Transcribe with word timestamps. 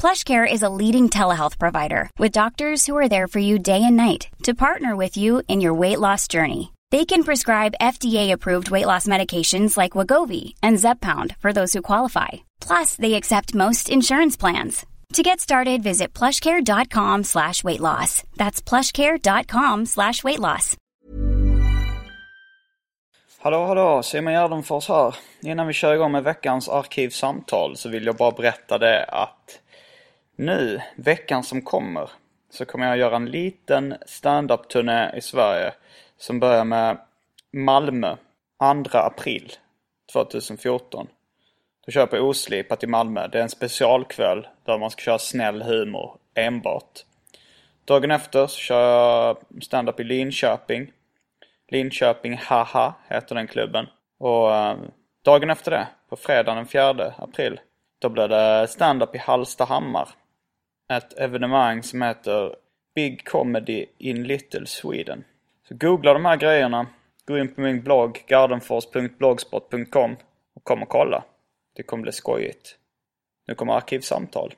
PlushCare 0.00 0.50
is 0.50 0.62
a 0.62 0.70
leading 0.70 1.10
telehealth 1.10 1.58
provider 1.58 2.08
with 2.18 2.32
doctors 2.32 2.86
who 2.86 2.96
are 2.96 3.08
there 3.08 3.28
for 3.28 3.38
you 3.38 3.58
day 3.58 3.82
and 3.84 3.96
night 3.98 4.28
to 4.44 4.54
partner 4.54 4.96
with 4.96 5.18
you 5.18 5.42
in 5.46 5.60
your 5.60 5.74
weight 5.74 6.00
loss 6.00 6.26
journey. 6.26 6.72
They 6.90 7.04
can 7.04 7.22
prescribe 7.22 7.82
FDA-approved 7.82 8.70
weight 8.70 8.86
loss 8.86 9.06
medications 9.06 9.76
like 9.76 9.92
Wagovi 9.92 10.54
and 10.62 10.78
Zepbound 10.78 11.36
for 11.36 11.52
those 11.52 11.74
who 11.74 11.82
qualify. 11.82 12.28
Plus, 12.66 12.96
they 12.96 13.12
accept 13.12 13.54
most 13.54 13.90
insurance 13.90 14.38
plans. 14.38 14.86
To 15.12 15.22
get 15.22 15.38
started, 15.38 15.82
visit 15.82 16.14
plushcare.com 16.14 17.24
slash 17.24 17.62
weight 17.62 17.80
loss. 17.80 18.22
That's 18.38 18.62
plushcare.com 18.62 19.84
slash 19.84 20.24
weight 20.24 20.40
loss. 20.40 20.76
Hallå 23.42 23.66
hallå, 23.66 24.02
Simon 24.02 24.34
här. 24.34 25.14
Innan 25.42 25.66
vi 25.66 25.72
kör 25.72 25.94
igång 25.94 26.12
med 26.12 26.24
veckans 26.24 26.68
arkivsamtal 26.68 27.76
så 27.76 27.88
vill 27.88 28.06
jag 28.06 28.16
bara 28.16 28.30
berätta 28.30 28.78
det 28.78 29.04
att 29.04 29.59
nu, 30.40 30.80
veckan 30.96 31.42
som 31.42 31.62
kommer, 31.62 32.10
så 32.50 32.64
kommer 32.64 32.86
jag 32.86 32.98
göra 32.98 33.16
en 33.16 33.26
liten 33.26 33.94
stand-up-turné 34.06 35.16
i 35.16 35.20
Sverige 35.20 35.72
som 36.16 36.40
börjar 36.40 36.64
med 36.64 36.98
Malmö 37.52 38.16
2 38.90 38.98
april 38.98 39.52
2014. 40.12 41.06
Då 41.86 41.92
kör 41.92 42.00
jag 42.00 42.10
på 42.10 42.16
Oslipat 42.16 42.84
i 42.84 42.86
Malmö. 42.86 43.28
Det 43.28 43.38
är 43.38 43.42
en 43.42 43.48
specialkväll 43.48 44.48
där 44.64 44.78
man 44.78 44.90
ska 44.90 45.02
köra 45.02 45.18
snäll 45.18 45.62
humor 45.62 46.16
enbart. 46.34 47.04
Dagen 47.84 48.10
efter 48.10 48.46
så 48.46 48.58
kör 48.58 49.26
jag 49.26 49.36
stand-up 49.62 50.00
i 50.00 50.04
Linköping. 50.04 50.92
Linköping 51.68 52.36
Haha 52.36 52.94
heter 53.08 53.34
den 53.34 53.46
klubben. 53.46 53.86
Och 54.18 54.54
eh, 54.54 54.76
dagen 55.24 55.50
efter 55.50 55.70
det, 55.70 55.88
på 56.08 56.16
fredagen 56.16 56.56
den 56.56 56.66
4 56.66 57.14
april, 57.18 57.60
då 57.98 58.08
blir 58.08 58.28
det 58.28 58.68
stand-up 58.68 59.14
i 59.14 59.18
Hallstahammar. 59.18 60.08
Ett 60.90 61.18
evenemang 61.18 61.82
som 61.82 62.02
heter 62.02 62.56
Big 62.94 63.28
Comedy 63.28 63.86
in 63.98 64.22
Little 64.22 64.66
Sweden. 64.66 65.24
Så 65.68 65.74
googla 65.74 66.12
de 66.12 66.24
här 66.24 66.36
grejerna, 66.36 66.86
gå 67.26 67.38
in 67.38 67.54
på 67.54 67.60
min 67.60 67.82
blogg 67.82 68.24
gardenfors.blogspot.com 68.26 70.16
och 70.54 70.64
kom 70.64 70.82
och 70.82 70.88
kolla. 70.88 71.24
Det 71.76 71.82
kommer 71.82 72.02
bli 72.02 72.12
skojigt. 72.12 72.78
Nu 73.46 73.54
kommer 73.54 73.72
arkivsamtal. 73.72 74.54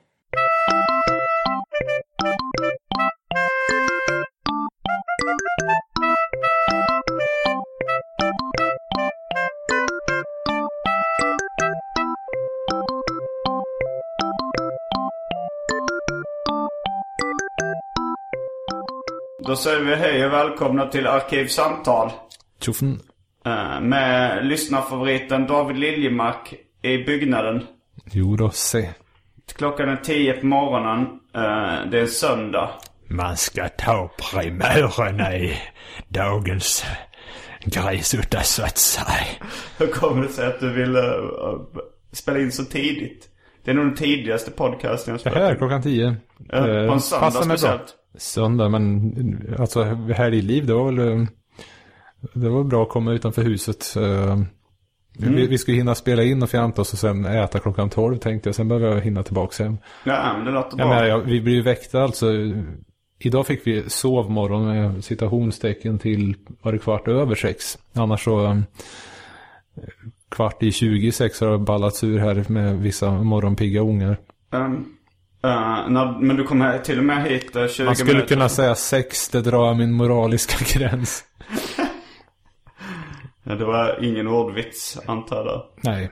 Då 19.47 19.55
säger 19.55 19.79
vi 19.83 19.95
hej 19.95 20.25
och 20.25 20.33
välkomna 20.33 20.85
till 20.87 21.07
Arkivsamtal. 21.07 22.11
Tjoffen. 22.61 22.99
Eh, 23.45 23.81
Med 23.81 24.45
lyssnarfavoriten 24.45 25.47
David 25.47 25.77
Liljemark 25.77 26.53
i 26.81 26.97
byggnaden. 26.97 27.63
Jo 28.11 28.35
då, 28.35 28.49
se. 28.49 28.89
Klockan 29.55 29.89
är 29.89 29.95
10 29.95 30.33
på 30.33 30.45
morgonen. 30.45 31.01
Eh, 31.35 31.89
Det 31.91 31.99
är 31.99 32.05
söndag. 32.05 32.69
Man 33.09 33.37
ska 33.37 33.69
ta 33.69 34.11
primörerna 34.31 35.35
i 35.35 35.57
dagens 36.07 36.85
gräsutta 37.65 38.41
så 38.41 38.63
att 38.63 38.77
säga. 38.77 39.25
Hur 39.77 39.87
kommer 39.87 40.21
det 40.23 40.29
sig 40.29 40.47
att 40.47 40.59
du 40.59 40.73
ville 40.73 40.99
eh, 41.15 41.59
spela 42.11 42.39
in 42.39 42.51
så 42.51 42.63
tidigt? 42.65 43.29
Det 43.65 43.71
är 43.71 43.75
nog 43.75 43.85
den 43.85 43.95
tidigaste 43.95 44.51
podcasten 44.51 45.11
jag 45.11 45.15
Det 45.15 45.19
spelat 45.19 45.37
här 45.37 45.51
in. 45.51 45.57
klockan 45.57 45.81
tio. 45.81 46.15
Ja, 46.49 46.61
på 46.61 46.67
en 46.93 46.99
söndag 47.01 47.45
mig 47.45 47.57
bra. 47.61 47.79
Söndag, 48.17 48.69
men 48.69 49.55
alltså 49.59 49.83
helgliv, 50.15 50.65
det 50.65 50.73
var 50.73 50.91
väl... 50.91 50.99
eh, 51.21 51.27
Det 52.33 52.49
var 52.49 52.63
bra 52.63 52.83
att 52.83 52.89
komma 52.89 53.11
utanför 53.11 53.43
huset. 53.43 53.95
Eh, 53.97 54.39
Mm. 55.19 55.35
Vi, 55.35 55.47
vi 55.47 55.57
skulle 55.57 55.77
hinna 55.77 55.95
spela 55.95 56.23
in 56.23 56.43
och 56.43 56.49
fjanta 56.49 56.81
oss 56.81 56.93
och 56.93 56.99
sen 56.99 57.25
äta 57.25 57.59
klockan 57.59 57.89
tolv 57.89 58.17
tänkte 58.17 58.49
jag. 58.49 58.55
Sen 58.55 58.67
behöver 58.67 58.87
jag 58.95 59.01
hinna 59.01 59.23
tillbaka 59.23 59.63
hem. 59.63 59.77
Ja, 60.05 60.33
men 60.37 60.45
det 60.45 60.51
låter 60.51 60.79
Ja, 60.79 60.85
bra. 60.85 60.95
men 60.99 61.07
jag, 61.07 61.19
vi 61.19 61.41
blir 61.41 61.53
ju 61.53 61.61
väckta 61.61 62.03
alltså. 62.03 62.27
Idag 63.19 63.47
fick 63.47 63.67
vi 63.67 63.83
sovmorgon 63.89 64.65
med 64.67 65.03
citationstecken 65.03 65.99
till, 65.99 66.35
var 66.61 66.71
det 66.71 66.77
kvart 66.79 67.07
över 67.07 67.35
sex? 67.35 67.77
Annars 67.93 68.23
så 68.23 68.45
eh, 68.45 68.57
kvart 70.29 70.63
i 70.63 70.71
tjugo 70.71 71.07
i 71.07 71.11
sex 71.11 71.41
har 71.41 71.51
det 71.51 71.57
ballats 71.57 72.03
ur 72.03 72.19
här 72.19 72.45
med 72.49 72.79
vissa 72.79 73.11
morgonpigga 73.11 73.81
ungar. 73.81 74.17
Um, 74.51 74.92
uh, 75.45 75.89
när, 75.89 76.19
men 76.19 76.35
du 76.35 76.43
kommer 76.43 76.79
till 76.79 76.97
och 76.97 77.05
med 77.05 77.23
hit 77.23 77.55
uh, 77.55 77.67
20 77.67 77.85
Man 77.85 77.95
skulle 77.95 78.13
minuter. 78.13 78.35
kunna 78.35 78.49
säga 78.49 78.75
sex, 78.75 79.29
det 79.29 79.41
drar 79.41 79.73
min 79.73 79.91
moraliska 79.91 80.79
gräns. 80.79 81.23
Ja, 83.45 83.55
det 83.55 83.65
var 83.65 84.03
ingen 84.03 84.27
ordvits 84.27 84.99
antar 85.05 85.45
jag. 85.45 85.63
Nej. 85.81 86.03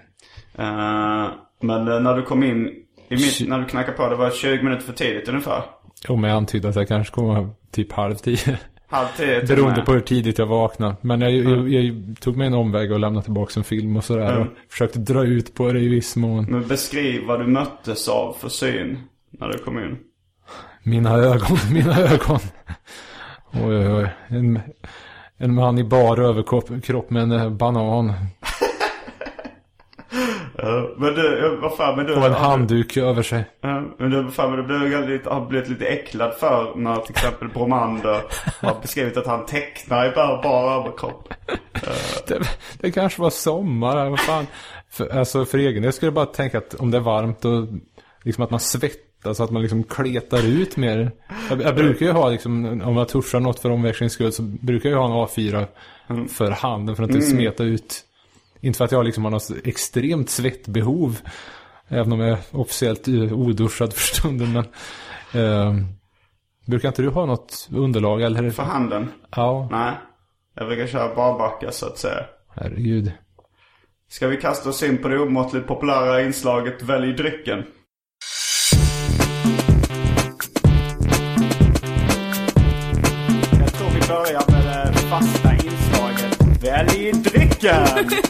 Uh, 0.59 1.31
men 1.61 2.03
när 2.03 2.15
du 2.15 2.23
kom 2.23 2.43
in, 2.43 2.69
mitt, 3.09 3.47
när 3.47 3.59
du 3.59 3.65
knackade 3.65 3.97
på, 3.97 4.09
det 4.09 4.15
var 4.15 4.29
20 4.29 4.63
minuter 4.63 4.83
för 4.83 4.93
tidigt 4.93 5.29
ungefär. 5.29 5.63
Om 6.07 6.23
jag 6.23 6.37
antydde 6.37 6.69
att 6.69 6.75
jag 6.75 6.87
kanske 6.87 7.13
kommer 7.13 7.49
typ 7.71 7.91
halv 7.91 8.15
tio. 8.15 8.57
Halv 8.87 9.07
tio 9.17 9.45
Beroende 9.45 9.75
med. 9.75 9.85
på 9.85 9.93
hur 9.93 9.99
tidigt 9.99 10.37
jag 10.37 10.45
vaknade. 10.45 10.95
Men 11.01 11.21
jag, 11.21 11.31
jag, 11.31 11.69
jag 11.69 12.15
tog 12.19 12.37
mig 12.37 12.47
en 12.47 12.53
omväg 12.53 12.91
och 12.91 12.99
lämnade 12.99 13.23
tillbaka 13.23 13.53
en 13.57 13.63
film 13.63 13.97
och 13.97 14.03
sådär. 14.03 14.31
Mm. 14.31 14.41
Och 14.41 14.47
försökte 14.69 14.99
dra 14.99 15.23
ut 15.23 15.53
på 15.55 15.71
det 15.71 15.79
i 15.79 15.87
viss 15.87 16.15
mån. 16.15 16.45
Men 16.45 16.67
beskriv 16.67 17.25
vad 17.25 17.39
du 17.39 17.47
möttes 17.47 18.07
av 18.07 18.35
för 18.39 18.49
syn 18.49 18.99
när 19.31 19.47
du 19.47 19.57
kom 19.57 19.79
in. 19.79 19.97
Mina 20.83 21.15
ögon, 21.15 21.57
mina 21.73 21.99
ögon. 21.99 22.39
Oj, 23.53 23.77
oj, 23.77 23.93
oj. 23.93 24.09
En, 24.27 24.59
en 25.37 25.55
man 25.55 25.77
i 25.77 25.83
bar 25.83 26.19
överkropp 26.19 26.83
kropp 26.83 27.09
med 27.09 27.23
en 27.23 27.31
eh, 27.31 27.49
banan. 27.49 28.13
Men 30.97 31.13
du, 31.15 31.57
var 31.61 31.69
fan 31.69 31.95
men 31.95 32.05
du... 32.05 32.15
Och 32.15 32.25
en 32.25 32.33
handduk 32.33 32.97
över 32.97 33.23
sig. 33.23 33.45
Men 33.97 34.11
du, 34.11 34.31
fan, 34.31 34.49
men 34.49 34.59
du 34.59 34.63
blev 34.65 35.09
lite, 35.09 35.29
har 35.29 35.45
blivit 35.45 35.69
lite 35.69 35.85
äcklad 35.85 36.33
för 36.33 36.75
när 36.75 36.95
till 36.95 37.11
exempel 37.11 37.47
Bromander 37.49 38.21
har 38.61 38.81
beskrivit 38.81 39.17
att 39.17 39.27
han 39.27 39.45
tecknar 39.45 40.05
i 40.05 40.11
bara, 40.15 40.41
bara 40.41 40.75
överkropp. 40.75 41.33
Det, 42.27 42.39
det 42.79 42.91
kanske 42.91 43.21
var 43.21 43.29
sommar, 43.29 44.09
vad 44.09 44.19
fan. 44.19 44.47
För, 44.89 45.17
alltså 45.17 45.45
för 45.45 45.57
egen 45.57 45.83
del 45.83 45.93
skulle 45.93 46.07
jag 46.07 46.13
bara 46.13 46.25
tänka 46.25 46.57
att 46.57 46.73
om 46.73 46.91
det 46.91 46.97
är 46.97 47.01
varmt 47.01 47.45
och 47.45 47.67
liksom 48.23 48.43
att 48.43 48.51
man 48.51 48.59
svettas, 48.59 48.97
att 49.25 49.51
man 49.51 49.61
liksom 49.61 49.83
kletar 49.83 50.47
ut 50.47 50.77
mer. 50.77 51.11
Jag, 51.49 51.61
jag 51.61 51.75
brukar 51.75 52.05
ju 52.05 52.11
ha 52.11 52.29
liksom, 52.29 52.81
om 52.81 52.97
jag 52.97 53.07
tuschar 53.07 53.39
något 53.39 53.59
för 53.59 53.69
omväxlings 53.69 54.13
skull 54.13 54.31
så 54.31 54.43
brukar 54.43 54.89
jag 54.89 54.97
ha 54.97 55.05
en 55.05 55.27
A4 55.27 55.67
för 56.28 56.51
handen 56.51 56.96
för 56.96 57.03
att 57.03 57.09
inte 57.09 57.22
smeta 57.22 57.63
ut. 57.63 58.05
Inte 58.61 58.78
för 58.78 58.85
att 58.85 58.91
jag 58.91 59.05
liksom 59.05 59.23
har 59.23 59.31
något 59.31 59.51
extremt 59.63 60.29
svettbehov. 60.29 61.17
Även 61.87 62.11
om 62.11 62.19
jag 62.19 62.29
är 62.29 62.37
officiellt 62.51 63.07
eh, 63.07 63.34
oduschad 63.34 63.93
för 63.93 64.16
stunden. 64.16 64.53
Men, 64.53 64.66
eh, 65.43 65.85
brukar 66.66 66.87
inte 66.87 67.01
du 67.01 67.09
ha 67.09 67.25
något 67.25 67.69
underlag? 67.72 68.22
Eller? 68.22 68.49
För 68.49 68.63
handen? 68.63 69.11
Ja, 69.35 69.67
Nej. 69.72 69.93
Jag 70.55 70.67
brukar 70.67 70.87
köra 70.87 71.16
barbacka 71.16 71.72
så 71.72 71.85
att 71.85 71.97
säga. 71.97 72.25
herregud. 72.55 73.11
Ska 74.09 74.28
vi 74.28 74.37
kasta 74.37 74.69
oss 74.69 74.84
in 74.84 74.97
på 74.97 75.07
det 75.07 75.19
omåttligt 75.19 75.67
populära 75.67 76.22
inslaget 76.22 76.84
Välj 76.84 77.13
drycken? 77.13 77.63
Välj 86.85 87.11
drycken! 87.11 87.85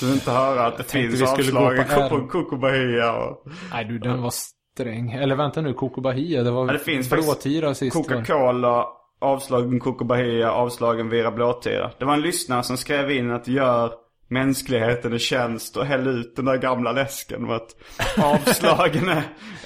Du 0.00 0.06
vill 0.06 0.14
inte 0.14 0.30
höra 0.30 0.66
att 0.66 0.78
det 0.78 0.84
finns 0.84 1.14
vi 1.14 1.26
skulle 1.26 1.52
gå 1.52 1.58
avslag 1.58 2.08
på 2.10 2.18
på, 2.18 2.28
Coco 2.28 2.56
Bahia 2.56 3.12
och 3.12 3.46
Nej 3.72 3.84
du, 3.84 3.98
den 3.98 4.22
var 4.22 4.30
sträng. 4.30 5.12
Eller 5.12 5.36
vänta 5.36 5.60
nu, 5.60 5.74
Coco 5.74 6.00
Bahia, 6.00 6.42
det 6.42 6.50
var 6.50 6.66
Ja, 6.66 6.72
det 6.72 6.78
finns 6.78 7.10
blåtira 7.10 7.74
sist? 7.74 7.96
Coca-Cola 7.96 8.86
avslagen 9.22 9.80
Coco 9.80 10.04
Bahia, 10.04 10.52
avslagen 10.52 11.08
Vira 11.08 11.30
Blåtira. 11.30 11.90
Det 11.98 12.04
var 12.04 12.14
en 12.14 12.22
lyssnare 12.22 12.62
som 12.62 12.76
skrev 12.76 13.10
in 13.10 13.30
att 13.30 13.48
gör 13.48 13.92
mänskligheten 14.32 15.12
en 15.12 15.18
tjänst 15.18 15.76
och 15.76 15.86
häll 15.86 16.06
ut 16.08 16.36
den 16.36 16.44
där 16.44 16.56
gamla 16.56 16.92
läsken. 16.92 17.42
Med 17.46 17.56
att 17.56 17.76
avslagen 18.22 19.08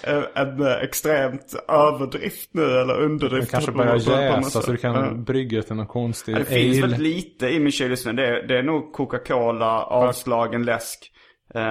är 0.03 0.29
en 0.39 0.67
extremt 0.83 1.55
överdrift 1.69 2.51
nu 2.53 2.63
eller 2.65 2.95
Det 2.99 3.05
underdrift. 3.05 3.51
kanske 3.51 3.73
på- 3.73 3.79
på- 3.79 3.85
börjar 3.85 3.97
jäsa 4.37 4.61
så 4.63 4.71
du 4.71 4.77
kan 4.77 5.25
brygga 5.25 5.63
till 5.63 5.77
någon 5.77 5.87
konstig 5.87 6.35
Ja, 6.35 6.39
det 6.39 6.45
finns 6.45 6.77
ale. 6.77 6.81
väldigt 6.83 7.01
lite 7.17 7.49
i 7.49 7.61
min 7.61 7.73
kyl 7.73 7.91
just 7.91 8.07
nu. 8.07 8.13
Det 8.13 8.27
är, 8.27 8.47
det 8.47 8.59
är 8.59 8.63
nog 8.63 8.93
Coca-Cola, 8.93 9.83
avslagen 9.83 10.65
läsk. 10.65 11.13
Eh, 11.55 11.63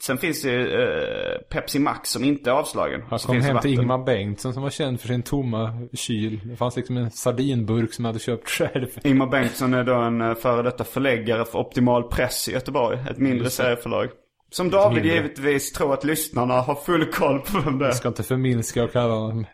sen 0.00 0.18
finns 0.18 0.42
det 0.42 0.50
ju 0.50 0.82
eh, 0.82 1.38
Pepsi 1.50 1.78
Max 1.78 2.10
som 2.10 2.24
inte 2.24 2.50
är 2.50 2.54
avslagen. 2.54 3.02
Så 3.18 3.26
kom 3.26 3.40
hem 3.40 3.58
till. 3.58 3.72
Ingmar 3.72 4.04
Bengtsson 4.04 4.54
som 4.54 4.62
var 4.62 4.70
känd 4.70 5.00
för 5.00 5.08
sin 5.08 5.22
tomma 5.22 5.88
kyl. 5.92 6.40
Det 6.44 6.56
fanns 6.56 6.76
liksom 6.76 6.96
en 6.96 7.10
sardinburk 7.10 7.92
som 7.92 8.04
jag 8.04 8.12
hade 8.12 8.18
köpt 8.18 8.48
själv. 8.48 8.86
Ingmar 9.04 9.26
Bengtsson 9.26 9.74
är 9.74 9.84
då 9.84 9.94
en 9.94 10.20
eh, 10.20 10.34
före 10.34 10.62
detta 10.62 10.84
förläggare 10.84 11.44
för 11.44 11.58
Optimal 11.58 12.02
Press 12.02 12.48
i 12.48 12.52
Göteborg. 12.52 12.98
Ett 13.10 13.18
mindre 13.18 13.50
serieförlag. 13.50 14.08
Som 14.50 14.70
David 14.70 15.02
mindre. 15.02 15.14
givetvis 15.14 15.72
tror 15.72 15.94
att 15.94 16.04
lyssnarna 16.04 16.54
har 16.54 16.74
full 16.74 17.04
koll 17.04 17.40
på 17.40 17.60
vem 17.60 17.78
det 17.78 17.84
är. 17.84 17.88
Jag 17.88 17.96
ska 17.96 18.08
inte 18.08 18.22
förminska 18.22 18.84
och 18.84 18.92
kalla 18.92 19.14
dem... 19.14 19.46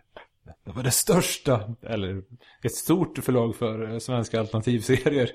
Det 0.65 0.73
var 0.73 0.83
det 0.83 0.91
största, 0.91 1.61
eller 1.83 2.23
ett 2.63 2.75
stort 2.75 3.19
förlag 3.19 3.57
för 3.57 3.93
eh, 3.93 3.99
svenska 3.99 4.41
alternativserier. 4.41 5.31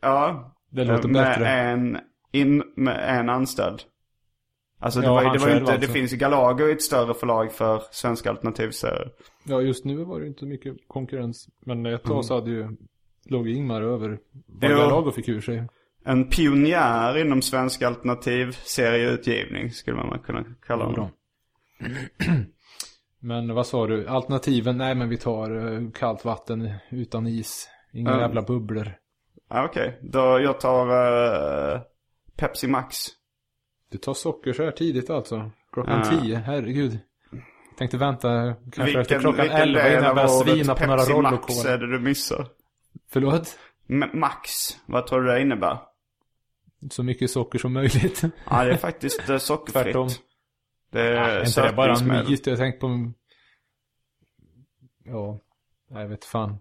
Ja. 0.00 0.52
Det 0.70 0.84
låter 0.84 1.08
med 1.08 1.22
bättre. 1.24 1.48
En, 1.48 1.98
in, 2.32 2.62
med 2.76 3.18
en 3.18 3.28
anställd. 3.28 3.82
Alltså 4.82 5.00
det 5.00 5.06
Ja, 5.06 5.12
var, 5.14 5.22
ju- 5.22 5.30
det 5.30 5.38
var 5.38 5.50
inte, 5.50 5.72
alltså. 5.72 5.86
det 5.86 5.92
finns 5.92 6.12
ju 6.12 6.16
Galago 6.16 6.68
ett 6.72 6.82
större 6.82 7.14
förlag 7.14 7.52
för 7.52 7.82
svenska 7.90 8.30
alternativserier. 8.30 9.10
Ja, 9.44 9.60
just 9.60 9.84
nu 9.84 10.04
var 10.04 10.20
det 10.20 10.26
inte 10.26 10.44
mycket 10.44 10.76
konkurrens. 10.86 11.48
Men 11.66 11.86
ett 11.86 12.02
tag 12.04 12.24
så 12.24 12.34
hade 12.34 12.50
ju, 12.50 12.68
låg 13.24 13.48
Ingmar 13.48 13.82
över 13.82 14.18
vad 14.46 14.70
Jo. 14.70 14.76
Galago 14.76 15.10
fick 15.10 15.28
ur 15.28 15.40
sig. 15.40 15.64
En 16.04 16.28
pionjär 16.28 17.18
inom 17.18 17.42
svensk 17.42 17.82
alternativserieutgivning 17.82 19.70
skulle 19.70 19.96
man 19.96 20.18
kunna 20.18 20.44
kalla 20.66 20.84
honom. 20.84 21.10
Men 23.20 23.54
vad 23.54 23.66
sa 23.66 23.86
du? 23.86 24.06
Alternativen? 24.08 24.78
Nej 24.78 24.94
men 24.94 25.08
vi 25.08 25.16
tar 25.16 25.72
eh, 25.74 25.90
kallt 25.90 26.24
vatten 26.24 26.72
utan 26.90 27.26
is. 27.26 27.68
Inga 27.92 28.10
Ja. 28.10 28.20
jävla 28.20 28.42
bubblor. 28.42 28.92
Ja, 29.50 29.64
Okej, 29.64 29.98
då 30.02 30.20
jag 30.20 30.60
tar 30.60 30.86
eh, 31.74 31.80
Pepsi 32.36 32.68
Max. 32.68 32.96
Du 33.92 33.98
tar 33.98 34.14
socker 34.14 34.52
så 34.52 34.64
här 34.64 34.70
tidigt 34.70 35.10
alltså? 35.10 35.50
Klockan 35.72 35.98
Ja. 36.04 36.20
tio? 36.20 36.36
Herregud. 36.36 36.98
Tänkte 37.78 37.96
vänta 37.98 38.54
kanske 38.72 38.82
efter 38.82 38.98
Vilken, 38.98 39.20
klockan 39.20 39.40
vilken 39.42 39.60
elva 39.60 39.88
innan 39.90 40.04
jag 40.04 40.14
börjar 40.14 40.28
svina 40.28 40.74
på 40.74 40.86
några 40.86 40.98
Pepsi 40.98 41.12
Rollo 41.12 41.30
Max 41.30 41.46
Cola. 41.46 41.70
är 41.74 41.78
det 41.78 41.86
du 41.92 41.98
missar? 42.00 42.46
Förlåt? 43.10 43.58
M- 43.88 44.10
Max, 44.12 44.50
vad 44.86 45.06
tror 45.06 45.20
du 45.22 45.28
det 45.32 45.40
innebär? 45.40 45.78
Så 46.90 47.02
mycket 47.02 47.30
socker 47.30 47.58
som 47.58 47.72
möjligt. 47.72 48.22
Ja, 48.50 48.64
det 48.64 48.70
är 48.72 48.76
faktiskt 48.76 49.28
eh, 49.28 49.38
sockerfritt. 49.38 49.84
Tvärtom. 49.84 50.08
Det 50.90 51.00
är 51.00 51.12
Är 51.12 51.46
inte 51.46 51.66
det 51.66 51.72
bara 51.72 51.94
en 51.94 52.08
myt? 52.08 52.46
Jag 52.46 52.58
tänkt 52.58 52.80
på... 52.80 53.12
Ja, 55.04 55.40
jag 55.90 56.08
vet 56.08 56.24
fan. 56.24 56.58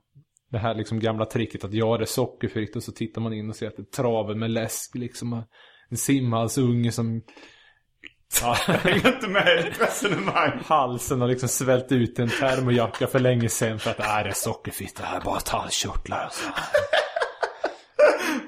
Det 0.50 0.58
här 0.58 0.74
liksom 0.76 1.00
gamla 1.00 1.26
tricket 1.26 1.64
att 1.64 1.74
ja, 1.74 1.98
det 1.98 2.04
är 2.04 2.06
sockerfritt 2.06 2.76
och 2.76 2.84
så 2.84 2.92
tittar 2.92 3.22
man 3.22 3.34
in 3.34 3.50
och 3.50 3.56
ser 3.56 3.68
att 3.68 3.76
det 3.76 3.82
är 3.82 3.86
traven 4.04 4.40
med 4.40 4.52
läsk 4.52 4.96
liksom. 4.96 5.44
En 5.92 5.98
simhalsunge 5.98 6.92
som... 6.92 7.22
Ja, 8.42 8.58
Jag 8.68 8.74
hänger 8.74 9.08
inte 9.08 9.28
med 9.28 9.60
i 9.60 9.64
ditt 9.64 9.82
resonemang. 9.82 10.60
halsen 10.66 11.22
har 11.22 11.28
liksom 11.28 11.50
svällt 11.50 11.92
ut 11.92 12.20
en 12.20 12.30
termojacka 12.30 13.08
för 13.08 13.20
länge 13.20 13.50
sedan 13.50 13.80
för 13.80 13.92
att 13.92 14.00
äh, 14.00 14.06
det 14.06 14.30
är 14.30 14.34
sockerfritt, 14.34 14.96
det 14.96 15.04
här 15.04 15.18
är 15.18 15.22
bara 15.22 15.40
tallkörtlar 15.40 16.18
alltså. 16.24 16.50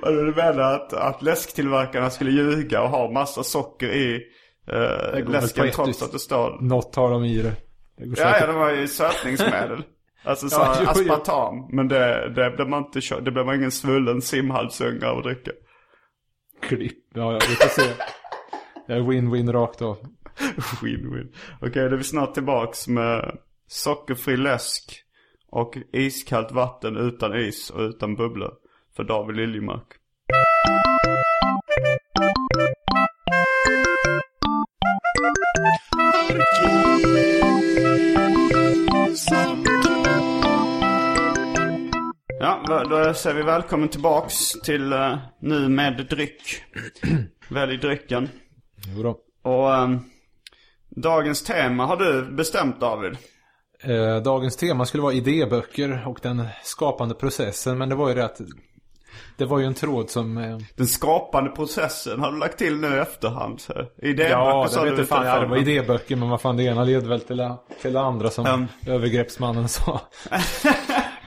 Vad 0.02 0.14
du 0.14 0.34
menar 0.36 0.74
att, 0.74 0.94
att 0.94 1.22
läsktillverkarna 1.22 2.10
skulle 2.10 2.32
ljuga 2.32 2.82
och 2.82 2.90
ha 2.90 3.12
massa 3.12 3.44
socker 3.44 3.88
i 3.88 4.22
eh, 4.68 5.30
läsken 5.30 5.72
trots 5.72 6.04
att 6.04 6.12
det 6.12 6.20
står... 6.20 6.62
Något 6.62 6.96
har 6.96 7.12
de 7.12 7.26
i 7.26 7.38
det. 7.38 7.56
det 7.98 8.22
Ja, 8.22 8.40
ja, 8.40 8.48
det 8.48 8.54
var 8.54 8.72
ju 8.72 8.88
sötningsmedel. 8.88 9.84
Alltså 10.24 10.50
så 10.50 10.62
Ja, 10.62 10.76
jo, 10.80 10.86
jo. 10.86 10.90
aspartam. 10.92 11.68
Men 11.70 11.88
det, 11.88 12.34
det 12.36 12.52
blev 12.56 12.70
man 12.70 12.86
inte 12.86 13.22
Det 13.22 13.32
blev 13.32 13.46
man 13.46 13.56
ingen 13.56 13.72
svullen 13.72 14.22
simhalsunge 14.22 15.08
av 15.08 15.18
att 15.18 15.24
dricka. 15.24 15.52
Klipp. 16.68 16.98
Ja, 17.14 17.40
vi 17.50 17.56
får 17.56 17.70
se. 17.70 17.94
Det 18.88 18.94
är 18.94 19.00
win-win 19.00 19.52
rakt 19.52 19.82
av. 19.82 19.98
Win-win. 20.82 21.34
Okej, 21.62 21.90
då 21.90 21.96
är 21.96 21.98
vi 21.98 22.04
snart 22.04 22.34
tillbaks 22.34 22.88
med 22.88 23.38
sockerfri 23.68 24.38
läsk 24.38 25.04
och 25.50 25.78
iskallt 25.94 26.52
vatten 26.52 26.98
utan 26.98 27.40
is 27.40 27.70
och 27.70 27.82
utan 27.82 28.16
bubblor. 28.16 28.54
För 28.96 29.04
David 29.04 29.36
Liljemark. 29.36 29.88
Ja, 42.44 42.84
då- 42.90 43.14
säger 43.14 43.36
vi 43.36 43.42
välkommen 43.44 43.90
tillbaks 43.90 44.52
till 44.52 44.94
uh, 44.94 45.18
Nu 45.40 45.70
med 45.70 46.06
dryck. 46.10 46.42
Välj 47.50 47.78
drycken. 47.78 48.30
Jo 48.96 49.04
då. 49.04 49.18
Och 49.52 49.74
ehm, 49.76 50.00
dagens 50.90 51.44
tema 51.44 51.86
har 51.86 51.98
du 51.98 52.32
bestämt 52.32 52.80
David. 52.80 53.18
Eh, 53.84 54.16
dagens 54.24 54.58
tema 54.58 54.86
skulle 54.86 55.04
vara 55.04 55.14
idéböcker 55.14 56.08
och 56.08 56.20
den 56.22 56.46
skapande 56.64 57.16
processen. 57.16 57.78
Men 57.78 57.90
det 57.90 57.96
var 57.96 58.10
ju 58.10 58.16
det 58.16 58.26
att 58.26 58.42
det 59.38 59.46
var 59.46 59.60
ju 59.60 59.66
en 59.66 59.74
tråd 59.74 60.10
som... 60.10 60.38
Eh, 60.38 60.58
Den 60.76 60.88
skapande 60.88 61.50
processen 61.50 62.20
har 62.20 62.32
du 62.32 62.38
lagt 62.40 62.58
till 62.58 62.78
nu 62.78 62.96
i 62.96 63.00
efterhand. 63.00 63.62
Idéböcker 64.02 64.30
ja, 64.32 64.68
sa 64.70 64.86
du 64.86 65.06
fan. 65.06 65.26
Ja, 65.26 65.40
det 65.40 65.46
var 65.48 65.58
idéböcker 65.58 66.16
men 66.16 66.30
vad 66.30 66.42
fan 66.42 66.58
det 66.58 66.64
ena 66.64 66.84
led 66.84 67.08
väl 67.08 67.22
till, 67.22 67.50
till 67.82 67.94
det 67.94 68.02
andra 68.02 68.30
som 68.30 68.46
Mm. 68.46 68.68
övergreppsmannen 68.88 69.70
sa. 69.70 70.02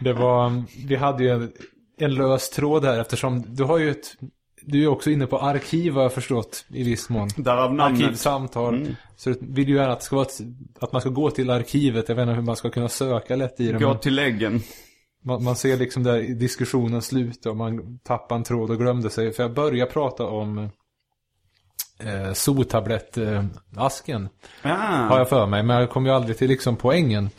det 0.01 0.13
var, 0.13 0.63
vi 0.87 0.97
hade 0.97 1.25
ju 1.25 1.31
en, 1.31 1.53
en 1.99 2.15
lös 2.15 2.51
tråd 2.51 2.85
här 2.85 3.01
eftersom 3.01 3.45
du 3.55 3.65
har 3.65 3.79
ju 3.79 3.91
ett, 3.91 4.17
du 4.63 4.83
är 4.83 4.89
också 4.89 5.11
inne 5.11 5.27
på 5.27 5.39
arkiv 5.39 5.93
har 5.93 6.03
jag 6.03 6.13
förstått 6.13 6.65
i 6.69 6.83
viss 6.83 7.09
mån. 7.09 7.29
Därav 7.37 7.75
namnet. 7.75 8.03
Arkivsamtal. 8.03 8.97
Så 9.17 9.31
du 9.31 9.39
vill 9.41 9.69
ju 9.69 9.77
gärna 9.77 9.93
att, 9.93 10.01
det 10.01 10.05
ska 10.05 10.17
vara 10.17 10.27
ett, 10.27 10.41
att 10.81 10.93
man 10.93 11.01
ska 11.01 11.11
gå 11.11 11.31
till 11.31 11.51
arkivet. 11.51 12.09
Jag 12.09 12.17
vet 12.17 12.23
inte 12.23 12.35
hur 12.35 12.43
man 12.43 12.57
ska 12.57 12.71
kunna 12.71 12.89
söka 12.89 13.37
lätt 13.37 13.61
i 13.61 13.73
det. 13.73 13.79
Gå 13.79 13.95
till 13.95 14.15
läggen. 14.15 14.63
man, 15.25 15.45
man 15.45 15.57
ser 15.57 15.77
liksom 15.77 16.03
där 16.03 16.23
diskussionen 16.23 17.03
sluta 17.03 17.51
och 17.51 17.57
man 17.57 17.99
tappar 17.99 18.37
en 18.37 18.45
tråd 18.45 18.71
och 18.71 18.79
glömde 18.79 19.11
sig. 19.11 19.33
För 19.33 19.43
jag 19.43 19.55
började 19.55 19.91
prata 19.91 20.27
om 20.27 20.71
eh, 21.99 22.33
sotablettasken. 22.33 24.29
Ja. 24.63 24.75
Har 25.11 25.19
jag 25.19 25.29
för 25.29 25.47
mig. 25.47 25.63
Men 25.63 25.77
jag 25.77 25.91
kom 25.91 26.07
ju 26.07 26.13
aldrig 26.13 26.39
till 26.39 26.49
liksom 26.49 26.77
poängen. 26.77 27.31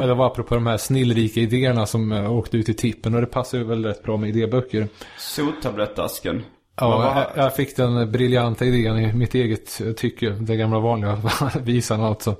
Och 0.00 0.06
det 0.06 0.14
var 0.14 0.26
apropå 0.26 0.54
de 0.54 0.66
här 0.66 0.76
snillrika 0.76 1.40
idéerna 1.40 1.86
som 1.86 2.12
eh, 2.12 2.32
åkte 2.32 2.56
ut 2.56 2.68
i 2.68 2.74
tippen. 2.74 3.14
Och 3.14 3.20
det 3.20 3.26
passar 3.26 3.58
ju 3.58 3.64
väl 3.64 3.84
rätt 3.84 4.02
bra 4.02 4.16
med 4.16 4.28
idéböcker. 4.28 4.88
Sottablettasken. 5.18 6.44
Vad 6.80 6.90
Ja, 6.90 7.26
jag, 7.34 7.44
jag 7.44 7.56
fick 7.56 7.76
den 7.76 8.12
briljanta 8.12 8.64
idén 8.64 8.98
i 8.98 9.12
mitt 9.12 9.34
eget 9.34 9.80
eh, 9.80 9.92
tycke. 9.92 10.30
Det 10.30 10.56
gamla 10.56 10.78
vanliga 10.78 11.18
visan 11.62 12.00
alltså. 12.00 12.36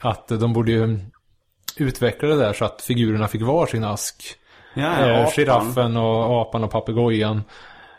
Att 0.00 0.30
eh, 0.30 0.38
de 0.38 0.52
borde 0.52 0.72
ju 0.72 0.98
utveckla 1.76 2.28
det 2.28 2.36
där 2.36 2.52
så 2.52 2.64
att 2.64 2.82
figurerna 2.82 3.28
fick 3.28 3.42
var 3.42 3.66
sin 3.66 3.84
ask. 3.84 4.34
Ja, 4.74 5.06
Eh, 5.06 5.30
giraffen 5.36 5.96
och 5.96 6.40
apan 6.40 6.64
och 6.64 6.70
papegojan. 6.70 7.42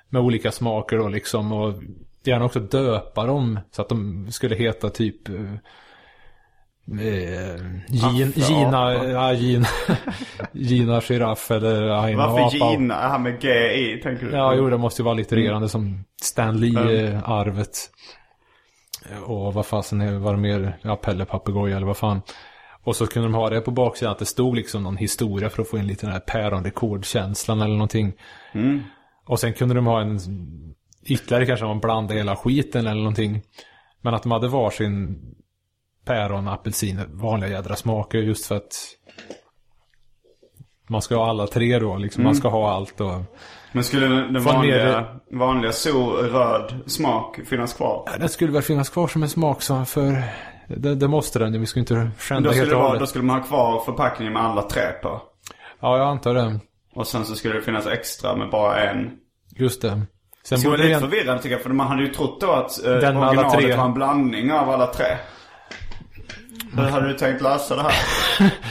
Med 0.09 0.21
olika 0.21 0.51
smaker 0.51 0.97
då 0.97 1.07
liksom. 1.07 1.51
Och 1.51 1.73
gärna 2.23 2.45
också 2.45 2.59
döpa 2.59 3.25
dem. 3.25 3.59
Så 3.71 3.81
att 3.81 3.89
de 3.89 4.27
skulle 4.31 4.55
heta 4.55 4.89
typ... 4.89 5.29
eh, 5.29 5.35
Eh, 6.91 7.55
Gin, 7.87 8.27
Affe, 8.29 8.39
Gina, 8.53 8.77
apa. 8.95 9.05
ja, 9.05 9.33
Gina, 9.33 9.67
Gina 10.51 11.01
giraff 11.01 11.51
eller 11.51 11.89
Aina 11.89 12.27
Varför 12.27 12.57
apa. 12.57 12.71
Gina? 12.71 12.95
Det 13.01 13.09
här 13.09 13.19
med 13.19 13.41
G 13.41 13.49
i 13.73 14.01
tänker 14.03 14.25
du? 14.25 14.31
Ja, 14.31 14.53
jo, 14.55 14.69
det 14.69 14.77
måste 14.77 15.01
ju 15.01 15.03
vara 15.03 15.13
littererande 15.15 15.55
Mm. 15.57 15.67
som 15.69 16.03
Stan 16.21 16.59
Lee-arvet. 16.59 17.77
Och 19.25 19.53
vad 19.53 19.65
fasen 19.65 20.01
är- 20.01 20.19
var 20.19 20.33
det 20.33 20.39
mer? 20.39 20.77
Ja, 20.81 20.95
Pelle 20.95 21.25
Papegoja 21.25 21.75
eller 21.77 21.87
vad 21.87 21.97
fan. 21.97 22.21
Och 22.83 22.95
så 22.95 23.07
kunde 23.07 23.27
de 23.27 23.33
ha 23.35 23.49
det 23.49 23.61
på 23.61 23.71
baksidan 23.71 24.11
att 24.11 24.19
det 24.19 24.25
stod 24.25 24.55
liksom 24.55 24.83
någon 24.83 24.97
historia 24.97 25.49
för 25.49 25.61
att 25.61 25.69
få 25.69 25.77
in 25.77 25.87
lite 25.87 26.05
den 26.05 26.13
här 26.13 26.19
päronrekordkänslan 26.19 27.61
eller 27.61 27.73
någonting. 27.73 28.13
Mm. 28.53 28.81
Och 29.25 29.39
sen 29.39 29.53
kunde 29.53 29.75
de 29.75 29.85
ha 29.85 30.01
en 30.01 30.19
ytterligare 31.09 31.45
kanske 31.45 31.65
man 31.65 31.79
blandade 31.79 32.19
hela 32.19 32.35
skiten 32.35 32.87
eller 32.87 33.01
någonting. 33.01 33.41
Men 34.01 34.13
att 34.13 34.23
de 34.23 34.31
hade 34.31 34.47
varsin 34.47 35.19
päron, 36.05 36.47
apelsin, 36.47 37.01
vanliga 37.07 37.49
jädra 37.51 37.75
smaker 37.75 38.17
just 38.17 38.45
för 38.45 38.55
att 38.55 38.95
man 40.87 41.01
ska 41.01 41.15
ha 41.15 41.29
alla 41.29 41.47
tre 41.47 41.79
då 41.79 41.97
liksom. 41.97 42.23
Man 42.23 42.35
ska 42.35 42.49
ha 42.49 42.71
allt 42.71 43.01
och 43.01 43.21
Men 43.71 43.83
skulle 43.83 44.07
den, 44.07 44.43
vanliga, 44.43 44.75
ner 44.75 45.19
vanliga 45.37 45.71
so 45.71 46.11
röd 46.11 46.79
smak 46.85 47.39
finnas 47.45 47.73
kvar? 47.73 48.03
Ja, 48.05 48.17
Den 48.17 48.29
skulle 48.29 48.51
väl 48.51 48.61
finnas 48.61 48.89
kvar 48.89 49.07
som 49.07 49.23
en 49.23 49.29
smak 49.29 49.61
så 49.61 49.85
för 49.85 50.23
det, 50.67 50.95
det 50.95 51.07
måste 51.07 51.39
den. 51.39 51.59
Vi 51.59 51.65
ska 51.65 51.79
inte 51.79 52.11
skända 52.17 52.51
helt 52.51 52.71
och 52.71 52.77
vara, 52.77 52.87
då 52.87 52.93
hållet. 52.93 53.09
skulle 53.09 53.25
man 53.25 53.39
ha 53.39 53.47
kvar 53.47 53.81
förpackningen 53.85 54.33
med 54.33 54.41
alla 54.41 54.61
tre 54.61 54.83
på. 55.01 55.21
Ja, 55.79 55.97
jag 55.97 56.07
antar 56.07 56.33
det. 56.33 56.59
Och 56.95 57.07
sen 57.07 57.25
så 57.25 57.35
skulle 57.35 57.53
det 57.55 57.61
finnas 57.61 57.87
extra 57.87 58.35
med 58.35 58.49
bara 58.49 58.89
en. 58.89 59.11
Just 59.55 59.81
det. 59.81 60.01
Sen 60.43 60.59
Det 60.61 60.69
var 60.69 60.77
lite 60.77 60.89
det... 60.89 60.99
förvirrande 60.99 61.41
tycker 61.43 61.55
jag. 61.55 61.63
För 61.63 61.69
man 61.69 61.87
hade 61.87 62.01
ju 62.03 62.07
trott 62.09 62.41
då 62.41 62.51
att 62.51 62.85
eh, 62.85 62.91
Den 62.93 63.17
originalet 63.17 63.59
tre. 63.59 63.75
var 63.75 63.85
en 63.85 63.93
blandning 63.93 64.51
av 64.53 64.69
alla 64.69 64.87
tre. 64.87 65.05
Hur 66.73 66.83
hade 66.83 67.07
du 67.07 67.13
tänkt 67.13 67.41
lösa 67.41 67.75
det 67.75 67.81
här? 67.81 67.93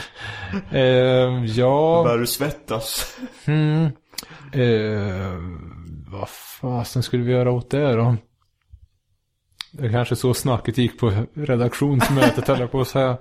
Eh, 0.71 1.45
ja... 1.45 2.01
Börjar 2.03 2.17
du 2.17 2.27
svettas? 2.27 3.17
Eh, 4.53 5.33
vad 6.07 6.29
fasen 6.29 7.03
skulle 7.03 7.23
vi 7.23 7.31
göra 7.31 7.51
åt 7.51 7.71
det 7.71 7.95
då? 7.95 8.15
Det 9.71 9.85
är 9.85 9.91
kanske 9.91 10.15
så 10.15 10.33
snacket 10.33 10.77
gick 10.77 10.99
på 10.99 11.25
redaktionsmötet 11.33 12.47
höll 12.47 12.59
jag 12.59 12.71
på 12.71 12.81
att 12.81 12.87
säga. 12.87 13.17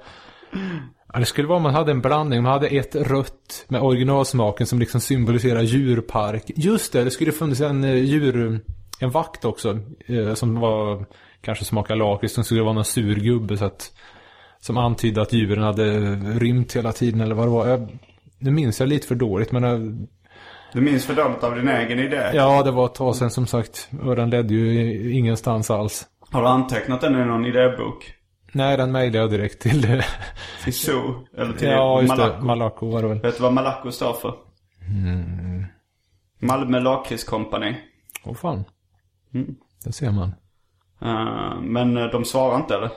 Ja, 1.12 1.18
det 1.18 1.26
skulle 1.26 1.48
vara 1.48 1.56
om 1.56 1.62
man 1.62 1.74
hade 1.74 1.90
en 1.90 2.00
blandning. 2.00 2.42
Man 2.42 2.52
hade 2.52 2.66
ett 2.68 2.94
rött 2.94 3.64
med 3.68 3.80
originalsmaken 3.82 4.66
som 4.66 4.78
liksom 4.78 5.00
symboliserar 5.00 5.62
djurpark. 5.62 6.42
Just 6.56 6.92
det, 6.92 7.04
det 7.04 7.10
skulle 7.10 7.32
funnits 7.32 7.60
en 7.60 7.84
eh, 7.84 7.94
djur... 7.94 8.60
En 9.00 9.10
vakt 9.10 9.44
också. 9.44 9.78
Eh, 10.06 10.34
som 10.34 10.60
var... 10.60 11.04
Kanske 11.40 11.64
smakar 11.64 11.96
lakrits. 11.96 12.34
Som 12.34 12.44
skulle 12.44 12.62
vara 12.62 12.72
någon 12.72 12.84
sur 12.84 13.14
gubbe 13.16 13.56
så 13.56 13.64
att... 13.64 13.92
Som 14.60 14.76
antydde 14.76 15.22
att 15.22 15.32
djuren 15.32 15.62
hade 15.64 16.00
rymt 16.16 16.76
hela 16.76 16.92
tiden 16.92 17.20
eller 17.20 17.34
vad 17.34 17.46
det 17.46 17.50
var. 17.50 17.66
Jag, 17.68 17.98
nu 18.38 18.50
minns 18.50 18.80
jag 18.80 18.88
lite 18.88 19.06
för 19.06 19.14
dåligt 19.14 19.52
men... 19.52 19.64
eh, 19.64 19.78
Du 20.72 20.80
minns 20.80 21.06
för 21.06 21.14
dåligt 21.14 21.44
av 21.44 21.54
din 21.56 21.68
egen 21.68 21.98
idé. 21.98 22.30
Ja, 22.34 22.62
det 22.62 22.70
var 22.70 22.86
ett 22.86 22.94
tag 22.94 23.16
sedan 23.16 23.30
som 23.30 23.46
sagt. 23.46 23.88
Och 24.02 24.16
den 24.16 24.30
ledde 24.30 24.54
ju 24.54 25.12
ingenstans 25.12 25.70
alls. 25.70 26.06
Har 26.30 26.42
du 26.42 26.48
antecknat 26.48 27.00
den 27.00 27.22
i 27.22 27.24
någon 27.24 27.46
idébok? 27.46 28.12
Nej, 28.58 28.76
den 28.76 28.92
mejlade 28.92 29.18
jag 29.18 29.30
direkt 29.30 29.62
till... 29.62 30.02
Till 30.64 30.74
Zoo? 30.74 31.26
Eller 31.36 31.52
till 31.52 31.68
ja, 31.68 32.00
just 32.00 32.16
Malaco? 32.16 32.36
det. 32.36 32.44
Malaco 32.44 32.90
var 32.90 33.02
det 33.02 33.08
väl. 33.08 33.20
Vet 33.20 33.36
du 33.36 33.42
vad 33.42 33.52
Malaco 33.52 33.90
står 33.90 34.12
för? 34.12 34.34
Mm. 34.88 35.64
Malmö 36.40 36.80
Lakritskompani. 36.80 37.76
Åh 38.24 38.34
fan. 38.34 38.64
Mm. 39.34 39.54
Det 39.84 39.92
ser 39.92 40.10
man. 40.10 40.34
Uh, 41.02 41.60
men 41.60 41.96
eh, 41.96 42.06
de 42.06 42.24
svarar 42.24 42.56
inte 42.56 42.74
eller? 42.74 42.90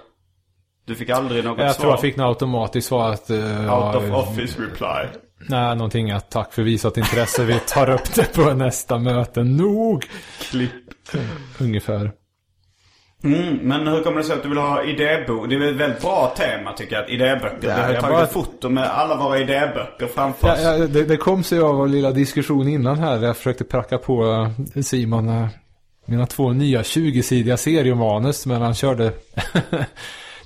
Du 0.85 0.95
fick 0.95 1.09
aldrig 1.09 1.43
något 1.45 1.59
Jag 1.59 1.75
svar? 1.75 1.81
tror 1.81 1.93
jag 1.93 2.01
fick 2.01 2.15
något 2.17 2.27
automatiskt 2.27 2.87
svar 2.87 3.09
att... 3.09 3.29
Uh, 3.29 3.73
Out 3.73 3.95
of 3.95 4.11
office 4.11 4.61
reply. 4.61 5.19
Nej, 5.49 5.75
någonting 5.75 6.11
att 6.11 6.31
tack 6.31 6.53
för 6.53 6.63
visat 6.63 6.97
intresse. 6.97 7.45
Vi 7.45 7.59
tar 7.59 7.89
upp 7.89 8.15
det 8.15 8.35
på 8.35 8.53
nästa 8.53 8.97
möte. 8.97 9.43
Nog! 9.43 10.05
Klipp. 10.41 10.71
Ungefär. 11.59 12.11
Mm, 13.23 13.55
men 13.61 13.87
hur 13.87 14.03
kommer 14.03 14.17
det 14.17 14.23
sig 14.23 14.35
att 14.35 14.43
du 14.43 14.49
vill 14.49 14.57
ha 14.57 14.83
idébok? 14.83 15.49
Det 15.49 15.55
är 15.55 15.61
ett 15.61 15.75
väldigt 15.75 16.01
bra 16.01 16.33
tema 16.37 16.73
tycker 16.73 16.95
jag, 16.95 17.03
att 17.03 17.09
idéböcker. 17.09 17.67
Ja, 17.69 17.75
vi 17.75 17.81
har 17.81 17.87
tagit 17.87 18.01
bara- 18.01 18.23
ett 18.23 18.31
foto 18.31 18.69
med 18.69 18.83
alla 18.83 19.15
våra 19.15 19.39
idéböcker 19.39 20.07
framför 20.15 20.51
oss. 20.51 20.59
ja, 20.63 20.77
det, 20.77 21.03
det 21.03 21.17
kom 21.17 21.43
sig 21.43 21.59
av 21.59 21.75
vår 21.75 21.87
lilla 21.87 22.11
diskussion 22.11 22.67
innan 22.67 22.99
här. 22.99 23.23
Jag 23.23 23.37
försökte 23.37 23.63
pracka 23.63 23.97
på 23.97 24.47
Simon 24.83 25.29
eh, 25.29 25.47
mina 26.05 26.25
två 26.25 26.51
nya 26.53 26.81
20-sidiga 26.81 27.57
seriemanus. 27.57 28.45
Men 28.45 28.61
han 28.61 28.73
körde... 28.75 29.03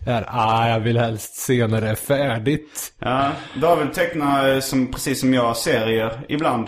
det 0.05 0.12
här, 0.12 0.25
ah, 0.27 0.70
jag 0.70 0.79
vill 0.79 0.98
helst 0.98 1.36
se 1.36 1.67
när 1.67 1.82
det 1.82 1.88
är 1.89 1.96
färdigt. 1.96 2.94
Ja, 3.00 3.32
David 3.62 3.94
tecknar 3.94 4.53
eh, 4.53 4.60
som, 4.60 4.91
precis 4.91 5.20
som 5.20 5.34
jag 5.34 5.58
serier 5.58 6.20
ibland. 6.29 6.67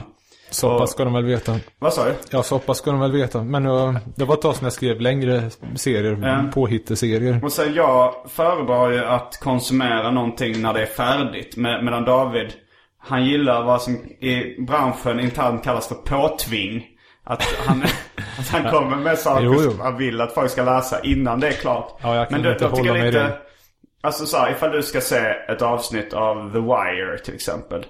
Pass 0.77 0.91
ska 0.91 1.03
de 1.03 1.13
väl 1.13 1.25
veta. 1.25 1.59
Vad 1.79 1.93
sa 1.93 2.05
du? 2.05 2.13
Ja, 2.31 2.43
pass 2.65 2.77
ska 2.77 2.91
de 2.91 2.99
väl 2.99 3.11
veta. 3.11 3.43
Men 3.43 3.65
uh, 3.65 3.97
det 4.15 4.25
var 4.25 4.33
ett 4.35 4.41
tag 4.41 4.55
sedan 4.55 4.63
jag 4.65 4.73
skrev 4.73 5.01
längre 5.01 5.49
serier. 5.75 6.19
Ja. 6.21 6.51
Påhitteserier. 6.53 7.39
Och 7.43 7.51
sen 7.51 7.73
jag 7.73 8.13
föredrar 8.29 8.91
ju 8.91 9.05
att 9.05 9.39
konsumera 9.43 10.11
någonting 10.11 10.61
när 10.61 10.73
det 10.73 10.81
är 10.81 10.85
färdigt. 10.85 11.57
Med, 11.57 11.83
medan 11.85 12.05
David, 12.05 12.53
han 12.99 13.25
gillar 13.25 13.63
vad 13.63 13.81
som 13.81 13.93
i 14.05 14.61
branschen 14.67 15.19
internt 15.19 15.63
kallas 15.63 15.87
för 15.87 15.95
påtving. 15.95 16.83
Att 17.23 17.43
han, 17.65 17.83
att 18.39 18.47
han 18.47 18.71
kommer 18.71 18.97
med 18.97 19.17
saker 19.17 19.45
Jo, 19.45 19.53
jo. 19.63 19.71
som 19.71 19.79
han 19.79 19.97
vill 19.97 20.21
att 20.21 20.33
folk 20.33 20.51
ska 20.51 20.63
läsa 20.63 20.99
innan 21.03 21.39
det 21.39 21.47
är 21.47 21.51
klart. 21.51 21.99
Ja, 22.01 22.15
jag 22.15 22.29
kan 22.29 22.41
då- 22.43 22.49
inte 22.51 22.63
då 22.63 22.69
tycker 22.75 22.89
hålla 22.89 22.99
jag 22.99 22.99
mig 22.99 23.07
i 23.07 23.11
det. 23.11 23.37
Alltså 24.03 24.25
så 24.25 24.37
här, 24.37 24.51
ifall 24.51 24.71
du 24.71 24.83
ska 24.83 25.01
se 25.01 25.17
ett 25.49 25.61
avsnitt 25.61 26.13
av 26.13 26.51
The 26.51 26.59
Wire 26.59 27.17
till 27.25 27.33
exempel. 27.33 27.85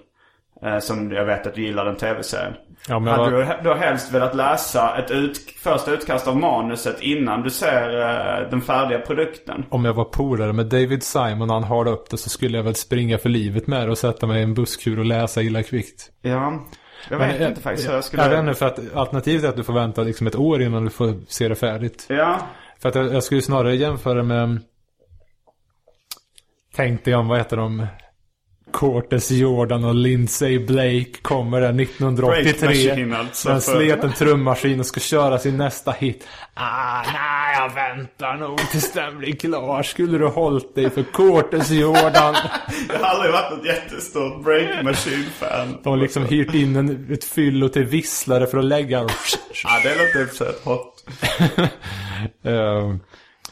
Eh, 0.65 0.79
som 0.79 1.11
jag 1.11 1.25
vet 1.25 1.47
att 1.47 1.55
du 1.55 1.61
gillar 1.61 1.85
den 1.85 1.95
tv-serien. 1.95 2.53
Ja, 2.87 2.99
men 2.99 3.13
Hade 3.13 3.31
du 3.31 3.47
då 3.63 3.73
helst 3.73 4.11
velat 4.13 4.35
läsa 4.35 4.97
ett 4.97 5.11
ut, 5.11 5.37
första 5.63 5.91
utkast 5.91 6.27
av 6.27 6.37
manuset 6.37 7.01
innan 7.01 7.41
du 7.41 7.49
ser 7.49 7.99
eh, 7.99 8.49
den 8.49 8.61
färdiga 8.61 8.99
produkten? 8.99 9.65
Om 9.69 9.85
jag 9.85 9.93
var 9.93 10.03
polare 10.05 10.53
med 10.53 10.65
David 10.65 11.03
Simon 11.03 11.49
och 11.49 11.55
han 11.55 11.63
har 11.63 11.87
upp 11.87 12.09
det 12.09 12.17
så 12.17 12.29
skulle 12.29 12.57
jag 12.57 12.63
väl 12.63 12.75
springa 12.75 13.17
för 13.17 13.29
livet 13.29 13.67
med 13.67 13.87
det 13.87 13.91
och 13.91 13.97
sätta 13.97 14.27
mig 14.27 14.39
i 14.39 14.43
en 14.43 14.53
busskur 14.53 14.99
och 14.99 15.05
läsa 15.05 15.41
illa 15.41 15.63
kvickt. 15.63 16.11
Ja, 16.21 16.65
jag 17.09 17.19
Men 17.19 17.27
vet 17.27 17.39
jag- 17.41 17.49
inte 17.49 17.61
faktiskt 17.61 17.89
hur 17.89 17.93
jag 17.93 18.03
skulle... 18.03 18.23
Jag 18.23 18.29
vet 18.29 18.39
inte 18.39 18.53
för 18.53 18.65
att 18.65 18.79
alternativet 18.95 19.43
är 19.43 19.49
att 19.49 19.55
du 19.57 19.63
får 19.63 19.73
vänta 19.73 20.01
liksom 20.01 20.27
ett 20.27 20.35
år 20.35 20.61
innan 20.61 20.83
du 20.83 20.89
får 20.89 21.13
se 21.27 21.47
det 21.47 21.55
färdigt. 21.55 22.05
Ja, 22.09 22.39
För 22.81 22.89
att 22.89 22.95
jag, 22.95 23.13
jag 23.13 23.23
skulle 23.23 23.41
snarare 23.41 23.75
jämföra 23.75 24.23
med... 24.23 24.59
Tänkte 26.75 27.11
jag 27.11 27.19
om, 27.19 27.27
vad 27.27 27.37
heter 27.37 27.57
de? 27.57 27.87
Cortes 28.71 29.31
Jordan 29.31 29.83
och 29.83 29.95
Lindsay 29.95 30.59
Blake 30.59 31.11
kommer 31.21 31.61
där 31.61 31.81
1983. 31.81 32.67
Break 32.67 32.87
Machine 32.87 33.13
alltså, 33.13 33.49
Den 33.49 33.61
slet 33.61 34.03
en 34.03 34.13
trummaskin 34.13 34.79
och 34.79 34.85
ska 34.85 34.99
köra 34.99 35.39
sin 35.39 35.57
nästa 35.57 35.91
hit. 35.91 36.27
Ah, 36.53 37.03
nej, 37.13 37.55
jag 37.59 37.73
väntar 37.73 38.37
nog 38.37 38.57
tills 38.71 38.93
den 38.93 39.17
blir 39.17 39.35
klar. 39.35 39.83
Skulle 39.83 40.17
du 40.17 40.27
hållit 40.27 40.75
dig 40.75 40.89
för 40.89 41.03
Cortes 41.03 41.71
Jordan? 41.71 42.11
jag 42.89 42.99
har 42.99 43.05
aldrig 43.05 43.31
varit 43.31 43.59
ett 43.59 43.65
jättestort 43.65 44.43
Break 44.43 44.83
Machine-fan. 44.83 45.77
De 45.83 45.89
har 45.89 45.97
liksom 45.97 46.25
hyrt 46.25 46.53
in 46.53 46.75
en, 46.75 47.13
ett 47.13 47.23
fyllo 47.23 47.69
till 47.69 47.85
visslare 47.85 48.47
för 48.47 48.57
att 48.57 48.65
lägga... 48.65 48.99
Ja, 49.63 49.79
det 49.83 49.89
låter 49.89 50.21
i 50.21 50.25
och 50.25 50.29
för 50.29 50.35
sig 50.35 50.53
hot. 50.63 51.03
Eh, 52.43 52.95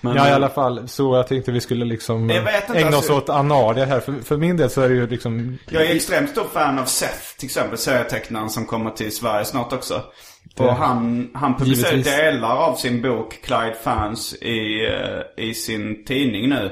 Men, 0.02 0.16
ja, 0.16 0.25
i 0.28 0.30
eh, 0.30 0.36
alla 0.36 0.50
fall. 0.50 0.88
Så 0.88 1.16
jag 1.16 1.28
tänkte 1.28 1.52
vi 1.52 1.62
skulle 1.62 1.86
liksom 1.86 2.30
inte, 2.30 2.52
ägna 2.74 2.98
alltså- 2.98 3.14
oss 3.14 3.24
åt 3.24 3.30
anarier 3.30 3.86
här. 3.86 4.00
För, 4.00 4.14
för 4.14 4.38
min 4.38 4.58
del 4.58 4.70
så 4.70 4.82
är 4.82 4.90
det 4.90 4.96
ju 4.96 5.08
liksom... 5.08 5.58
Jag 5.70 5.86
är 5.86 5.96
extremt 5.96 6.30
stor 6.30 6.46
fan 6.54 6.80
av 6.80 6.86
Seth, 6.86 7.38
till 7.38 7.46
exempel 7.46 7.78
serietecknaren 7.78 8.50
som 8.50 8.66
kommer 8.66 8.92
till 8.92 9.16
Sverige 9.16 9.46
snart 9.46 9.74
också. 9.74 10.02
Och 10.58 10.75
han, 10.75 11.30
han 11.34 11.58
publicerar 11.58 11.92
Givetvis. 11.92 12.16
delar 12.16 12.56
av 12.56 12.75
sin 12.75 13.02
bok 13.02 13.42
Clyde 13.44 13.75
Fans 13.84 14.34
i, 14.34 14.86
eh, 14.86 15.46
i 15.46 15.54
sin 15.54 16.06
tidning 16.06 16.50
nu. 16.50 16.72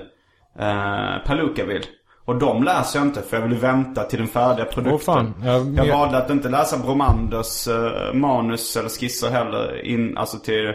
Uh, 0.60 1.26
Palookaville. 1.26 1.86
Och 2.26 2.40
de 2.40 2.64
läser 2.64 3.00
jag 3.00 3.08
inte 3.08 3.22
för 3.22 3.38
jag 3.38 3.48
vill 3.48 3.58
vänta 3.58 4.04
till 4.04 4.20
den 4.20 4.28
färdiga 4.28 4.66
produkten. 4.66 5.00
Fan. 5.00 5.34
Jag, 5.44 5.78
Jag 5.78 5.88
jag, 5.88 5.98
valde 5.98 6.18
att 6.18 6.30
inte 6.30 6.50
läsa 6.50 6.78
Bromanders 6.78 7.68
eh, 7.68 8.14
manus 8.14 8.78
eller 8.78 8.90
skisser 8.90 9.30
heller 9.30 9.86
in, 9.86 10.18
alltså 10.18 10.40
till 10.40 10.74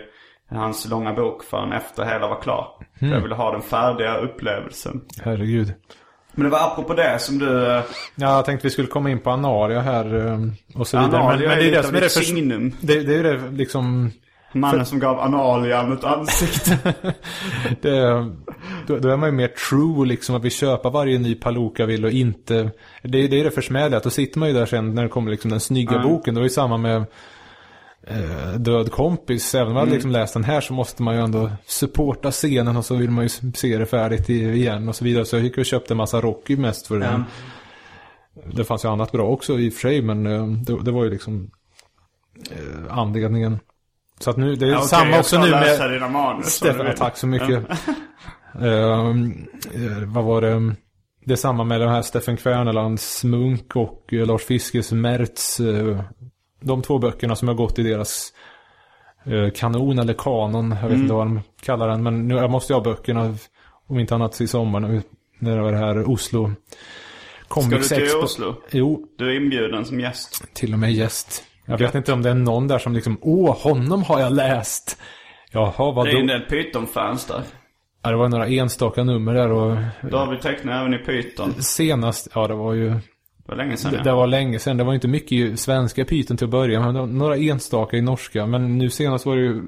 hans 0.57 0.88
långa 0.88 1.12
bok 1.12 1.45
förrän 1.45 1.73
efter 1.73 2.05
hela 2.05 2.28
var 2.28 2.40
klar. 2.40 2.69
För 2.99 3.07
Hmm. 3.07 3.14
jag 3.14 3.21
ville 3.23 3.35
ha 3.35 3.52
den 3.52 3.62
färdiga 3.62 4.17
upplevelsen. 4.17 5.00
herregud. 5.25 5.73
Men 6.33 6.45
det 6.45 6.50
var 6.50 6.67
apropå 6.73 6.95
det 6.95 7.19
som 7.19 7.38
du... 7.38 7.55
Ja, 7.64 7.83
jag 8.14 8.45
tänkte 8.45 8.67
vi 8.67 8.71
skulle 8.71 8.88
komma 8.88 9.11
in 9.11 9.19
på 9.19 9.31
anaria 9.31 9.81
här 9.81 10.26
eh, 10.26 10.38
och 10.81 10.87
så 10.87 10.99
vidare. 11.00 11.23
Analia 11.23 11.49
men, 11.49 11.49
men 11.49 11.59
det 11.59 11.69
är 11.69 11.76
det 11.76 11.83
som 11.83 11.97
är 11.97 12.00
det 12.00 12.12
för... 12.12 12.21
signum. 12.21 12.73
Det, 12.81 13.00
det 13.02 13.12
är 13.14 13.17
ju 13.17 13.23
det 13.23 13.50
liksom... 13.50 14.11
Mannen 14.52 14.87
som 14.87 14.99
gav 14.99 15.21
Analian 15.21 15.93
ett 15.93 16.05
ansikte. 16.05 16.78
Det, 17.81 18.00
då, 18.87 18.99
då 18.99 19.09
är 19.09 19.17
man 19.17 19.28
ju 19.28 19.35
mer 19.35 19.49
true 19.49 20.07
liksom 20.07 20.35
att 20.37 20.45
vi 20.45 20.50
köper 20.50 20.90
varje 20.90 21.19
ny 21.19 21.35
Paluka 21.35 21.87
vill 21.87 22.05
och 22.05 22.11
inte... 22.11 22.71
Det, 23.02 23.19
är- 23.25 23.28
det 23.28 23.40
är 23.40 23.45
det 23.45 23.50
försmädliga. 23.50 24.00
Då 24.00 24.11
sitter 24.11 24.38
man 24.38 24.49
ju 24.49 24.55
där 24.55 24.67
sen 24.67 24.95
när 24.95 25.02
det 25.02 25.09
kommer 25.09 25.31
liksom 25.31 25.50
den 25.50 25.61
snygga 25.61 25.93
Ja. 25.93 26.02
boken. 26.02 26.35
Då 26.35 26.40
är 26.40 26.45
det 26.45 26.50
samma 26.50 26.76
med 26.76 27.05
Död 28.59 28.93
kompis. 28.93 29.55
Även 29.55 29.67
om 29.69 29.75
man 29.75 29.83
Mm. 29.83 29.95
liksom 29.95 30.11
läst 30.11 30.35
den 30.35 30.45
här 30.45 30.61
så 30.61 30.73
måste 30.73 31.03
man 31.03 31.15
ju 31.15 31.21
ändå 31.21 31.50
supporta 31.67 32.31
scenen 32.31 32.77
och 32.77 32.85
så 32.85 32.95
vill 32.97 33.11
man 33.11 33.25
ju 33.25 33.29
se 33.55 33.79
det 33.79 33.87
färdigt 33.87 34.29
igen 34.29 34.88
och 34.88 34.97
så 34.97 35.05
vidare. 35.05 35.25
Så 35.25 35.37
jag 35.37 35.43
gick 35.43 35.59
och 35.59 35.65
köpte 35.67 35.93
en 35.95 35.97
massa 35.99 36.21
Rocky 36.21 36.57
mest 36.57 36.87
för 36.87 36.99
den. 36.99 37.25
Det 38.53 38.65
fanns 38.65 38.85
ju 38.85 38.88
annat 38.88 39.12
bra 39.12 39.27
också 39.29 39.59
i 39.59 39.69
och 39.69 39.73
för 39.73 39.81
sig 39.81 40.03
men 40.03 40.27
eh, 40.27 40.47
det, 40.47 40.83
det 40.85 40.91
var 40.91 41.05
ju 41.05 41.11
liksom 41.11 41.50
eh, 42.50 42.99
anledningen. 42.99 43.59
Så 44.21 44.31
att 44.31 44.37
nu, 44.37 44.55
det 44.57 44.67
är 44.67 44.71
Ja, 44.71 44.77
okej, 44.77 44.88
samma 44.88 45.19
också 45.19 45.41
nu 45.41 45.50
med... 45.50 46.11
manus. 46.12 46.47
Stefan, 46.47 46.87
tack 46.97 47.17
så 47.17 47.27
mycket. 47.27 47.65
Eh, 48.61 49.15
vad 50.07 50.25
var 50.25 50.41
det? 50.41 50.75
Det 51.25 51.33
är 51.33 51.37
samma 51.37 51.65
med 51.65 51.81
den 51.81 51.88
här 51.88 52.03
Steffen 52.03 52.37
Kvernelands 52.37 53.25
Munk 53.25 53.77
och 53.77 54.12
eh, 54.12 54.27
Lars 54.27 54.43
Fiskes 54.45 54.93
Mertz. 54.93 55.61
eh, 55.61 56.00
de 56.61 56.83
två 56.83 56.99
böckerna 56.99 57.37
som 57.37 57.49
har 57.49 57.55
gått 57.55 57.79
i 57.79 57.83
deras 57.83 58.33
eh, 59.25 59.50
kanon 59.55 59.99
eller 59.99 60.15
kanon. 60.15 60.71
Jag 60.71 60.77
vet 60.77 60.85
Mm. 60.91 61.03
inte 61.03 61.15
vad 61.15 61.27
de 61.27 61.41
kallar 61.62 61.88
den. 61.88 62.03
Men 62.03 62.29
nu 62.29 62.35
jag 62.35 62.50
måste 62.50 62.73
jag 62.73 62.79
ha 62.81 62.85
böckerna. 62.85 63.35
Om 63.87 63.99
inte 63.99 64.15
annat 64.15 64.41
i 64.41 64.47
sommar. 64.47 64.81
När 65.38 65.57
det 65.57 65.62
var 65.62 65.73
det 65.73 65.79
här 65.79 66.11
Oslo. 66.11 66.50
Ska 67.50 67.61
du 67.61 67.83
till. 67.83 68.17
Oslo? 68.23 68.55
Jo, 68.71 69.07
Du 69.19 69.31
är 69.31 69.37
inbjuden 69.37 69.85
som 69.85 70.00
gäst. 70.00 70.55
till 70.55 70.73
och 70.73 70.79
med 70.79 70.93
gäst. 70.93 71.45
Jag 71.67 71.79
vet 71.79 71.95
inte 71.95 72.12
om 72.12 72.23
det 72.23 72.31
är 72.31 72.35
någon 72.35 72.69
där 72.69 72.79
som 72.79 72.93
liksom, 72.93 73.19
åh, 73.23 73.57
honom 73.62 74.03
har 74.03 74.21
jag 74.21 74.33
läst. 74.33 74.99
Jaha, 75.53 75.73
vad 75.93 76.07
Det 76.07 76.11
är 76.11 76.17
en 76.21 76.27
då? 76.27 76.33
del 76.33 76.43
Python-fans 76.43 77.27
där. 77.27 77.43
Ja, 78.03 78.11
det 78.11 78.17
var 78.17 78.29
några 78.29 78.47
enstaka 78.47 79.05
nummer 79.05 79.35
där 79.35 79.50
och 79.53 79.77
David 80.11 80.41
tecknar 80.41 80.81
även 80.81 80.95
i 80.95 80.99
Python. 80.99 81.55
senast, 81.62 82.29
ja 82.35 82.47
det 82.49 82.55
var 82.55 82.75
ju 82.75 82.95
Det 83.49 83.52
var 83.52 83.57
länge 83.64 83.76
sedan 83.76 83.90
Det, 83.93 83.97
ja. 83.99 84.02
det 84.05 84.12
var 84.12 84.26
länge 84.26 84.59
sedan. 84.59 84.76
Det 84.76 84.85
var 84.85 84.95
inte 84.95 85.09
mycket 85.09 85.33
i 85.33 85.57
svenska 85.57 86.05
pyton 86.05 86.37
till 86.37 86.45
att 86.45 86.50
börja 86.50 86.81
med. 86.81 86.95
Det 86.95 87.00
var 87.00 87.07
några 87.07 87.37
enstaka 87.37 87.97
i 87.97 88.00
norska. 88.00 88.47
Men 88.47 88.78
nu 88.78 88.90
senast 88.90 89.26
var 89.26 89.37
det 89.37 89.43
ju, 89.43 89.62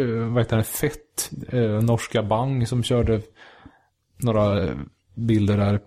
uh, 0.00 0.32
vad 0.32 0.42
heter 0.42 0.56
det, 0.56 0.64
Fett, 0.64 1.30
eh, 1.48 1.60
norska 1.60 2.22
Bang 2.22 2.68
som 2.68 2.82
körde 2.82 3.20
några 4.16 4.62
eh, 4.64 4.70
bilder 5.14 5.56
där. 5.56 5.80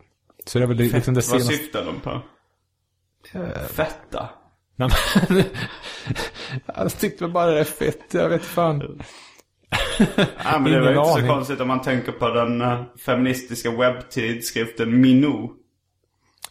Så 0.45 0.57
det 0.59 0.65
är 0.65 0.67
väl 0.67 0.77
det- 0.77 0.83
liksom 0.83 1.13
det 1.13 1.17
Vad 1.17 1.23
senaste. 1.25 1.53
syftar 1.53 1.85
de 1.85 1.99
på? 1.99 2.21
Fetta? 3.73 4.29
Nej, 4.75 4.89
men- 5.29 5.43
Jag 6.75 6.99
tyckte 6.99 7.23
väl 7.23 7.33
bara 7.33 7.51
det 7.51 7.59
är 7.59 7.63
fett. 7.63 8.13
Jag 8.13 8.29
vet 8.29 8.43
fan. 8.43 8.79
Ja, 10.43 10.59
men 10.59 10.71
det 10.71 10.79
var 10.81 10.91
ju 10.91 10.97
inte 10.99 11.21
så 11.21 11.27
konstigt 11.27 11.59
om 11.61 11.67
man 11.67 11.81
tänker 11.81 12.11
på 12.11 12.29
den 12.29 12.63
feministiska 13.05 13.71
webbtidskriften 13.71 15.01
Minou. 15.01 15.53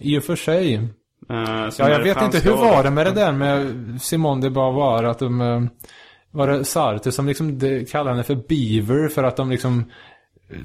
I 0.00 0.18
och 0.18 0.24
för 0.24 0.36
sig. 0.36 0.76
som 0.76 1.84
Ja, 1.84 1.90
jag 1.90 2.02
vet 2.02 2.22
inte. 2.22 2.38
Hur 2.38 2.56
var 2.56 2.82
det 2.82 2.90
med 2.90 3.06
det 3.06 3.12
där 3.12 3.32
med 3.32 3.74
Simone 4.02 4.42
de 4.42 4.50
Beauvoir? 4.50 5.04
Att 5.04 5.18
de... 5.18 5.40
eh, 5.40 5.62
Var 6.30 6.48
det 6.48 6.64
Sartre 6.64 7.12
som 7.12 7.26
liksom 7.26 7.58
de, 7.58 7.84
kallade 7.84 8.10
henne 8.10 8.22
för 8.24 8.34
Beaver 8.34 9.08
för 9.08 9.24
att 9.24 9.36
de 9.36 9.50
liksom... 9.50 9.90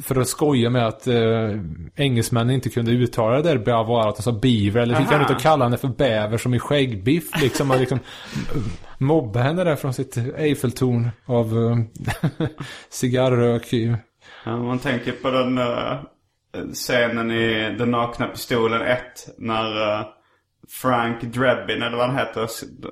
För 0.03 0.19
att 0.19 0.27
skoja 0.27 0.69
med 0.69 0.87
att 0.87 1.07
eh, 1.07 1.49
engelsmännen 1.95 2.55
inte 2.55 2.69
kunde 2.69 2.91
uttala 2.91 3.35
det 3.35 3.41
där 3.41 3.57
Beauvoir, 3.57 4.07
att 4.09 4.15
de 4.15 4.21
sa 4.23 4.31
Beaver. 4.31 4.81
Eller 4.81 4.99
gick 4.99 5.09
han 5.09 5.21
ut 5.21 5.29
och 5.29 5.39
kallade 5.39 5.63
henne 5.63 5.77
för 5.77 5.87
bäver 5.87 6.37
som 6.37 6.53
i 6.53 6.59
skäggbiff 6.59 7.41
liksom. 7.41 7.71
Och 7.71 7.79
liksom 7.79 7.99
mobba 8.97 9.39
henne 9.39 9.63
där 9.63 9.75
från 9.75 9.93
sitt 9.93 10.17
Eiffeltorn 10.37 11.09
av 11.25 11.45
eh, 11.57 12.47
cigarrök. 12.89 13.73
Ja, 14.45 14.57
man 14.57 14.79
tänker 14.79 15.11
på 15.11 15.29
den 15.31 15.57
eh, 15.57 15.93
scenen 16.73 17.31
i 17.31 17.75
Den 17.77 17.91
nakna 17.91 18.27
pistolen 18.27 18.81
1. 18.81 18.99
När 19.37 19.99
eh, 19.99 20.05
Frank 20.81 21.21
Drebin, 21.21 21.83
eller 21.83 21.97
vad 21.97 22.05
han 22.07 22.17
heter. 22.17 22.49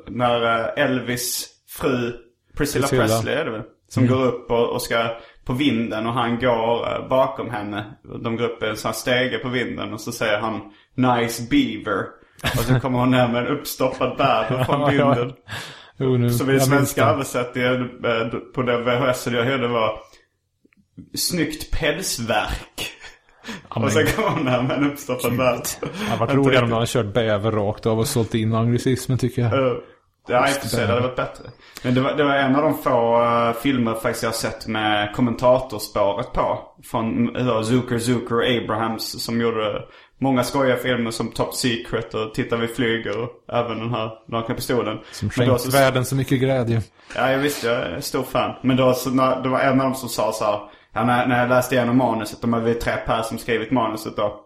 När 0.08 0.60
eh, 0.60 0.84
Elvis 0.84 1.50
fru 1.70 2.14
Priscilla, 2.58 2.88
Priscilla. 2.88 3.08
Presley 3.08 3.36
är 3.36 3.46
det 3.46 3.52
väl? 3.52 3.64
Som 3.88 4.08
går 4.08 4.26
upp 4.26 4.52
och, 4.52 4.70
och 4.70 4.82
ska 4.82 5.18
på 5.46 5.54
vinden 5.54 6.08
och 6.08 6.14
han 6.14 6.40
går 6.40 6.94
eh, 6.94 7.08
bakom 7.08 7.50
henne. 7.50 7.94
De 8.24 8.38
går 8.38 8.46
upp 8.46 8.64
i 8.64 8.66
en 8.66 8.78
sån 8.78 8.90
här 8.90 8.96
stege 8.96 9.38
på 9.38 9.50
vinden 9.50 9.94
och 9.94 10.02
så 10.02 10.12
säger 10.12 10.40
han 10.40 10.62
Nice 10.96 11.44
beaver. 11.50 12.06
Och 12.44 12.64
så 12.64 12.80
kommer 12.80 13.00
hon 13.00 13.12
ner 13.12 13.28
med 13.28 13.46
en 13.46 13.58
uppstoppad 13.58 14.18
bäver 14.18 14.64
från 14.68 14.92
vinden. 14.92 15.34
Jo, 15.98 16.18
nu, 16.18 16.30
Så 16.30 16.44
vi 16.44 16.52
jag 16.52 16.60
minns 16.60 16.70
svenska 16.70 17.06
översättningen 17.06 18.06
eh, 18.06 18.28
på 18.56 18.62
den 18.62 18.86
VHS 18.86 19.28
jag 19.28 19.44
hörde 19.44 19.68
var 19.68 20.00
Snyggt 21.16 21.72
pälsverk. 21.72 22.92
Och 23.70 23.92
sen 23.92 24.08
kom 24.08 24.48
här 24.48 24.62
med 24.62 24.78
en 24.78 24.92
uppstoppad 24.92 25.38
bäver. 25.38 25.62
Det 26.12 26.18
varit 26.20 26.34
roligare 26.34 26.64
om 26.64 26.70
de 26.70 26.76
hade 26.76 26.88
kört 26.88 27.14
bäver 27.14 27.52
rakt 27.52 27.86
av 27.86 28.00
och 28.00 28.08
sålt 28.08 28.36
in 28.36 28.54
anglicismen 28.54 29.18
tycker 29.18 29.42
jag. 29.42 29.54
Uh, 29.54 29.74
ja, 30.28 30.48
i 30.48 30.52
och 30.52 30.56
för 30.56 30.68
sig. 30.68 30.80
Det 30.80 30.88
hade 30.88 31.02
varit 31.02 31.16
bättre. 31.16 31.44
Men 31.84 31.96
det 31.96 32.02
var, 32.02 32.14
det 32.14 32.24
var 32.24 32.36
en 32.36 32.56
av 32.56 32.62
de 32.62 32.78
få 32.78 33.24
eh, 33.24 33.54
filmer 33.62 33.94
faktiskt 33.94 34.24
jag 34.24 34.30
har 34.30 34.36
sett 34.36 34.68
med 34.68 35.16
kommentatorspåret 35.16 36.34
på. 36.34 36.60
Från 36.84 37.36
uh, 37.38 37.62
Zucker, 37.62 38.00
Zucker 38.00 38.36
och 38.36 38.64
Abrahams 38.64 39.24
som 39.24 39.42
gjorde 39.42 39.82
många 40.22 40.44
skojiga 40.44 40.78
filmer 40.78 41.12
som 41.12 41.32
Top 41.32 41.54
Secret 41.54 42.14
och 42.14 42.34
Titta 42.34 42.56
vi 42.58 42.68
flyger 42.68 43.22
och 43.24 43.30
även 43.54 43.80
den 43.80 43.92
här 43.94 44.12
Nakna 44.28 44.56
Pistolen. 44.56 44.98
Som 45.12 45.30
Men 45.38 45.48
då 45.48 45.54
skänkt 45.54 45.62
så- 45.64 45.78
världen 45.78 46.06
så 46.06 46.16
mycket 46.16 46.40
glädje. 46.40 46.82
Ja, 47.16 47.32
jag 47.32 47.40
visste. 47.40 47.68
Jag 47.68 47.82
är 47.82 48.00
stor 48.00 48.24
fan. 48.24 48.56
Men 48.62 48.78
då 48.78 48.94
så 48.94 49.10
när, 49.10 49.42
det 49.44 49.50
var 49.50 49.60
en 49.60 49.82
av 49.82 49.86
dem 49.88 49.96
som 49.96 50.10
sa 50.10 50.32
så 50.32 50.46
här. 50.46 50.60
Ja, 50.94 51.04
när, 51.04 51.28
när 51.28 51.40
jag 51.40 51.50
läste 51.50 51.76
igenom 51.76 51.98
manuset. 51.98 52.42
De 52.42 52.64
vi 52.64 52.74
tre 52.74 52.94
per 53.06 53.22
som 53.22 53.38
skrivit 53.38 53.72
manuset 53.72 54.16
då. 54.16 54.40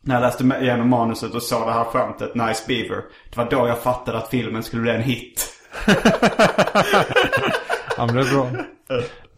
När 0.00 0.14
jag 0.14 0.22
läste 0.22 0.44
igenom 0.60 0.88
manuset 0.88 1.34
och 1.34 1.42
såg 1.42 1.66
det 1.66 1.72
här 1.72 1.84
skämtet, 1.84 2.34
Nice 2.34 2.64
Beaver. 2.68 3.02
Det 3.30 3.36
var 3.36 3.50
då 3.50 3.68
jag 3.68 3.82
fattade 3.82 4.18
att 4.18 4.28
filmen 4.28 4.62
skulle 4.62 4.82
bli 4.82 4.90
en 4.90 5.02
hit. 5.02 5.48
Ja 7.96 8.06
men 8.06 8.14
det 8.14 8.20
är 8.20 8.34
bra. 8.34 8.48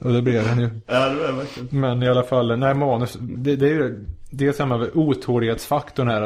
Och 0.01 0.13
det 0.13 0.23
blev 0.23 0.45
den 0.45 0.61
ju. 0.61 0.71
Ja, 0.87 1.09
det 1.09 1.27
det 1.27 1.33
verkligen. 1.33 1.81
Men 1.81 2.03
i 2.03 2.09
alla 2.09 2.23
fall, 2.23 2.59
nej 2.59 2.75
manus. 2.75 3.17
Det, 3.21 3.57
det 3.57 3.67
är 3.67 3.75
ju 3.75 4.07
det 4.31 4.59
här 4.59 4.67
med 4.67 4.91
otålighetsfaktorn 4.95 6.09
här. 6.09 6.21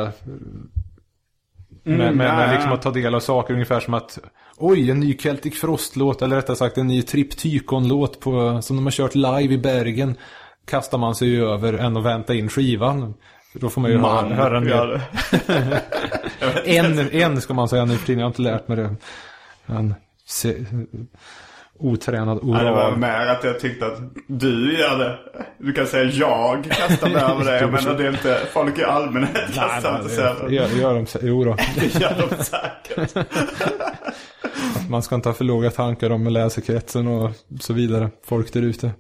Med, 1.83 1.99
med, 1.99 2.09
ja, 2.09 2.13
med 2.13 2.49
ja. 2.49 2.53
liksom 2.53 2.73
att 2.73 2.83
ta 2.83 2.91
del 2.91 3.15
av 3.15 3.21
saker 3.21 3.55
ungefär 3.55 3.81
som 3.81 3.95
att 3.95 4.19
Oj, 4.61 4.91
en 4.91 5.01
ny 5.01 5.17
Celtic 5.17 5.61
Frost-låt 5.61 6.23
eller 6.23 6.37
rättare 6.37 6.57
sagt 6.57 6.79
en 6.79 6.87
ny 6.87 7.03
Triptykon-låt 7.03 8.21
på, 8.21 8.63
som 8.63 8.77
de 8.77 8.87
har 8.87 8.91
kört 8.91 9.15
live 9.15 9.55
i 9.55 9.59
Bergen. 9.59 10.17
Kastar 10.65 10.99
man 10.99 11.15
sig 11.15 11.29
ju 11.29 11.45
över 11.45 11.73
än 11.73 11.97
att 11.97 12.05
vänta 12.05 12.35
in 12.35 12.49
skivan. 12.49 13.15
För 13.53 13.59
Då 13.59 13.69
får 13.69 13.81
man 13.81 13.91
ju 13.91 13.99
höra, 13.99 14.23
Man 14.23 14.33
höra 14.33 14.87
det. 14.87 15.03
En, 16.65 16.99
en 16.99 17.41
ska 17.41 17.55
man 17.55 17.69
säga 17.69 17.85
nu 17.85 17.97
för 17.97 18.07
tiden, 18.07 18.19
jag 18.19 18.27
har 18.27 18.31
inte 18.31 18.43
lärt 18.43 18.69
mig 18.69 18.77
det. 18.77 18.97
En 19.67 19.95
se, 20.27 20.55
otränad 21.79 22.39
Ja, 22.43 22.59
det 22.59 22.71
var 22.71 22.87
oral. 22.89 22.97
mer 22.99 23.27
att 23.27 23.45
jag 23.45 23.61
tyckte 23.61 23.87
att 23.87 23.99
du 24.27 24.79
gör 24.79 24.99
det. 24.99 25.19
Du 25.59 25.73
kan 25.73 25.87
säga 25.87 26.05
jag 26.05 26.65
kastar 26.71 27.09
mig 27.09 27.23
över 27.23 27.45
det. 27.45 27.61
Jag 27.61 27.73
menar 27.73 27.95
det 27.95 28.05
är 28.05 28.11
inte 28.11 28.41
folk 28.53 28.79
i 28.79 28.85
allmänhet 28.85 29.55
kastar 29.55 29.97
inte 29.97 30.09
sig 30.09 30.25
det 30.25 30.31
över. 30.31 30.49
gör, 30.49 30.69
gör 30.69 30.95
de, 30.95 31.07
jo 31.23 31.45
då. 31.45 31.57
Det 31.81 32.01
gör 32.01 32.29
de 32.31 32.45
säkert. 32.45 33.27
Man 34.91 35.03
ska 35.03 35.15
inte 35.15 35.29
ha 35.29 35.35
för 35.35 35.45
låga 35.45 35.71
tankar 35.71 36.11
om 36.11 36.27
läsekretsen 36.27 37.09
och 37.09 37.31
så 37.61 37.73
vidare. 37.73 38.11
Folk 38.27 38.53
där 38.53 38.63
ute. 38.63 38.91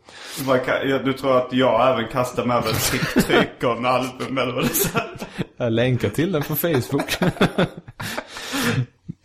Du 1.04 1.12
tror 1.12 1.36
att 1.36 1.52
jag 1.52 1.92
även 1.92 2.08
kastar 2.12 2.44
mig 2.44 2.56
över 2.56 2.70
ett 2.70 3.26
Trikon-album 3.26 4.38
eller 4.38 4.52
vad 4.52 4.64
det 4.64 4.94
är? 4.94 5.18
Jag 5.56 5.72
länkar 5.72 6.08
till 6.08 6.32
den 6.32 6.42
på 6.42 6.56
Facebook. 6.56 7.16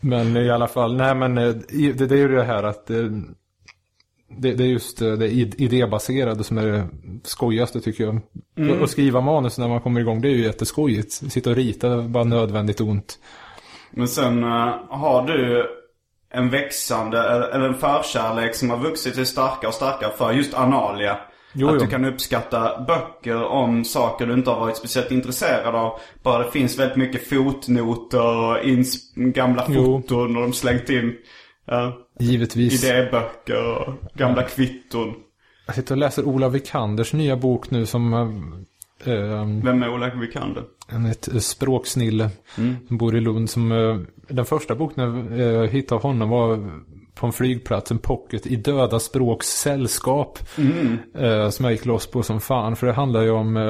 men 0.01 0.37
i 0.37 0.49
alla 0.51 0.67
fall, 0.67 0.95
nej 0.95 1.15
men 1.15 1.37
eh, 1.37 1.47
det, 1.69 2.05
det 2.05 2.15
är 2.15 2.19
ju 2.19 2.27
det 2.35 2.43
här 2.43 2.63
att 2.63 2.89
eh, 2.89 2.97
det, 4.37 4.53
det 4.53 4.63
är 4.63 4.67
just 4.67 5.01
eh, 5.01 5.11
det 5.11 5.27
id- 5.27 5.55
idébaserade 5.57 6.43
som 6.43 6.57
är 6.57 6.65
det 6.65 6.87
skojigaste 7.23 7.81
tycker 7.81 8.03
jag. 8.03 8.19
Mm. 8.57 8.83
Att 8.83 8.89
skriva 8.89 9.21
manus 9.21 9.57
när 9.57 9.67
man 9.67 9.81
kommer 9.81 10.01
igång, 10.01 10.21
det 10.21 10.27
är 10.27 10.35
ju 10.35 10.43
jätteskojigt. 10.43 11.11
Sitta 11.13 11.49
och 11.49 11.55
rita, 11.55 11.89
det 11.89 12.03
är 12.03 12.07
bara 12.07 12.23
nödvändigt 12.23 12.81
ont. 12.81 13.19
Men 13.91 14.07
sen 14.07 14.43
eh, 14.43 14.75
har 14.89 15.27
du 15.27 15.67
en 16.33 16.49
växande, 16.49 17.19
eller 17.53 17.67
en 17.67 17.73
förkärlek 17.77 18.55
som 18.55 18.69
har 18.69 18.77
vuxit 18.77 19.15
sig 19.15 19.25
starkare 19.25 19.67
och 19.67 19.73
starkare 19.73 20.11
för 20.17 20.31
just 20.31 20.53
Analia. 20.53 21.17
Jo, 21.55 21.67
att 21.67 21.73
jo. 21.73 21.79
du 21.79 21.87
kan 21.87 22.05
uppskatta 22.05 22.85
böcker 22.87 23.43
om 23.43 23.83
saker 23.85 24.25
du 24.25 24.33
inte 24.33 24.49
har 24.49 24.59
varit 24.59 24.77
speciellt 24.77 25.11
intresserad 25.11 25.75
av. 25.75 25.99
Bara 26.23 26.43
det 26.43 26.51
finns 26.51 26.79
väldigt 26.79 26.97
mycket 26.97 27.29
fotnoter 27.29 28.21
och 28.21 28.57
ins- 28.57 29.13
gamla 29.15 29.65
Jo. 29.69 29.85
foton 29.85 30.35
och 30.37 30.41
de 30.41 30.53
slängt 30.53 30.89
in 30.89 31.15
uh, 31.71 31.93
Givetvis. 32.19 32.84
idéböcker 32.84 33.78
och 33.88 33.93
gamla 34.13 34.43
kvitton. 34.43 35.13
Jag 35.65 35.76
sitter 35.76 35.93
och 35.95 35.99
läser 35.99 36.26
Ola 36.26 36.49
Vikanders 36.49 37.13
nya 37.13 37.38
bok 37.38 37.71
nu 37.71 37.86
som 37.86 38.13
eh, 39.06 39.45
Vem 39.63 39.84
är 39.84 39.89
Ola 39.93 40.10
Vikander? 40.15 40.63
En 40.88 41.06
ett 41.06 41.28
eh, 41.34 41.39
språksnille 41.39 42.30
Mm. 42.58 42.76
som 42.88 42.97
bor 42.97 43.15
i 43.15 43.21
Lund. 43.21 43.49
Som, 43.49 43.71
eh, 43.71 43.97
den 44.28 44.45
första 44.45 44.76
boken 44.76 45.04
jag 45.38 45.39
eh, 45.63 45.69
hittade 45.69 45.95
av 45.95 46.02
honom 46.04 46.30
var 46.30 46.71
på 47.15 47.26
en 47.26 47.32
flygplats, 47.34 47.91
en 47.91 47.97
pocket 47.99 48.47
i 48.47 48.56
döda 48.56 48.99
språks 48.99 49.47
sällskap. 49.47 50.39
Mm. 50.58 50.97
Eh, 51.17 51.49
som 51.49 51.65
jag 51.65 51.71
gick 51.71 51.86
loss 51.86 52.08
på 52.08 52.23
som 52.23 52.39
fan. 52.41 52.76
För 52.76 52.88
det 52.88 52.93
handlar 52.93 53.21
ju 53.21 53.30
om... 53.32 53.58
Eh, 53.58 53.63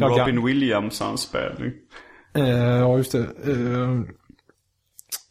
ja, 0.00 0.08
Robin 0.08 0.44
Williams-anspelning. 0.46 1.72
Eh, 2.34 2.48
ja, 2.78 2.96
just 2.96 3.12
det. 3.12 3.26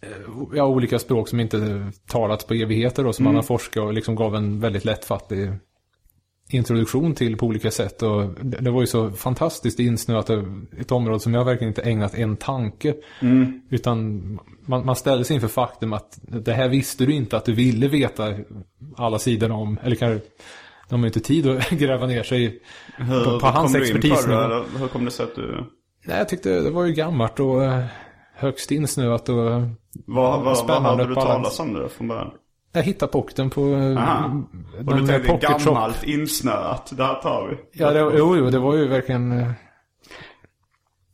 Eh, 0.02 0.10
ja, 0.54 0.66
olika 0.66 1.00
språk 1.00 1.28
som 1.28 1.40
inte 1.40 1.92
talats 2.08 2.46
på 2.46 2.54
evigheter 2.54 3.04
då, 3.04 3.14
som 3.14 3.24
Mm. 3.26 3.30
han 3.30 3.36
har 3.36 3.44
forskat 3.44 3.84
och 3.84 3.94
liksom 3.94 4.16
gav 4.16 4.36
en 4.36 4.60
väldigt 4.60 4.86
lättfattlig 4.86 5.50
introduktion 6.50 7.16
till 7.16 7.38
på 7.38 7.46
olika 7.46 7.72
sätt. 7.72 8.02
Och 8.04 8.24
det, 8.42 8.58
det 8.58 8.72
var 8.72 8.82
ju 8.82 8.88
så 8.88 9.12
fantastiskt 9.12 9.80
insnöat 9.80 10.30
ett 10.80 10.92
område 10.92 11.20
som 11.20 11.34
jag 11.34 11.46
verkligen 11.46 11.72
inte 11.72 11.82
ägnat 11.82 12.14
en 12.16 12.38
tanke. 12.38 12.96
Mm. 13.22 13.62
Utan 13.70 14.22
man, 14.66 14.86
man 14.86 14.96
ställde 14.96 15.26
sig 15.26 15.34
inför 15.34 15.48
faktum 15.48 15.94
att 15.94 16.20
det 16.22 16.54
här 16.54 16.70
visste 16.70 17.06
du 17.06 17.14
inte 17.14 17.38
att 17.38 17.46
du 17.46 17.54
ville 17.54 17.88
veta 17.88 18.34
alla 18.98 19.20
sidor 19.20 19.52
om. 19.52 19.80
Eller 19.84 19.96
kanske, 19.96 20.28
de 20.90 20.96
har 21.00 21.06
ju 21.06 21.08
inte 21.08 21.20
tid 21.20 21.48
att 21.48 21.70
gräva 21.70 22.08
ner 22.08 22.24
sig 22.24 22.60
Hur 22.98 23.24
på, 23.26 23.40
på 23.40 23.48
hans 23.48 23.72
kom 23.72 23.82
du 23.82 23.88
in 23.88 23.92
på 23.94 23.98
expertis. 23.98 24.26
det? 24.26 24.80
Hur 24.80 24.88
kom 24.88 25.06
det 25.06 25.12
sig 25.12 25.24
att 25.24 25.36
du... 25.36 25.64
Nej, 26.06 26.18
jag 26.18 26.30
tyckte 26.30 26.60
det 26.60 26.70
var 26.70 26.86
ju 26.86 26.94
gammalt 26.94 27.40
och 27.40 27.64
eh, 27.64 27.86
högst 28.42 28.72
insnöat 28.72 29.30
och 29.30 29.52
eh, 29.52 29.68
Vad, 30.06 30.32
vad, 30.32 30.44
vad 30.44 30.58
Spännande 30.58 30.90
hade 30.90 31.06
du 31.08 31.16
talas 31.16 31.60
om 31.60 31.74
det 31.74 31.90
från 31.90 32.08
början? 32.08 32.32
jag 32.74 32.84
hittade 32.84 33.12
pocketen 33.12 33.50
på 33.50 33.62
eh, 33.62 33.98
Aha. 33.98 34.44
Och 34.88 34.98
du 34.98 35.08
tänkte 35.08 35.32
pocket 35.32 35.50
shop. 35.50 35.72
gammalt 35.74 36.04
insnöat. 36.04 36.94
Det 36.98 37.04
här 37.04 37.16
tar 37.16 37.48
vi. 37.48 37.58
Ja, 37.84 37.92
det, 37.92 38.00
jo, 38.00 38.36
jo, 38.38 38.50
det 38.50 38.60
var 38.60 38.76
ju 38.76 38.88
verkligen 38.88 39.40
eh, 39.40 39.52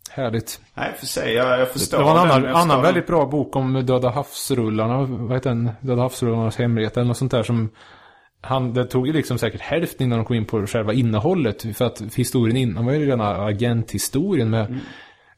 härligt. 0.10 0.62
Nej, 0.74 0.94
för 1.00 1.06
sig. 1.06 1.34
Jag, 1.34 1.60
jag 1.60 1.70
förstår 1.72 1.98
Det 1.98 2.04
var 2.04 2.12
en 2.26 2.32
annan, 2.32 2.56
annan 2.56 2.82
väldigt 2.82 3.08
bra 3.08 3.26
bok 3.26 3.56
om 3.56 3.86
Döda 3.86 4.10
havsrullarna. 4.10 5.02
Vad 5.04 5.34
heter 5.34 5.50
den? 5.50 5.70
Döda 5.82 6.02
havsrullarnas 6.02 6.58
hemlighet 6.58 6.98
eller 6.98 7.08
något 7.08 7.18
sånt 7.18 7.32
där 7.32 7.44
som 7.44 7.70
han, 8.42 8.74
det 8.74 8.86
tog 8.86 9.08
ju 9.08 9.14
liksom 9.14 9.38
säkert 9.38 9.62
hälften 9.62 10.08
innan 10.08 10.20
de 10.20 10.26
kom 10.26 10.36
in 10.36 10.46
på 10.46 10.68
själva 10.68 10.94
innehållet. 10.94 11.78
För 11.78 11.86
att 11.86 12.02
historien 12.16 12.58
innan 12.58 12.86
var 12.86 12.94
ju 12.94 13.06
rena 13.06 13.36
agenthistorien 13.36 14.50
med 14.50 14.80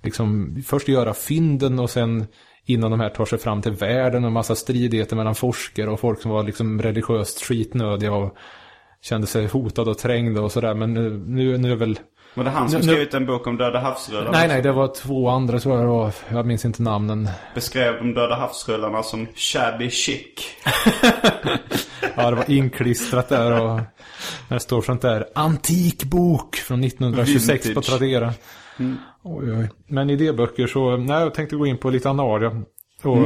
liksom 0.03 0.57
först 0.67 0.87
göra 0.87 1.13
fynden 1.13 1.79
och 1.79 1.89
sen 1.89 2.27
innan 2.65 2.91
de 2.91 2.99
här 2.99 3.09
tar 3.09 3.25
sig 3.25 3.39
fram 3.39 3.61
till 3.61 3.71
världen 3.71 4.25
och 4.25 4.31
massa 4.31 4.55
stridigheter 4.55 5.15
mellan 5.15 5.35
forskare 5.35 5.89
och 5.89 5.99
folk 5.99 6.21
som 6.21 6.31
var 6.31 6.43
liksom 6.43 6.81
religiöst 6.81 7.43
skitnödiga 7.45 8.11
och 8.13 8.35
kände 9.01 9.27
sig 9.27 9.47
hotade 9.47 9.89
och 9.91 9.97
trängda 9.97 10.41
och 10.41 10.51
sådär. 10.51 10.73
Men 10.73 10.93
nu, 10.93 11.23
nu, 11.27 11.57
nu 11.57 11.71
är 11.71 11.75
väl... 11.75 11.99
Var 12.33 12.43
det 12.43 12.49
han 12.49 12.69
som 12.69 12.81
Nu- 12.81 12.87
skrivit 12.87 13.13
en 13.13 13.25
bok 13.25 13.47
om 13.47 13.57
Döda 13.57 13.79
havsrullarna? 13.79 14.31
Nej, 14.31 14.47
nej, 14.47 14.61
det 14.61 14.71
var 14.71 14.87
två 14.95 15.29
andra 15.29 15.59
tror 15.59 15.75
jag 15.75 15.83
det 15.85 15.89
var. 15.89 16.13
Jag 16.29 16.45
minns 16.45 16.65
inte 16.65 16.81
namnen. 16.81 17.29
Beskrev 17.55 17.93
de 17.97 18.13
Döda 18.13 18.35
havsrullarna 18.35 19.03
som 19.03 19.27
shabby 19.35 19.89
chic. 19.89 20.23
Ja, 22.15 22.29
det 22.29 22.35
var 22.35 22.51
inklistrat 22.51 23.29
där 23.29 23.61
och 23.61 23.79
det 24.49 24.59
står 24.59 24.81
sånt 24.81 25.01
där 25.01 25.25
antik 25.35 26.03
bok 26.03 26.55
från 26.55 26.83
1926 26.83 27.73
på 27.73 27.81
Vintage. 27.99 28.33
Tradera. 28.79 28.95
Oj, 29.23 29.51
oj. 29.59 29.69
Men 29.87 30.09
idéböcker 30.09 30.67
så, 30.67 30.97
nej 30.97 31.19
jag 31.21 31.33
tänkte 31.33 31.55
gå 31.55 31.65
in 31.65 31.77
på 31.77 31.89
lite 31.89 32.09
Anaria. 32.09 32.49
Och, 33.03 33.17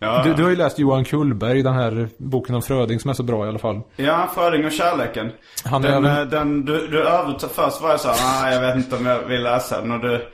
Ja, 0.00 0.22
du, 0.24 0.34
du 0.34 0.42
har 0.42 0.50
ju 0.50 0.56
läst 0.56 0.78
Johan 0.78 1.04
Kullberg, 1.04 1.62
den 1.62 1.74
här 1.74 2.08
boken 2.18 2.54
om 2.54 2.62
Fröding 2.62 3.00
som 3.00 3.10
är 3.10 3.14
så 3.14 3.22
bra 3.22 3.46
i 3.46 3.48
alla 3.48 3.58
fall. 3.58 3.80
ja 3.96 4.30
Fröding 4.34 4.64
och 4.66 4.72
kärleken. 4.72 5.30
Han 5.64 5.84
är 5.84 5.88
den, 5.90 6.04
även- 6.04 6.18
eh, 6.22 6.24
den, 6.28 6.64
du, 6.64 6.86
du 6.86 7.02
övertog 7.02 7.50
först 7.50 7.82
var 7.82 7.90
jag 7.90 8.00
så 8.00 8.08
nej 8.08 8.54
jag 8.54 8.60
vet 8.60 8.76
inte 8.76 8.96
om 8.96 9.06
jag 9.06 9.22
vill 9.22 9.42
läsa 9.42 9.80
den. 9.80 9.92
Och 9.92 10.00
du, 10.00 10.28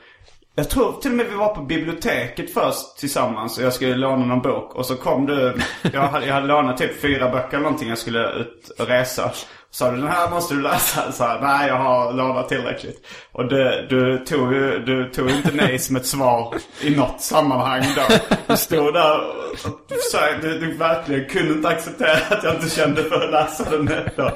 jag 0.55 0.71
tror 0.71 0.93
till 1.01 1.11
och 1.11 1.17
med 1.17 1.27
vi 1.31 1.37
var 1.37 1.55
på 1.55 1.63
biblioteket 1.63 2.55
först 2.55 2.99
tillsammans 2.99 3.59
och 3.59 3.65
jag 3.65 3.73
skulle 3.73 3.97
låna 3.97 4.25
någon 4.27 4.43
bok. 4.43 4.75
Och 4.75 4.87
så 4.87 4.97
kom 4.97 5.27
du, 5.27 5.55
jag 5.93 6.01
hade, 6.01 6.27
jag 6.27 6.35
hade 6.35 6.47
lånat 6.47 6.77
typ 6.79 7.01
fyra 7.01 7.31
böcker 7.31 7.49
eller 7.57 7.63
någonting, 7.65 7.89
jag 7.89 7.99
skulle 7.99 8.31
ut 8.33 8.71
och 8.79 8.87
resa. 8.89 9.31
Sa 9.75 9.91
du 9.91 9.97
den 9.97 10.09
här 10.09 10.31
måste 10.31 10.55
du 10.55 10.61
läsa? 10.61 11.13
Så 11.13 11.25
här, 11.25 11.41
nej 11.41 11.69
jag 11.69 11.77
har 11.79 12.13
lånat 12.13 12.49
tillräckligt. 12.49 13.07
Och 13.33 13.49
det, 13.49 13.87
du 13.89 14.19
tog 14.19 14.51
du 14.87 15.11
tog 15.15 15.31
inte 15.31 15.51
nej 15.53 15.79
som 15.79 15.97
ett 15.97 16.07
svar 16.07 16.55
i 16.83 16.97
något 16.97 17.21
sammanhang 17.21 17.83
då. 17.97 18.17
Du 18.47 18.57
stod 18.57 18.95
där 18.95 19.21
och 19.65 20.01
så 20.13 20.19
här, 20.19 20.39
du, 20.43 20.59
du 20.59 20.77
verkligen 20.77 21.29
kunde 21.29 21.53
inte 21.53 21.69
acceptera 21.69 22.37
att 22.37 22.45
jag 22.45 22.55
inte 22.55 22.71
kände 22.71 23.03
för 23.03 23.25
att 23.25 23.31
läsa 23.31 23.71
den 23.71 23.91
då. 24.17 24.31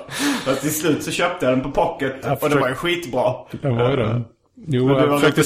Så 0.44 0.54
till 0.54 0.74
slut 0.74 1.04
så 1.04 1.10
köpte 1.10 1.46
jag 1.46 1.54
den 1.58 1.62
på 1.62 1.70
pocket 1.70 2.42
och 2.42 2.50
det 2.50 2.56
var 2.56 2.68
ju 2.68 2.74
skitbra. 2.74 3.34
Det 3.50 3.70
var 3.70 3.90
ju 3.90 3.96
det. 3.96 4.22
Jo, 4.66 4.86
Men 4.86 4.96
jag 4.96 5.06
var 5.06 5.18
försökte 5.18 5.44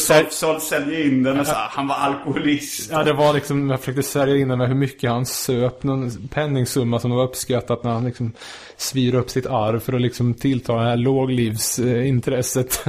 sälja... 0.61 1.05
in 1.05 1.23
den 1.23 1.45
så 1.45 1.53
här, 1.53 1.69
han 1.71 1.89
var 1.89 1.95
alkoholist. 1.97 2.91
Ja, 2.93 3.03
det 3.03 3.13
var 3.13 3.35
liksom, 3.35 3.71
jag 3.71 3.81
försökte 3.81 4.03
sälja 4.03 4.37
in 4.37 4.49
den 4.49 4.61
hur 4.61 4.75
mycket 4.75 5.11
han 5.11 5.27
söp. 5.27 5.83
Någon 5.83 6.29
penningsumma 6.29 6.99
som 6.99 7.11
var 7.11 7.25
uppskattat 7.25 7.85
när 7.85 7.91
han 7.91 8.05
liksom 8.05 8.33
svir 8.77 9.15
upp 9.15 9.31
sitt 9.31 9.47
arv 9.47 9.81
för 9.81 9.93
att 9.93 10.01
liksom 10.01 10.35
tillta 10.35 10.75
det 10.75 10.83
här 10.83 10.97
låglivsintresset. 10.97 12.73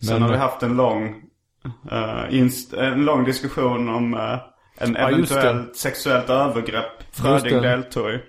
Sen 0.00 0.22
har 0.22 0.30
vi 0.30 0.36
haft 0.36 0.62
en 0.62 0.76
lång, 0.76 1.14
inst- 2.30 2.78
en 2.78 3.04
lång 3.04 3.24
diskussion 3.24 3.88
om 3.88 4.14
eh, 4.14 4.38
en 4.78 4.94
Ja, 4.98 5.08
eventuellt 5.08 5.76
sexuellt 5.76 6.30
övergrepp 6.30 7.02
Fröding 7.12 7.62
deltog. 7.62 8.20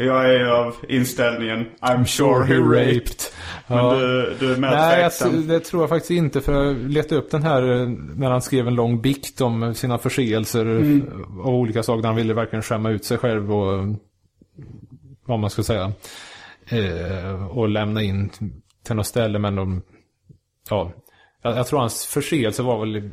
Jag 0.00 0.34
är 0.34 0.44
av 0.44 0.74
inställningen 0.88 1.66
I'm 1.80 2.04
Sure 2.04 2.44
he 2.44 2.54
raped. 2.54 3.16
Men 3.66 3.78
Ja. 3.78 3.94
du, 3.94 4.36
du 4.40 4.52
är 4.52 4.56
mer 4.56 4.70
Nej, 4.70 5.10
jag, 5.20 5.34
det 5.34 5.60
tror 5.60 5.82
jag 5.82 5.88
faktiskt 5.88 6.10
inte. 6.10 6.40
För 6.40 6.52
jag 6.52 6.76
letade 6.90 7.20
upp 7.20 7.30
den 7.30 7.42
här 7.42 7.62
eh, 7.62 7.88
när 8.16 8.30
han 8.30 8.42
skrev 8.42 8.68
en 8.68 8.74
lång 8.74 9.00
bikt 9.00 9.40
om 9.40 9.74
sina 9.74 9.98
förseelser 9.98 10.66
och 11.40 11.52
olika 11.52 11.82
saker. 11.82 12.02
Där 12.02 12.08
han 12.08 12.16
ville 12.16 12.34
verkligen 12.34 12.62
skämma 12.62 12.90
ut 12.90 13.04
sig 13.04 13.18
själv 13.18 13.52
och 13.52 13.96
vad 15.26 15.38
man 15.38 15.50
ska 15.50 15.62
säga. 15.62 15.92
Eh, 16.68 17.46
och 17.46 17.68
lämna 17.68 18.02
in 18.02 18.30
till 18.86 18.96
något 18.96 19.06
ställe. 19.06 19.38
Men 19.38 19.54
de, 19.56 19.82
ja, 20.70 20.92
jag, 21.42 21.56
jag 21.56 21.66
tror 21.66 21.80
hans 21.80 22.06
förseelse 22.06 22.62
var 22.62 22.80
väl 22.80 23.10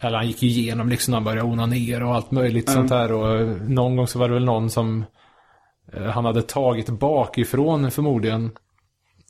eller 0.00 0.16
han 0.16 0.26
gick 0.26 0.42
igenom 0.42 0.88
liksom 0.88 1.14
han 1.14 1.24
började 1.24 1.48
onanera 1.48 2.08
och 2.08 2.14
allt 2.14 2.30
möjligt 2.30 2.70
sånt 2.70 2.90
här. 2.90 3.12
Och 3.12 3.36
eh, 3.36 3.46
någon 3.68 3.96
gång 3.96 4.06
så 4.06 4.18
var 4.18 4.28
det 4.28 4.34
väl 4.34 4.44
någon 4.44 4.70
som 4.70 5.04
han 6.10 6.24
hade 6.24 6.42
tagit 6.42 6.88
bakifrån 6.88 7.90
förmodligen. 7.90 8.50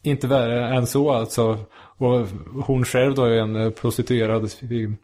Inte 0.02 0.26
värre 0.26 0.74
än 0.74 0.86
så 0.86 1.10
alltså. 1.12 1.58
Och 1.98 2.26
hon 2.66 2.84
själv 2.84 3.14
då 3.14 3.24
är 3.24 3.30
en 3.30 3.56
eh, 3.56 3.70
prostituerad 3.70 4.44
i 4.60 4.96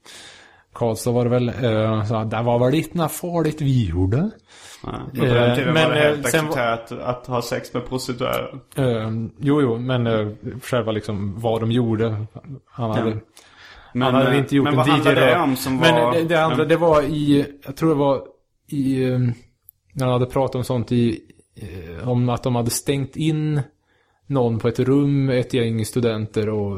Karlstad 0.73 1.11
var 1.11 1.25
det 1.25 1.31
väl. 1.31 1.49
Eh, 1.49 2.05
så 2.05 2.25
det 2.25 2.43
var 2.43 2.59
väl 2.59 2.75
inte 2.75 3.09
farligt 3.09 3.61
vi 3.61 3.89
gjorde. 3.89 4.31
Ja, 4.83 4.93
men 5.13 5.21
på 5.21 5.27
den 5.35 5.51
Eh, 5.51 5.57
tiden 5.57 5.75
men, 5.75 5.89
var 5.89 5.95
det 5.95 6.01
helt 6.01 6.19
eh, 6.25 6.31
sen- 6.31 6.41
accepterat 6.41 6.93
att 6.93 7.27
ha 7.27 7.43
sex 7.43 7.75
med 7.75 7.89
prostituerade. 7.89 8.59
Eh, 8.77 9.11
jo, 9.41 9.63
jo, 9.63 9.79
men 9.79 10.07
eh, 10.07 10.29
själva 10.63 10.93
liksom 10.93 11.41
vad 11.41 11.61
de 11.61 11.73
gjorde. 11.73 12.25
Han 12.67 12.91
hade, 12.91 13.17
Men, 13.93 14.03
han 14.03 14.15
hade 14.15 14.31
eh, 14.33 14.39
inte 14.39 14.57
gjort 14.57 14.65
men 14.65 14.73
en 14.79 14.79
vad 14.79 14.99
DJ 14.99 15.15
det 15.15 15.39
om 15.39 15.57
som 15.57 15.77
Men 15.77 15.95
var... 15.95 16.13
det, 16.13 16.23
det 16.25 16.45
andra, 16.45 16.65
det 16.65 16.77
var 16.77 17.03
i, 17.03 17.47
jag 17.67 17.77
tror 17.77 17.89
det 17.89 17.95
var 17.95 18.23
i, 18.71 19.05
eh, 19.05 19.19
när 19.93 20.05
han 20.05 20.13
hade 20.13 20.27
pratat 20.27 20.55
om 20.55 20.65
sånt 20.65 20.93
i, 20.93 21.09
eh, 21.11 21.17
om 22.09 22.29
att 22.29 22.43
de 22.43 22.55
hade 22.57 22.71
stängt 22.71 23.17
in 23.17 23.63
någon 24.27 24.59
på 24.59 24.69
ett 24.69 24.79
rum, 24.79 25.29
ett 25.31 25.55
gäng 25.55 25.85
studenter 25.85 26.49
och 26.49 26.77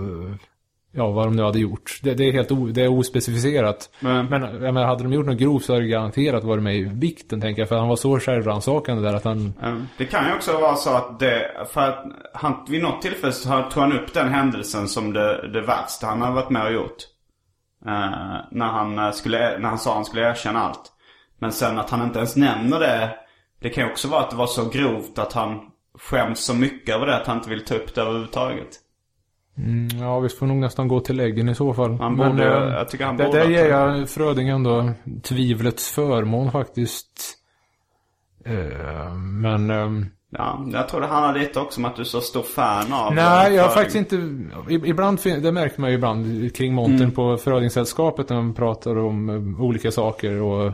ja, 0.93 1.11
vad 1.11 1.27
de 1.27 1.37
nu 1.37 1.43
hade 1.43 1.59
gjort. 1.59 2.01
Det, 2.03 2.15
det 2.15 2.25
är 2.25 2.33
helt 2.33 2.53
o, 2.53 2.67
det 2.67 2.83
är 2.83 2.89
ospecificerat. 2.89 3.91
Men- 4.01 4.27
Men 4.27 4.61
menar, 4.61 4.85
hade 4.85 5.03
de 5.03 5.13
gjort 5.13 5.27
något 5.27 5.39
grovt 5.39 5.65
så 5.65 5.73
hade 5.73 5.85
det 5.85 5.91
garanterat 5.91 6.45
varit 6.45 6.63
med 6.63 6.77
i 6.77 6.83
vikten, 6.95 7.41
tänker 7.41 7.63
jag. 7.63 7.69
För 7.69 7.79
han 7.79 7.89
var 7.89 7.97
så 7.97 8.21
självrannsakande 8.21 9.03
där 9.03 9.15
att 9.15 9.25
han... 9.25 9.53
Det 9.99 10.05
kan 10.05 10.29
ju 10.29 10.35
också 10.35 10.53
vara 10.61 10.75
så 10.77 10.91
att 10.91 11.19
det, 11.21 11.51
för 11.73 11.81
att 11.81 12.05
han, 12.35 12.65
vid 12.69 12.83
något 12.83 13.03
tillfälle 13.03 13.33
så 13.33 13.49
tog 13.73 13.83
han 13.83 13.93
upp 13.93 14.15
den 14.15 14.29
händelsen 14.29 14.89
som 14.89 15.13
det, 15.13 15.49
det 15.53 15.61
värsta 15.61 16.07
han 16.07 16.23
har 16.23 16.33
varit 16.33 16.51
med 16.51 16.67
och 16.67 16.73
gjort. 16.73 16.97
Eh, 17.87 18.37
när, 18.51 18.67
han 18.67 18.99
eh, 18.99 19.11
skulle, 19.11 19.59
när 19.59 19.69
han 19.69 19.79
sa 19.79 19.91
att 19.91 19.97
han 19.97 20.05
skulle 20.05 20.31
erkänna 20.31 20.61
allt. 20.63 20.93
Men 21.39 21.53
sen 21.53 21.79
att 21.79 21.91
han 21.91 22.03
inte 22.03 22.19
ens 22.19 22.37
nämner 22.37 22.81
det. 22.81 23.11
Det 23.61 23.69
kan 23.71 23.85
ju 23.85 23.91
också 23.91 24.09
vara 24.09 24.21
att 24.21 24.31
det 24.31 24.37
var 24.37 24.47
så 24.47 24.69
grovt 24.69 25.19
att 25.19 25.33
han 25.33 25.61
skäms 25.99 26.41
så 26.45 26.55
mycket 26.55 26.95
över 26.95 27.07
det 27.07 27.17
att 27.17 27.27
han 27.27 27.37
inte 27.37 27.51
vill 27.51 27.65
ta 27.65 27.75
upp 27.75 27.95
det 27.95 28.01
överhuvudtaget. 28.01 28.69
Mm, 29.59 29.89
ja, 30.01 30.19
vi 30.21 30.29
får 30.29 30.47
nog 30.47 30.57
nästan 30.57 30.89
gå 30.89 31.01
till 31.01 31.17
läggen 31.17 31.49
i 31.49 31.55
så 31.55 31.75
fall. 31.75 31.99
Han 32.01 32.17
borde- 32.17 32.45
eh, 32.45 32.75
jag 32.75 32.89
tycker 32.89 33.05
han 33.05 33.17
det, 33.17 33.25
borde 33.25 33.39
Där 33.39 33.49
ger 33.49 33.69
jag 33.69 34.09
Fröding 34.09 34.49
ändå 34.49 34.91
tvivlets 35.23 35.91
förmån 35.91 36.53
faktiskt. 36.53 37.35
Eh, 38.45 39.15
men... 39.15 39.71
ehm, 39.71 40.07
Ja, 40.31 40.65
jag 40.73 40.89
tror 40.89 41.01
det 41.01 41.07
handlar 41.07 41.41
lite 41.41 41.61
också 41.61 41.81
om 41.81 41.85
att 41.85 41.97
du 41.97 42.03
är 42.03 42.07
så 42.07 42.21
stor 42.21 42.43
fan 42.43 42.93
av 42.93 43.15
Nej, 43.15 43.55
jag 43.55 43.63
har 43.63 43.71
faktiskt 43.71 43.97
inte... 43.97 44.17
Ibland, 44.89 45.19
det 45.25 45.53
märker 45.53 45.81
man 45.81 45.91
ju 45.91 45.97
ibland 45.97 46.55
kring 46.57 46.75
montern 46.75 46.97
Mm. 47.03 47.11
på 47.11 47.37
Frödingsällskapet 47.37 48.29
när 48.29 48.37
de 48.37 48.55
pratar 48.55 48.99
om 48.99 49.29
eh, 49.31 49.65
olika 49.65 49.91
saker 49.91 50.43
och 50.43 50.73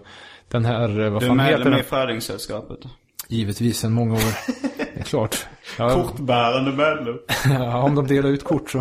den 0.55 0.65
här, 0.65 1.01
eh, 1.01 1.11
vad 1.11 1.23
Du 1.23 1.27
är 1.27 1.29
fan 1.29 1.41
heter 1.41 1.57
medlem 1.59 1.73
den? 1.73 1.81
i 1.81 1.83
Frödingssällskapet. 1.83 2.79
Givetvis 3.29 3.79
sedan 3.79 3.93
många 3.93 4.15
år. 4.15 4.19
Det 4.95 5.01
är 5.01 5.05
klart. 5.05 5.47
Ja, 5.79 5.89
Kortbärande 5.95 6.71
medlem. 6.71 7.19
ja, 7.63 7.83
om 7.83 7.95
de 7.95 8.07
delar 8.07 8.31
ut 8.31 8.45
kort 8.45 8.71
så. 8.71 8.79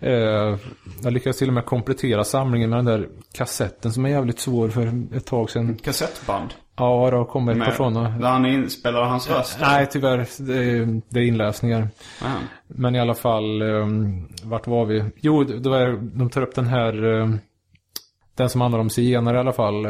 Eh, 0.00 0.58
jag 1.02 1.12
lyckades 1.12 1.38
till 1.38 1.48
och 1.48 1.54
med 1.54 1.64
komplettera 1.64 2.24
samlingen 2.24 2.70
med 2.70 2.78
den 2.78 2.84
där 2.84 3.08
kassetten 3.34 3.92
som 3.92 4.04
är 4.04 4.08
jävligt 4.08 4.38
svår 4.38 4.68
för 4.68 5.16
ett 5.16 5.26
tag 5.26 5.50
sedan. 5.50 5.76
Kassettband. 5.82 6.50
Ja, 6.76 7.10
det 7.10 7.16
har 7.16 7.24
kommit 7.24 7.56
ett 7.56 7.64
par 7.64 7.72
sådana. 7.72 8.08
där 8.08 8.28
han 8.28 8.46
inspelar 8.46 9.02
hans 9.02 9.30
röst. 9.30 9.58
Nej, 9.60 9.86
tyvärr. 9.90 10.26
Det 10.38 10.54
är, 10.58 11.02
det 11.08 11.20
är 11.20 11.24
inläsningar. 11.24 11.88
Aha. 12.24 12.38
Men 12.66 12.94
i 12.94 13.00
alla 13.00 13.14
fall, 13.14 13.62
um, 13.62 14.28
vart 14.42 14.66
var 14.66 14.84
vi? 14.86 15.04
Jo, 15.16 15.44
det 15.44 15.68
var, 15.68 16.18
de 16.18 16.30
tar 16.30 16.42
upp 16.42 16.54
den 16.54 16.66
här, 16.66 17.04
um, 17.04 17.38
den 18.34 18.50
som 18.50 18.60
handlar 18.60 18.80
om 18.80 18.90
zigenare 18.90 19.36
i 19.36 19.40
alla 19.40 19.52
fall. 19.52 19.86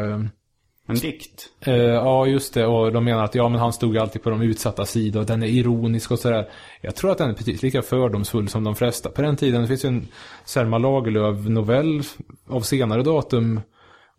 En 0.89 0.95
dikt. 0.95 1.49
eh, 1.59 1.75
ja, 1.75 2.27
just 2.27 2.53
det. 2.53 2.65
Och 2.65 2.91
de 2.91 3.03
menar 3.03 3.23
att 3.23 3.35
ja, 3.35 3.49
men 3.49 3.59
han 3.59 3.73
stod 3.73 3.97
alltid 3.97 4.23
på 4.23 4.29
de 4.29 4.41
utsatta 4.41 4.85
sidor. 4.85 5.23
Den 5.23 5.43
är 5.43 5.47
ironisk 5.47 6.11
och 6.11 6.19
sådär. 6.19 6.49
Jag 6.81 6.95
tror 6.95 7.11
att 7.11 7.17
den 7.17 7.29
är 7.29 7.33
precis 7.33 7.61
lika 7.61 7.81
fördomsfull 7.81 8.49
som 8.49 8.63
de 8.63 8.75
flesta. 8.75 9.09
På 9.09 9.21
den 9.21 9.35
tiden 9.35 9.61
det 9.61 9.67
finns 9.67 9.85
ju 9.85 9.89
en 9.89 10.07
Selma 10.45 10.77
Lagerlöf-novell 10.77 12.01
av 12.49 12.61
senare 12.61 13.03
datum. 13.03 13.61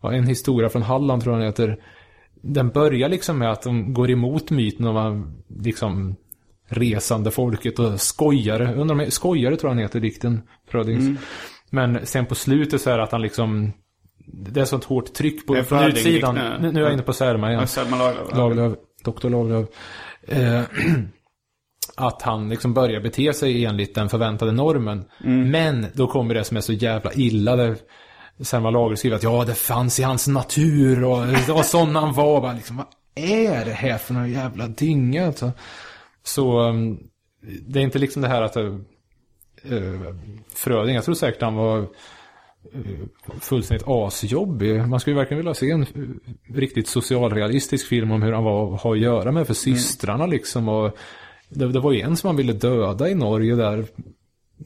En 0.03 0.27
historia 0.27 0.69
från 0.69 0.83
Halland 0.83 1.23
tror 1.23 1.35
jag 1.35 1.41
den 1.41 1.49
heter. 1.49 1.83
Den 2.43 2.69
börjar 2.69 3.09
liksom 3.09 3.39
med 3.39 3.53
att 3.53 3.63
de 3.63 3.95
går 3.95 4.11
emot 4.11 4.51
myten 4.51 4.87
om 4.87 5.37
liksom 5.61 6.17
resande 6.69 7.31
folket 7.31 7.79
och 7.79 8.01
skojare. 8.01 8.75
Undrar 8.75 9.05
om 9.05 9.11
skojare 9.11 9.57
tror 9.57 9.71
jag 9.71 9.75
han 9.75 9.83
heter 9.83 10.01
dikten. 10.01 10.43
Frödings. 10.71 11.21
Men 11.71 12.07
sen 12.07 12.27
på 12.27 12.35
slutet 12.35 12.81
så 12.81 12.91
är 12.91 12.97
det 12.97 13.03
att 13.05 13.13
han 13.13 13.23
liksom 13.23 13.73
det 14.33 14.61
är 14.61 14.64
sånt 14.64 14.85
hårt 14.85 15.14
tryck 15.14 15.47
på 15.47 15.62
från 15.62 15.85
utsidan. 15.85 16.35
nu. 16.35 16.73
Nu, 16.73 16.81
är 16.81 16.85
jag 16.85 16.93
inne 16.93 17.03
på 17.03 17.12
Selma 17.12 17.53
igen. 17.53 17.69
Selma 17.69 17.97
Lagerlöf. 17.97 18.37
Lagerlöf, 18.37 18.79
doktor 19.05 19.31
Lagerlöf. 19.31 19.69
Eh, 20.29 20.62
att 21.97 22.23
han 22.23 22.49
liksom 22.49 22.75
börjar 22.75 23.01
bete 23.01 23.33
sig 23.33 23.64
enligt 23.64 23.95
den 23.95 24.09
förväntade 24.09 24.53
normen. 24.53 25.05
Men 25.51 25.87
då 25.93 26.07
kommer 26.07 26.35
det 26.35 26.45
som 26.45 26.57
är 26.57 26.61
så 26.61 26.73
jävla 26.73 27.12
illa. 27.12 27.57
Där 27.57 27.77
Selma 28.41 28.71
Lagerlöf 28.71 28.99
skriver 28.99 29.17
att 29.17 29.23
ja, 29.23 29.45
det 29.45 29.55
fanns 29.55 30.01
i 30.01 30.03
hans 30.03 30.29
natur 30.29 31.05
och 31.05 31.27
det 31.27 31.53
var 31.53 31.62
sån 31.62 31.97
han 31.97 32.12
var. 32.12 32.41
Bara, 32.41 32.53
liksom, 32.53 32.77
vad 32.77 32.87
är 33.14 33.64
det 33.64 33.73
här 33.73 33.99
för 33.99 34.14
någon 34.14 34.33
jävla 34.33 34.67
dynga? 34.67 35.27
Alltså. 35.27 35.53
Så 36.25 36.61
um, 36.61 36.99
det 37.67 37.79
är 37.79 37.83
inte 37.83 37.99
liksom 37.99 38.23
det 38.23 38.29
här 38.29 38.43
att 38.43 38.57
uh, 38.57 38.77
Fröding, 40.55 40.95
jag 40.95 41.05
tror 41.05 41.14
säkert 41.14 41.43
han 41.43 41.55
var 41.55 41.87
fullständigt 43.41 43.89
asjobbig. 43.89 44.87
Man 44.89 45.01
skulle 45.01 45.17
verkligen 45.17 45.39
vilja 45.39 45.55
se 45.55 45.71
en 45.71 45.83
eh, 45.83 45.89
riktigt 46.55 46.89
socialrealistisk 46.89 47.89
film 47.89 48.11
om 48.11 48.23
hur 48.23 48.33
han 48.33 48.45
var 48.45 48.75
att 48.75 48.81
ha 48.81 48.93
att 48.93 48.99
göra 48.99 49.33
med 49.33 49.47
för 49.47 49.55
systrarna 49.55 50.27
liksom. 50.27 50.69
Och 50.69 50.97
det, 51.49 51.69
det 51.69 51.81
var 51.81 51.93
ju 51.93 52.01
en 52.01 52.17
som 52.17 52.27
han 52.29 52.37
ville 52.37 52.53
döda 52.53 53.09
i 53.09 53.15
Norge 53.15 53.55
där. 53.55 53.79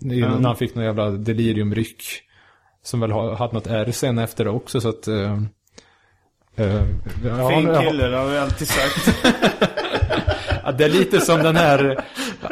i- 0.01 0.21
När 0.21 0.43
han 0.47 0.57
fick 0.57 0.75
någon 0.75 0.85
jävla 0.85 1.11
deliriumryck. 1.11 2.03
Som 2.85 3.01
väl 3.01 3.11
ha- 3.11 3.35
hade 3.35 3.55
något 3.55 3.67
R 3.67 3.91
sen 3.93 4.19
efter 4.19 4.45
det 4.45 4.51
också 4.51 4.81
så 4.81 4.89
att... 4.89 5.09
eh, 5.09 5.43
eh, 6.57 6.83
ja, 7.25 7.49
Fin 7.51 7.75
kille, 7.81 8.07
det 8.09 8.17
har 8.17 8.31
vi 8.31 8.39
alltid 8.39 8.69
sagt. 8.69 9.17
Ja, 10.65 10.73
det 10.73 10.85
är 10.85 10.89
lite 10.89 11.21
som 11.21 11.43
den 11.43 11.57
här 11.57 12.05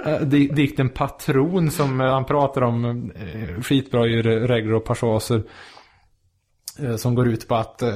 äh, 0.07 0.21
dikten 0.21 0.89
Patron 0.89 1.71
som 1.71 2.01
eh, 2.01 2.07
han 2.07 2.25
pratar 2.25 2.63
om 2.63 3.11
äh, 3.15 3.63
skitbra 3.63 4.07
i 4.07 4.23
regler 4.23 4.75
och 4.75 4.85
passager. 4.85 5.43
Äh, 6.83 6.97
som 6.97 7.15
går 7.15 7.29
ut 7.29 7.49
på 7.49 7.55
att 7.55 7.83
äh, 7.83 7.91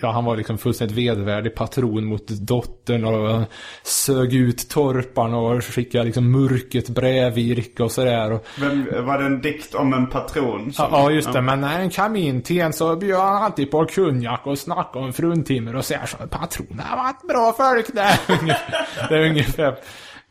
ja, 0.00 0.10
han 0.10 0.24
var 0.24 0.36
liksom 0.36 0.58
fullständigt 0.58 0.96
vedervärdig 0.96 1.54
patron 1.54 2.04
mot 2.04 2.26
dottern 2.28 3.04
och 3.04 3.42
sög 3.82 4.34
ut 4.34 4.68
torparna 4.68 5.38
och 5.38 5.64
skickade 5.64 6.04
liksom 6.04 6.30
murket 6.32 6.88
brävirke 6.88 7.82
och 7.82 7.92
sådär. 7.92 8.38
Vem, 8.60 9.06
var 9.06 9.18
det 9.18 9.24
en 9.24 9.40
dikt 9.40 9.74
om 9.74 9.92
en 9.94 10.06
patron? 10.06 10.72
som- 10.72 10.88
Ja, 10.90 10.98
ja, 11.02 11.10
just 11.10 11.32
det. 11.32 11.40
Men 11.42 11.60
när 11.60 11.68
han 11.78 11.90
kom 11.90 12.16
in 12.16 12.42
till 12.42 12.60
en 12.60 12.72
så 12.72 12.96
bjöd 12.96 13.20
han 13.20 13.42
alltid 13.42 13.70
på 13.70 13.86
konjak 13.86 14.46
och 14.46 14.58
snackade 14.58 15.04
om 15.04 15.12
fruntimmer 15.12 15.76
och 15.76 15.84
säger 15.84 16.06
så. 16.06 16.16
Patroner 16.16 16.84
har 16.84 16.96
varit 16.96 17.22
bra 17.28 17.52
folk 17.56 17.94
där. 17.94 18.20
det 19.08 19.14
är 19.16 19.30
ungefär 19.30 19.76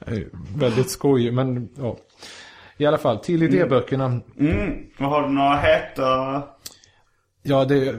eh, 0.08 0.18
väldigt 0.56 0.90
skoj. 0.90 1.32
Men 1.32 1.70
ja. 1.78 1.98
I 2.78 2.86
alla 2.86 2.98
fall, 2.98 3.18
till 3.18 3.44
idéböckerna. 3.44 4.06
Mm. 4.40 4.74
Och 5.00 5.06
har 5.06 5.22
du 5.22 5.30
några 5.30 5.56
heta... 5.58 6.44
Ja, 7.44 7.66
det 7.66 7.96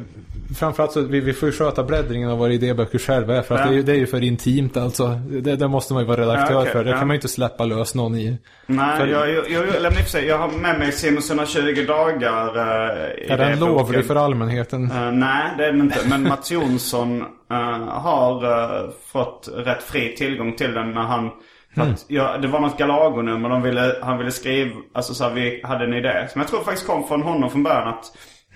framförallt 0.59 0.92
så 0.92 1.00
vi, 1.00 1.20
vi 1.20 1.33
får 1.33 1.48
ju 1.48 1.52
sköta 1.52 1.85
bläddringen 1.85 2.31
av 2.31 2.38
våra 2.38 2.52
idéböcker 2.52 2.98
själva. 2.98 3.42
För 3.42 3.55
att 3.55 3.61
Ja. 3.61 3.66
det, 3.66 3.72
är 3.72 3.76
ju- 3.76 3.83
det 3.83 3.92
är 3.92 3.96
ju 3.96 4.07
för 4.07 4.22
intimt 4.24 4.76
alltså. 4.76 5.07
Det, 5.31 5.57
det 5.57 5.68
måste 5.68 5.92
man 5.94 6.02
ju 6.02 6.09
vara 6.09 6.20
redaktör 6.20 6.55
Ja, 6.55 6.61
okej, 6.61 6.72
för. 6.72 6.85
Det 6.85 6.90
ja. 6.90 6.98
kan 6.98 7.07
man 7.07 7.14
ju 7.14 7.18
inte 7.18 7.28
släppa 7.28 7.64
lös 7.64 7.94
någon 7.94 8.14
i. 8.14 8.38
Nej, 8.66 8.98
För- 8.98 9.07
jag, 9.07 9.31
jag, 9.31 9.50
jag, 9.50 9.62
och 9.87 9.92
för 9.94 10.05
sig, 10.05 10.26
jag 10.26 10.38
har 10.38 10.48
med 10.48 10.78
mig 10.78 10.92
Simons 10.92 11.31
120 11.31 11.85
dagar. 11.88 12.57
Uh, 12.57 13.33
Är 13.33 13.38
den 13.38 13.59
lovlig 13.59 14.05
för 14.07 14.16
allmänheten? 14.16 14.90
Eh, 14.90 15.11
nej, 15.12 15.50
det 15.59 15.64
är 15.66 15.72
den 15.72 15.81
inte. 15.81 15.98
Men 16.09 16.22
Mats 16.22 16.50
Jonsson 16.50 17.20
eh, 17.50 17.57
har 17.88 18.44
eh, 18.44 18.90
fått 19.12 19.48
rätt 19.57 19.83
fri 19.83 20.14
tillgång 20.16 20.57
till 20.57 20.74
den 20.74 20.92
när 20.92 21.02
han... 21.02 21.31
För 21.74 21.83
att, 21.83 22.05
ja, 22.09 22.38
det 22.38 22.48
var 22.48 22.61
något 22.61 22.78
Galago-nummer 22.78 23.48
de 23.48 23.62
ville, 23.62 23.96
han 24.02 24.18
ville 24.18 24.31
skriva, 24.31 24.70
alltså 24.94 25.14
så 25.14 25.24
här, 25.24 25.31
vi 25.35 25.61
hade 25.64 25.85
en 25.85 25.94
idé. 25.94 26.26
Som 26.33 26.40
jag 26.40 26.48
tror 26.50 26.61
faktiskt 26.64 26.87
kom 26.87 27.09
från 27.09 27.22
honom 27.22 27.50
från 27.50 27.62
början 27.62 27.88
att 27.88 28.05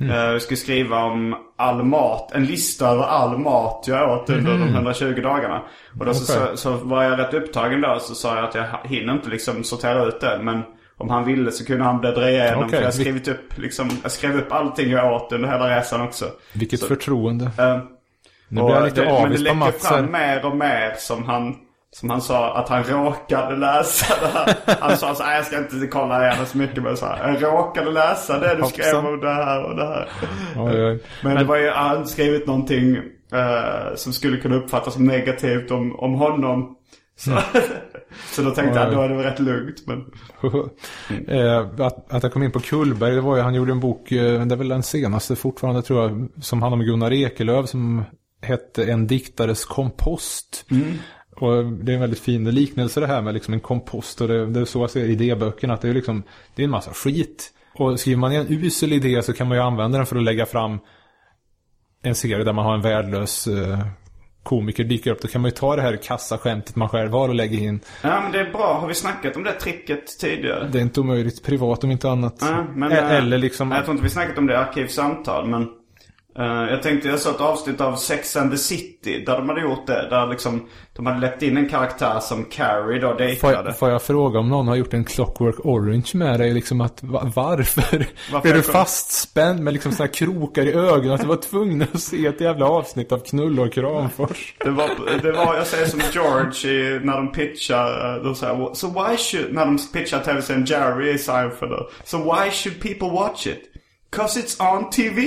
eh, 0.00 0.30
vi 0.32 0.40
skulle 0.40 0.56
skriva 0.56 1.04
om 1.04 1.36
all 1.56 1.82
mat, 1.84 2.32
en 2.34 2.44
lista 2.44 2.88
över 2.88 3.04
all 3.04 3.38
mat 3.38 3.84
jag 3.88 4.10
åt 4.10 4.30
under 4.30 4.52
de 4.52 4.62
120 4.74 5.20
dagarna. 5.22 5.62
Och 6.00 6.06
då 6.06 6.14
så, 6.14 6.32
Okej. 6.42 6.56
så, 6.56 6.56
så 6.56 6.84
var 6.84 7.02
jag 7.02 7.18
rätt 7.18 7.34
upptagen 7.34 7.80
då 7.80 7.98
så 8.00 8.14
sa 8.14 8.36
jag 8.36 8.44
att 8.44 8.54
jag 8.54 8.64
hinner 8.84 9.12
inte 9.12 9.28
liksom 9.28 9.64
sortera 9.64 10.04
ut 10.04 10.20
det. 10.20 10.40
Men 10.42 10.62
om 10.96 11.10
han 11.10 11.24
ville 11.24 11.50
så 11.52 11.64
kunde 11.64 11.84
han 11.84 12.00
bläddra 12.00 12.30
igenom. 12.30 12.64
Okej, 12.64 12.78
För 12.78 12.84
jag 12.84 12.94
skrivit 12.94 13.28
upp, 13.28 13.58
liksom, 13.58 13.90
jag 14.02 14.12
skrev 14.12 14.36
upp 14.38 14.52
allting 14.52 14.90
jag 14.90 15.12
åt 15.12 15.32
under 15.32 15.48
hela 15.48 15.78
resan 15.78 16.00
också. 16.00 16.24
Vilket 16.52 16.80
så- 16.80 16.86
förtroende. 16.86 17.44
Eh, 17.44 17.78
Nu 18.48 18.62
blir 18.64 18.74
jag 18.74 18.84
lite 18.84 19.00
det, 19.00 19.06
men 19.06 19.14
det 19.14 19.26
avis 19.26 19.40
läcker 19.40 19.72
fram 19.72 20.12
mer 20.12 20.46
och 20.46 20.56
mer 20.56 20.94
som 20.98 21.24
han, 21.24 21.54
som 22.00 22.10
han 22.10 22.22
sa 22.22 22.54
att 22.54 22.68
han 22.68 22.84
råkade 22.84 23.56
läsa 23.56 24.14
det 24.20 24.26
här. 24.26 24.76
Han 24.80 24.96
sa 24.96 25.14
så 25.14 25.22
här, 25.22 25.36
jag 25.36 25.46
ska 25.46 25.58
inte 25.58 25.86
kolla 25.86 26.26
igenom 26.26 26.46
så 26.46 26.58
mycket 26.58 26.82
men 26.82 26.96
så 26.96 27.06
här, 27.06 27.32
jag 27.32 27.42
råkade 27.42 27.90
läsa 27.90 28.38
det 28.38 28.54
du 28.54 28.64
skrev 28.64 28.96
om 28.96 29.20
det 29.20 29.34
här 29.34 29.64
och 29.64 29.76
det 29.76 29.86
här. 29.86 30.08
Oj, 30.56 30.84
oj. 30.84 31.02
Men, 31.22 31.36
det 31.36 31.44
var 31.44 31.56
ju, 31.56 31.70
han 31.70 31.88
hade 31.88 32.06
skrivit 32.06 32.46
någonting 32.46 32.96
eh, 33.32 33.94
som 33.94 34.12
skulle 34.12 34.36
kunna 34.36 34.56
uppfattas 34.56 34.94
som 34.94 35.04
negativt 35.04 35.70
om, 35.70 35.96
om 35.96 36.14
honom. 36.14 36.76
Så, 37.16 37.30
så 38.26 38.42
då 38.42 38.50
tänkte 38.50 38.78
jag, 38.78 38.92
då 38.92 39.00
är 39.00 39.08
det 39.08 39.22
rätt 39.22 39.38
lugnt 39.38 39.86
men. 39.86 40.04
Eh, 41.28 41.58
att, 41.86 42.12
att 42.12 42.22
jag 42.22 42.32
kom 42.32 42.42
in 42.42 42.52
på 42.52 42.60
Kullberg, 42.60 43.14
det 43.14 43.20
var 43.20 43.36
ju, 43.36 43.42
han 43.42 43.54
gjorde 43.54 43.72
en 43.72 43.80
bok, 43.80 44.12
eh, 44.12 44.46
det 44.46 44.54
är 44.54 44.58
väl 44.58 44.68
den 44.68 44.82
senaste 44.82 45.36
fortfarande 45.36 45.82
tror 45.82 46.02
jag, 46.02 46.28
som 46.40 46.62
handlar 46.62 46.78
om 46.78 46.84
Gunnar 46.84 47.12
Ekelöf 47.12 47.68
som 47.68 48.04
hette 48.42 48.84
En 48.84 49.06
diktares 49.06 49.64
kompost. 49.64 50.64
Och 51.38 51.64
det 51.64 51.92
är 51.92 51.94
en 51.94 52.00
väldigt 52.00 52.20
fin 52.20 52.50
liknelse 52.50 53.00
det 53.00 53.06
här 53.06 53.22
med 53.22 53.34
liksom 53.34 53.54
en 53.54 53.60
kompost 53.60 54.20
och 54.20 54.28
det, 54.28 54.46
det 54.46 54.60
är 54.60 54.64
så 54.64 54.80
jag 54.80 54.90
ser 54.90 55.04
idéböckerna, 55.04 55.74
att 55.74 55.80
det 55.80 55.88
är 55.88 55.94
liksom, 55.94 56.22
det 56.54 56.62
är 56.62 56.64
en 56.64 56.70
massa 56.70 56.90
skit. 56.90 57.52
Och 57.74 58.00
skriver 58.00 58.18
man 58.18 58.32
en 58.32 58.46
usel 58.48 58.92
idé 58.92 59.22
så 59.22 59.32
kan 59.32 59.48
man 59.48 59.56
ju 59.56 59.62
använda 59.62 59.98
den 59.98 60.06
för 60.06 60.16
att 60.16 60.22
lägga 60.22 60.46
fram 60.46 60.78
en 62.02 62.14
serie 62.14 62.44
där 62.44 62.52
man 62.52 62.64
har 62.64 62.74
en 62.74 62.82
värdelös 62.82 63.46
eh, 63.46 63.78
komiker 64.42 64.84
dyker 64.84 65.10
upp. 65.10 65.22
Då 65.22 65.28
kan 65.28 65.40
man 65.40 65.48
ju 65.48 65.54
ta 65.54 65.76
det 65.76 65.82
här 65.82 65.96
kassaskämtet 65.96 66.76
man 66.76 66.88
själv 66.88 67.12
har 67.12 67.28
och 67.28 67.34
lägga 67.34 67.58
in. 67.58 67.80
Ja 68.02 68.20
men 68.20 68.32
det 68.32 68.40
är 68.40 68.52
bra, 68.52 68.78
har 68.80 68.88
vi 68.88 68.94
snackat 68.94 69.36
om 69.36 69.44
det 69.44 69.52
tricket 69.52 70.18
tidigare? 70.20 70.68
Det 70.72 70.78
är 70.78 70.82
inte 70.82 71.00
omöjligt 71.00 71.44
privat 71.44 71.84
om 71.84 71.90
inte 71.90 72.10
annat. 72.10 72.36
Ja, 72.40 72.66
men, 72.74 72.92
eh, 72.92 73.12
Eller 73.12 73.38
liksom... 73.38 73.72
Jag 73.72 73.84
tror 73.84 73.92
inte 73.92 74.04
vi 74.04 74.10
snackat 74.10 74.38
om 74.38 74.46
det 74.46 74.52
i 74.52 74.56
arkivsamtal 74.56 75.48
men 75.48 75.68
Jag 76.44 76.82
tänkte 76.82 77.08
jag 77.08 77.20
såg 77.20 77.34
ett 77.34 77.40
avsnitt 77.40 77.80
av 77.80 77.96
Sex 77.96 78.36
and 78.36 78.50
the 78.50 78.56
City 78.56 79.24
där 79.26 79.36
de 79.36 79.48
hade 79.48 79.60
gjort 79.60 79.86
det. 79.86 80.06
Där 80.10 80.26
liksom 80.26 80.66
de 80.96 81.06
hade 81.06 81.20
lagt 81.20 81.42
in 81.42 81.56
en 81.56 81.68
karaktär 81.68 82.20
som 82.20 82.44
Carrie 82.44 83.00
då 83.00 83.08
Får 83.08 83.18
dejtade. 83.18 83.68
jag, 83.68 83.78
får 83.78 83.90
jag 83.90 84.02
fråga 84.02 84.38
om 84.38 84.48
någon 84.48 84.68
har 84.68 84.76
gjort 84.76 84.94
en 84.94 85.04
Clockwork 85.04 85.66
Orange 85.66 86.10
med 86.14 86.40
dig? 86.40 86.54
Liksom 86.54 86.80
att, 86.80 87.02
va, 87.02 87.32
varför? 87.34 88.06
Varför 88.32 88.48
Är 88.48 88.54
du 88.54 88.62
fastspänd 88.62 89.60
med 89.60 89.72
liksom 89.72 89.92
här 89.98 90.06
krokar 90.06 90.66
i 90.66 90.72
ögonen? 90.72 91.12
Att 91.12 91.20
du 91.20 91.26
var 91.26 91.36
tvungen 91.36 91.82
att 91.92 92.00
se 92.02 92.26
ett 92.26 92.40
jävla 92.40 92.66
avsnitt 92.66 93.12
av 93.12 93.18
Knull 93.18 93.60
och 93.60 93.72
Kramfors? 93.72 94.54
Det 94.58 94.70
var, 94.70 94.90
det 95.22 95.32
var, 95.32 95.54
jag 95.54 95.66
säger 95.66 95.86
som 95.86 96.00
George 96.12 96.70
i, 96.70 97.00
när 97.04 97.16
de 97.16 97.32
pitchar, 97.32 98.16
eh, 98.16 98.22
de 98.22 98.34
säger 98.34 98.74
So 98.74 98.86
why 98.88 99.16
should, 99.16 99.54
när 99.54 99.66
de 99.66 99.78
pitchar 99.92 100.20
tv-serien 100.20 100.64
Jerry 100.64 101.10
i 101.10 101.18
Seinfeld. 101.18 101.86
So 102.04 102.18
why 102.18 102.50
should 102.50 102.82
people 102.82 103.08
watch 103.08 103.46
it? 103.46 103.75
Cause 104.16 104.40
it's 104.40 104.74
on 104.76 104.90
TV. 104.90 105.22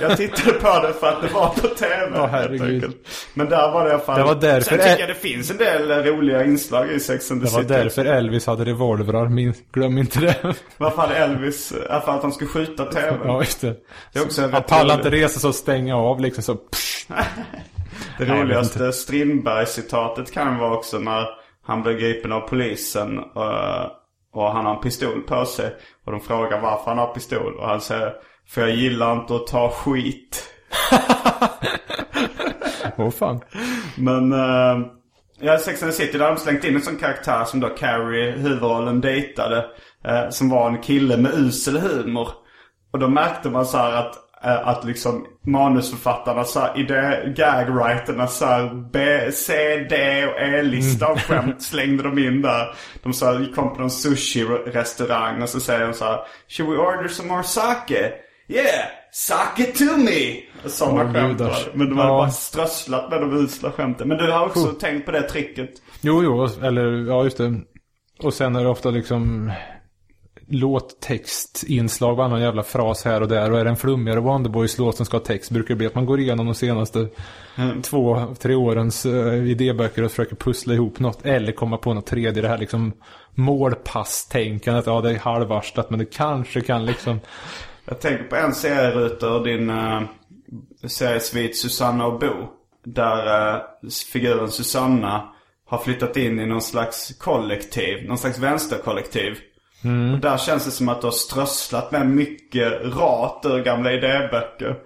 Jag 0.00 0.16
tittade 0.16 0.52
på 0.52 0.86
det 0.86 0.92
för 1.00 1.06
att 1.08 1.22
det 1.22 1.28
var 1.28 1.48
på 1.48 1.68
tv. 1.68 2.18
Helt 2.18 2.30
herregud. 2.32 2.92
Men 3.34 3.48
där 3.48 3.72
var 3.72 3.84
det 3.84 3.90
i 3.90 3.92
alla 3.94 4.02
fall. 4.02 4.18
Det 4.18 4.24
var 4.24 4.34
därför 4.34 4.70
Sen 4.70 4.78
tycker 4.78 4.98
jag 5.00 5.08
det 5.08 5.14
finns 5.14 5.50
en 5.50 5.56
del 5.56 5.90
roliga 6.04 6.44
inslag 6.44 6.90
i 6.90 7.00
Sex 7.00 7.30
and 7.30 7.40
the 7.40 7.46
Det 7.46 7.52
var 7.52 7.62
City. 7.62 7.74
därför 7.74 8.04
Elvis 8.04 8.46
hade 8.46 8.64
revolvrar, 8.64 9.28
min, 9.28 9.54
glöm 9.72 9.98
inte 9.98 10.20
det. 10.20 10.36
Varför 10.78 11.02
hade 11.02 11.14
Elvis, 11.16 11.72
fall 12.04 12.16
att 12.16 12.22
han 12.22 12.32
skulle 12.32 12.50
skjuta 12.50 12.84
tv. 12.84 13.18
ja, 13.24 13.40
just 13.40 13.60
det. 13.60 13.74
Det 14.12 14.18
är 14.18 14.22
också 14.24 14.42
Han 14.42 14.62
rolig- 14.62 14.94
inte 14.94 15.10
resa 15.10 15.40
sig 15.40 15.48
och 15.48 15.54
stänga 15.54 15.96
av 15.96 16.20
liksom 16.20 16.42
så. 16.44 16.56
Det 18.18 18.24
roligaste 18.24 18.92
Strindberg-citatet 18.92 20.32
kan 20.32 20.58
vara 20.58 20.74
också 20.76 20.98
när 20.98 21.26
han 21.66 21.82
blir 21.82 21.92
gripen 21.92 22.32
av 22.32 22.40
polisen 22.40 23.18
eh, 23.18 23.86
och 24.32 24.52
han 24.52 24.66
har 24.66 24.74
en 24.74 24.80
pistol 24.80 25.22
på 25.22 25.44
sig. 25.44 25.76
Och 26.04 26.12
de 26.12 26.20
frågar 26.20 26.60
varför 26.60 26.84
han 26.90 26.98
har 26.98 27.14
pistol. 27.14 27.54
Och 27.54 27.68
han 27.68 27.80
säger 27.80 28.12
för 28.48 28.60
jag 28.60 28.70
gillar 28.70 29.12
inte 29.12 29.34
att 29.34 29.46
ta 29.46 29.70
skit. 29.70 30.48
Åh 32.96 33.10
fan. 33.10 33.40
Men 33.96 34.32
uh, 34.32 34.86
ja, 35.40 35.58
Sex 35.58 35.82
and 35.82 35.92
the 35.92 35.96
City 35.98 36.18
där 36.18 36.24
har 36.24 36.34
de 36.34 36.40
slängt 36.40 36.64
in 36.64 36.76
en 36.76 36.82
sån 36.82 36.96
karaktär 36.96 37.44
som 37.44 37.60
då 37.60 37.68
Carrie, 37.68 38.30
huvudrollen, 38.30 39.00
dejtade. 39.00 39.66
eh, 40.04 40.28
som 40.30 40.50
var 40.50 40.68
en 40.68 40.82
kille 40.82 41.16
med 41.16 41.34
usel 41.34 41.78
humor. 41.78 42.28
Och 42.92 42.98
då 42.98 43.08
märkte 43.08 43.50
man 43.50 43.66
så 43.66 43.76
här 43.76 43.92
att, 43.92 44.14
att 44.42 44.84
liksom 44.84 45.26
manusförfattarna 45.46 46.44
så 46.44 46.60
här, 46.60 46.80
i 46.80 46.82
det 46.82 47.32
gagwriterna 47.36 48.26
så 48.26 48.46
här, 48.46 48.90
B, 48.92 49.20
C, 49.32 49.52
D 49.90 50.26
och 50.26 50.40
E-lista 50.40 51.06
av 51.06 51.18
skämt 51.18 51.62
slängde 51.72 52.02
de 52.02 52.18
in 52.18 52.42
där. 52.42 52.74
De 53.02 53.12
så 53.12 53.26
här, 53.26 53.52
kom 53.54 53.74
på 53.74 53.80
någon 53.80 53.90
sushi-restaurang 53.90 55.42
och 55.42 55.48
så 55.48 55.60
säger 55.60 55.86
de 55.86 55.94
så 55.94 56.04
här 56.04 56.20
Should 56.48 56.70
we 56.70 56.76
order 56.78 57.08
some 57.08 57.28
more 57.28 57.42
sake? 57.42 58.12
Yeah! 58.48 58.84
Sake 59.12 59.64
to 59.64 59.84
me! 59.96 60.40
Sådana 60.70 61.02
Åh, 61.04 61.12
skämt 61.12 61.40
var. 61.40 61.56
Men 61.74 61.88
de 61.88 61.98
hade 61.98 62.10
Ja. 62.10 62.16
bara 62.18 62.30
strösslat 62.30 63.10
med 63.10 63.20
de 63.20 63.32
usla 63.44 63.70
skämten. 63.72 64.08
Men 64.08 64.16
du 64.18 64.32
har 64.32 64.46
också 64.46 64.66
tänkt 64.66 65.06
på 65.06 65.12
det 65.12 65.22
tricket. 65.22 65.70
Jo, 66.00 66.22
jo, 66.22 66.48
eller 66.62 67.08
ja, 67.08 67.24
just 67.24 67.38
det. 67.38 67.54
Och 68.22 68.34
sen 68.34 68.56
är 68.56 68.62
det 68.64 68.68
ofta 68.70 68.90
liksom 68.90 69.52
låttextinslag, 70.48 72.16
varannan 72.16 72.40
jävla 72.40 72.62
fras 72.62 73.04
här 73.04 73.20
och 73.20 73.28
där. 73.28 73.50
Och 73.50 73.60
är 73.60 73.64
det 73.64 73.70
en 73.70 73.76
flummigare 73.76 74.20
Wonderboys 74.20 74.78
låt 74.78 74.96
som 74.96 75.06
ska 75.06 75.16
ha 75.16 75.24
text 75.24 75.50
brukar 75.50 75.68
det 75.68 75.78
bli 75.78 75.86
att 75.86 75.94
man 75.94 76.06
går 76.06 76.20
igenom 76.20 76.46
de 76.46 76.54
senaste 76.54 77.08
två, 77.82 78.34
tre 78.38 78.54
årens 78.54 79.06
uh, 79.06 79.50
idéböcker 79.50 80.02
och 80.02 80.10
försöker 80.10 80.36
pussla 80.36 80.74
ihop 80.74 80.98
något. 80.98 81.26
Eller 81.26 81.52
komma 81.52 81.76
på 81.76 81.94
något 81.94 82.06
tredje. 82.06 82.42
Det 82.42 82.48
här 82.48 82.58
liksom 82.58 82.92
målpasstänkandet. 83.34 84.86
Ja, 84.86 85.00
det 85.00 85.10
är 85.10 85.18
halvarstat 85.18 85.90
men 85.90 85.98
det 85.98 86.04
kanske 86.04 86.60
kan 86.60 86.86
liksom... 86.86 87.20
Jag 87.84 88.00
tänker 88.00 88.24
på 88.24 88.36
en 88.36 88.54
serieruta 88.54 89.26
ur 89.26 89.44
din 89.44 89.70
uh, 89.70 90.02
seriesvit 90.86 91.56
Susanna 91.56 92.06
och 92.06 92.20
Bo. 92.20 92.48
Där 92.84 93.54
uh, 93.54 93.62
figuren 94.12 94.50
Susanna 94.50 95.34
har 95.66 95.78
flyttat 95.78 96.16
in 96.16 96.40
i 96.40 96.46
någon 96.46 96.62
slags 96.62 97.18
kollektiv. 97.18 98.08
Någon 98.08 98.18
slags 98.18 98.38
vänsterkollektiv. 98.38 99.38
Och 100.14 100.20
där 100.20 100.36
känns 100.36 100.64
det 100.64 100.70
som 100.70 100.88
att 100.88 101.00
du 101.00 101.06
har 101.06 101.12
strösslat 101.12 101.92
med 101.92 102.06
mycket 102.06 102.72
rat 102.96 103.40
ur 103.48 103.62
gamla 103.64 103.92
idéböcker. 103.92 104.76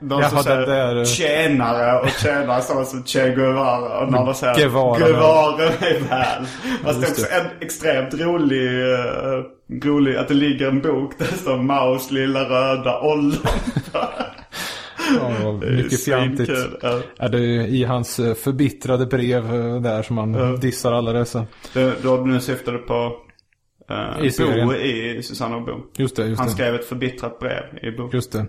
De 0.00 0.22
som 0.22 0.42
säger 0.42 0.66
där- 0.66 1.04
tjänare 1.04 2.00
och 2.00 2.08
tjänare 2.08 2.62
står 2.62 2.84
som 2.84 3.04
Che 3.04 3.34
Guevara. 3.34 3.98
Och 4.00 4.12
när 4.12 4.24
de 4.24 4.34
säger 4.34 4.54
Guevara. 4.54 4.98
Guevara 4.98 5.62
är 5.64 6.00
väl. 6.08 6.46
Fast 6.84 7.00
det 7.00 7.06
är 7.06 7.10
också 7.10 7.26
en 7.30 7.46
extremt 7.60 8.14
rolig, 8.14 8.70
uh, 8.70 9.44
rolig, 9.84 10.16
att 10.16 10.28
det 10.28 10.34
ligger 10.34 10.68
en 10.68 10.80
bok 10.80 11.18
där 11.18 11.26
det 11.30 11.36
står 11.38 11.56
Maus 11.56 12.10
lilla 12.10 12.40
röda 12.40 13.00
ollon. 13.00 13.32
Ja, 15.20 15.52
mycket 15.52 16.04
fjantigt. 16.04 16.50
ja. 16.82 17.00
Är 17.18 17.28
det 17.28 17.38
i 17.66 17.84
hans 17.84 18.18
eh, 18.18 18.34
förbittrade 18.34 19.06
brev 19.06 19.54
eh, 19.54 19.80
där 19.80 20.02
som 20.02 20.18
han 20.18 20.56
dissar 20.60 20.92
alla 20.92 21.12
dessa. 21.12 21.46
Det, 21.74 22.02
då 22.02 22.16
nu 22.16 22.40
syftade 22.40 22.78
på 22.78 22.94
uh, 22.94 23.10
I 24.22 24.30
serien. 24.30 24.66
Bo 24.68 24.74
i 24.74 25.20
Susanne 25.22 25.56
och 25.56 25.64
Bo. 25.64 25.72
Just 25.96 26.16
det, 26.16 26.26
just 26.26 26.38
Han 26.38 26.48
det. 26.48 26.52
skrev 26.54 26.74
ett 26.74 26.84
förbittrat 26.84 27.38
brev 27.38 27.62
i 27.82 27.90
boken. 27.90 28.10
Just 28.18 28.32
det. 28.32 28.46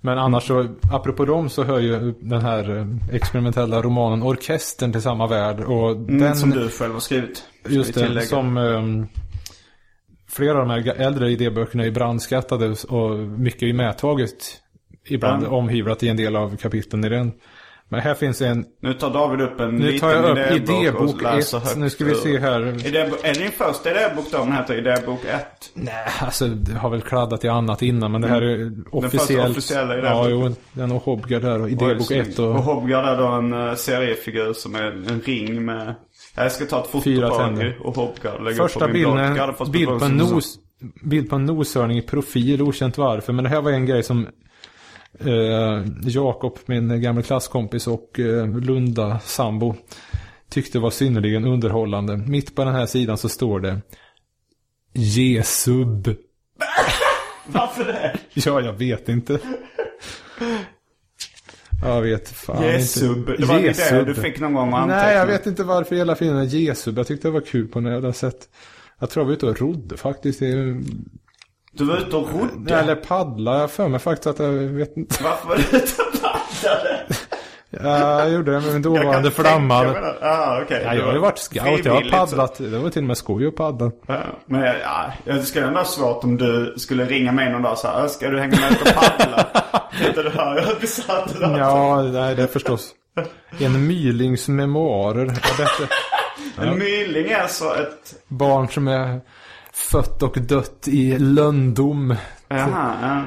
Men 0.00 0.18
annars 0.18 0.42
så, 0.46 0.68
apropå 0.92 1.24
dem 1.24 1.48
så 1.48 1.64
hör 1.64 1.78
ju 1.78 2.14
den 2.20 2.40
här 2.42 2.76
eh, 2.78 2.86
experimentella 3.14 3.82
romanen 3.82 4.22
Orkestern 4.22 4.92
till 4.92 5.02
samma 5.02 5.26
värld. 5.26 5.60
Och 5.60 5.96
den, 5.96 6.20
Mm, 6.22 6.34
som 6.34 6.50
du 6.50 6.68
själv 6.68 6.92
har 6.92 7.00
skrivit. 7.00 7.44
Just 7.68 7.94
det, 7.94 8.20
som 8.20 8.56
ehm, 8.56 9.06
flera 10.30 10.52
av 10.60 10.68
de 10.68 10.70
här 10.70 10.94
äldre 11.00 11.30
idéböckerna 11.30 11.84
är 11.84 11.90
brandskattade 11.90 12.74
och 12.88 13.18
mycket 13.18 13.62
är 13.62 13.72
medtaget 13.72 14.60
ibland 15.08 15.42
Mm. 15.42 15.54
omhyvlat 15.54 16.02
i 16.02 16.08
en 16.08 16.16
del 16.16 16.36
av 16.36 16.56
kapitlen 16.56 17.04
i 17.04 17.08
den. 17.08 17.32
Men 17.88 18.00
här 18.00 18.14
finns 18.14 18.40
en, 18.42 18.64
Nu 18.80 18.94
tar 18.94 19.10
David 19.10 19.40
upp 19.40 19.60
en 19.60 19.76
nu 19.76 19.86
liten 19.86 20.00
tar 20.00 20.10
jag 20.16 20.24
upp 20.30 20.52
idébok, 20.56 20.82
idébok 20.82 21.14
och 21.14 21.22
läser 21.22 21.58
1. 21.58 21.64
högt 21.64 21.76
Nu 21.76 21.90
ska 21.90 22.04
vi 22.04 22.14
se 22.14 22.38
här. 22.38 22.86
Idébok, 22.86 23.18
är 23.24 23.34
det 23.34 23.40
din 23.40 23.50
första 23.52 23.90
idébok 23.90 24.30
då? 24.32 24.38
Den 24.38 24.52
heter 24.52 24.74
idébok 24.74 25.24
1. 25.24 25.46
Nej, 25.74 25.92
alltså 26.20 26.46
det 26.46 26.72
har 26.74 26.90
väl 26.90 27.02
kladdat 27.02 27.44
i 27.44 27.48
annat 27.48 27.82
innan 27.82 28.12
men 28.12 28.20
det 28.20 28.28
här 28.28 28.42
är 28.42 28.72
officiellt. 28.90 29.22
första 29.30 29.50
officiella 29.50 29.96
Ja, 29.96 30.26
idéboken. 30.26 30.56
jo, 30.74 30.80
den 30.80 30.92
och 30.92 31.02
Hobgard 31.02 31.42
där 31.42 31.60
och 31.60 31.70
idébok 31.70 32.10
1 32.10 32.38
Och 32.38 32.46
och 32.50 32.62
Hobgard 32.62 33.04
är 33.04 33.16
då 33.16 33.26
en 33.26 33.52
uh, 33.52 33.74
seriefigur 33.74 34.52
som 34.52 34.74
är 34.74 34.82
en 35.10 35.20
ring 35.24 35.64
med... 35.64 35.94
Jag 36.36 36.52
ska 36.52 36.64
ta 36.64 36.80
ett 36.80 36.86
foto 36.86 37.04
Fyra 37.04 37.28
på 37.28 37.36
tänder. 37.36 37.78
och 37.80 37.94
Hobgard 37.96 38.44
lägga 38.44 38.56
Första 38.56 38.86
på 38.86 38.92
bilden, 38.92 39.36
bild 39.72 39.98
på 39.98 40.04
en 40.04 40.16
nos, 40.16 40.58
bild 41.02 41.30
på 41.30 41.36
en 41.36 41.46
noshörning 41.46 41.98
i 41.98 42.02
profil, 42.02 42.62
okänt 42.62 42.98
varför. 42.98 43.32
Men 43.32 43.44
det 43.44 43.50
här 43.50 43.62
var 43.62 43.70
en 43.70 43.86
grej 43.86 44.02
som 44.02 44.26
eh, 45.20 45.84
Jakob, 46.02 46.58
min 46.66 47.02
gamla 47.02 47.22
klasskompis 47.22 47.86
och 47.86 48.20
eh, 48.20 48.58
Lunda 48.60 49.18
sambo 49.18 49.74
tyckte 50.48 50.78
var 50.78 50.90
synnerligen 50.90 51.44
underhållande. 51.44 52.16
Mitt 52.16 52.54
på 52.54 52.64
den 52.64 52.74
här 52.74 52.86
sidan 52.86 53.18
så 53.18 53.28
står 53.28 53.60
det 53.60 53.80
Jesub. 54.92 56.16
Varför 57.46 57.84
det? 57.84 58.18
Ja, 58.34 58.60
jag 58.60 58.72
vet 58.72 59.08
inte. 59.08 59.38
Jag 61.82 62.02
vet 62.02 62.28
fan 62.28 62.62
Jesub. 62.62 63.18
inte. 63.18 63.36
Det 63.36 63.44
var 63.46 63.58
Jesub. 63.58 64.06
du 64.06 64.14
fick 64.14 64.40
någon 64.40 64.54
gång 64.54 64.72
anteckna. 64.72 65.02
Nej, 65.02 65.14
jag 65.16 65.26
vet 65.26 65.46
inte 65.46 65.64
varför 65.64 65.96
hela 65.96 66.16
filmen 66.16 66.36
är 66.36 66.44
Jesub. 66.44 66.98
Jag 66.98 67.06
tyckte 67.06 67.28
det 67.28 67.32
var 67.32 67.40
kul 67.40 67.68
på 67.68 67.80
hade 67.80 68.12
sett. 68.12 68.48
Jag 68.98 69.10
tror 69.10 69.22
jag 69.22 69.26
var 69.26 69.32
ute 69.34 69.46
och 69.46 69.60
rodde 69.60 69.96
faktiskt. 69.96 70.42
Du 71.72 71.84
var 71.84 71.96
ute 71.96 72.16
och 72.16 72.28
rodde. 72.32 72.74
Eller 72.78 72.94
paddla. 72.94 73.58
Jag 73.60 73.70
för 73.70 73.88
mig 73.88 74.00
faktiskt 74.00 74.26
att 74.26 74.38
jag 74.38 74.52
vet 74.52 74.96
inte. 74.96 75.24
Varför 75.24 75.48
var 75.48 75.56
du 75.56 75.62
ute 75.62 76.02
och 76.02 76.22
paddlade? 76.22 77.06
Ja, 77.70 78.20
jag 78.20 78.30
gjorde 78.30 78.52
det 78.52 78.60
med 78.60 78.72
min 78.72 78.82
dåvarande 78.82 79.28
inte 79.28 79.42
det. 79.42 80.16
Ah, 80.22 80.60
okej. 80.62 80.82
Ja, 80.84 80.94
jag 80.94 81.06
har 81.06 81.12
ju 81.12 81.18
varit 81.18 81.38
scout. 81.38 81.56
Jag 81.64 81.70
har 81.72 81.76
Frivilligt 81.78 82.12
så- 82.12 82.18
paddlat. 82.18 82.54
Det 82.58 82.78
var 82.78 82.90
till 82.90 83.02
och 83.02 83.06
med 83.08 83.16
skoj 83.16 83.46
att 83.46 83.56
paddla. 83.56 83.90
Ja, 84.06 84.18
men 84.46 84.62
ja, 84.62 85.12
det 85.24 85.42
skulle 85.42 85.66
ändå 85.66 85.74
vara 85.74 85.84
svårt 85.84 86.24
om 86.24 86.36
du 86.36 86.74
skulle 86.76 87.04
ringa 87.04 87.32
mig 87.32 87.52
någon 87.52 87.62
dag 87.62 87.78
så 87.78 87.88
här. 87.88 88.08
Ska 88.08 88.28
du 88.28 88.40
hänga 88.40 88.60
med 88.60 88.72
ut 88.72 88.80
och 88.80 88.94
paddla? 88.94 89.46
Tänkte 90.02 90.22
du 90.22 90.30
hör, 90.30 90.56
jag 90.68 90.80
besatt. 90.80 91.34
Ja, 91.40 92.02
nej, 92.02 92.34
det 92.34 92.42
är 92.42 92.46
förstås. 92.46 92.90
En 93.58 93.86
mylings 93.86 94.48
memoarer. 94.48 95.32
En 96.58 96.78
myling 96.78 97.30
är 97.30 97.46
så 97.46 97.74
ett... 97.74 98.14
barn 98.28 98.68
som 98.68 98.88
är 98.88 99.20
fött 99.72 100.22
och 100.22 100.38
dött 100.40 100.88
i 100.88 101.18
lönndom. 101.18 102.16
Jaha, 102.48 102.94
ja. 103.02 103.22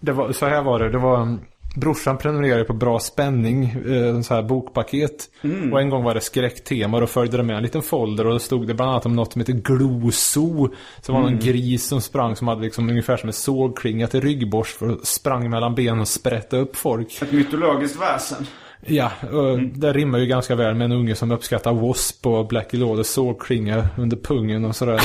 Det 0.00 0.12
var, 0.12 0.32
så 0.32 0.46
här 0.46 0.62
var 0.62 0.78
det. 0.78 0.90
Det 0.90 0.98
var 0.98 1.20
um, 1.20 1.40
brorsan 1.76 2.18
prenumererade 2.18 2.64
på 2.64 2.72
Bra 2.72 2.98
Spänning, 2.98 3.64
eh, 3.64 4.20
så 4.20 4.34
här 4.34 4.42
bokpaket. 4.42 5.30
Och 5.72 5.80
en 5.80 5.90
gång 5.90 6.04
var 6.04 6.14
det 6.14 6.20
skräcktema 6.20 6.96
och 6.96 7.00
då 7.00 7.06
följde 7.06 7.36
det 7.36 7.42
med 7.42 7.56
en 7.56 7.62
liten 7.62 7.82
folder 7.82 8.26
och 8.26 8.32
då 8.32 8.38
stod 8.38 8.66
det 8.66 8.74
bland 8.74 8.90
annat 8.90 9.06
om 9.06 9.16
något 9.16 9.32
som 9.32 9.40
heter 9.40 9.52
Gloso. 9.52 10.68
Som 11.00 11.14
var 11.14 11.22
någon 11.22 11.38
gris 11.38 11.86
som 11.86 12.00
sprang 12.00 12.36
som 12.36 12.48
hade 12.48 12.62
liksom 12.62 12.90
ungefär 12.90 13.16
som 13.16 13.28
en 13.28 13.32
sågklinga 13.32 14.06
till 14.06 14.20
ryggborst 14.20 14.76
för 14.76 14.88
att 14.88 15.06
sprang 15.06 15.50
mellan 15.50 15.74
benen 15.74 16.00
och 16.00 16.08
sprätta 16.08 16.56
upp 16.56 16.76
folk. 16.76 17.22
Ett 17.22 17.32
mytologiskt 17.32 18.00
väsen. 18.00 18.46
Ja, 18.86 19.10
och 19.32 19.58
det 19.58 19.92
rimmar 19.92 20.18
ju 20.18 20.26
ganska 20.26 20.54
väl 20.54 20.74
med 20.74 20.84
en 20.84 20.92
unge 20.92 21.14
som 21.14 21.30
uppskattar 21.30 21.70
W.A.S.P. 21.70 22.28
och 22.28 22.46
Blackie 22.46 22.80
Lawless 22.80 23.10
sågklinga 23.12 23.88
under 23.96 24.16
pungen 24.16 24.64
och 24.64 24.76
sådär. 24.76 25.00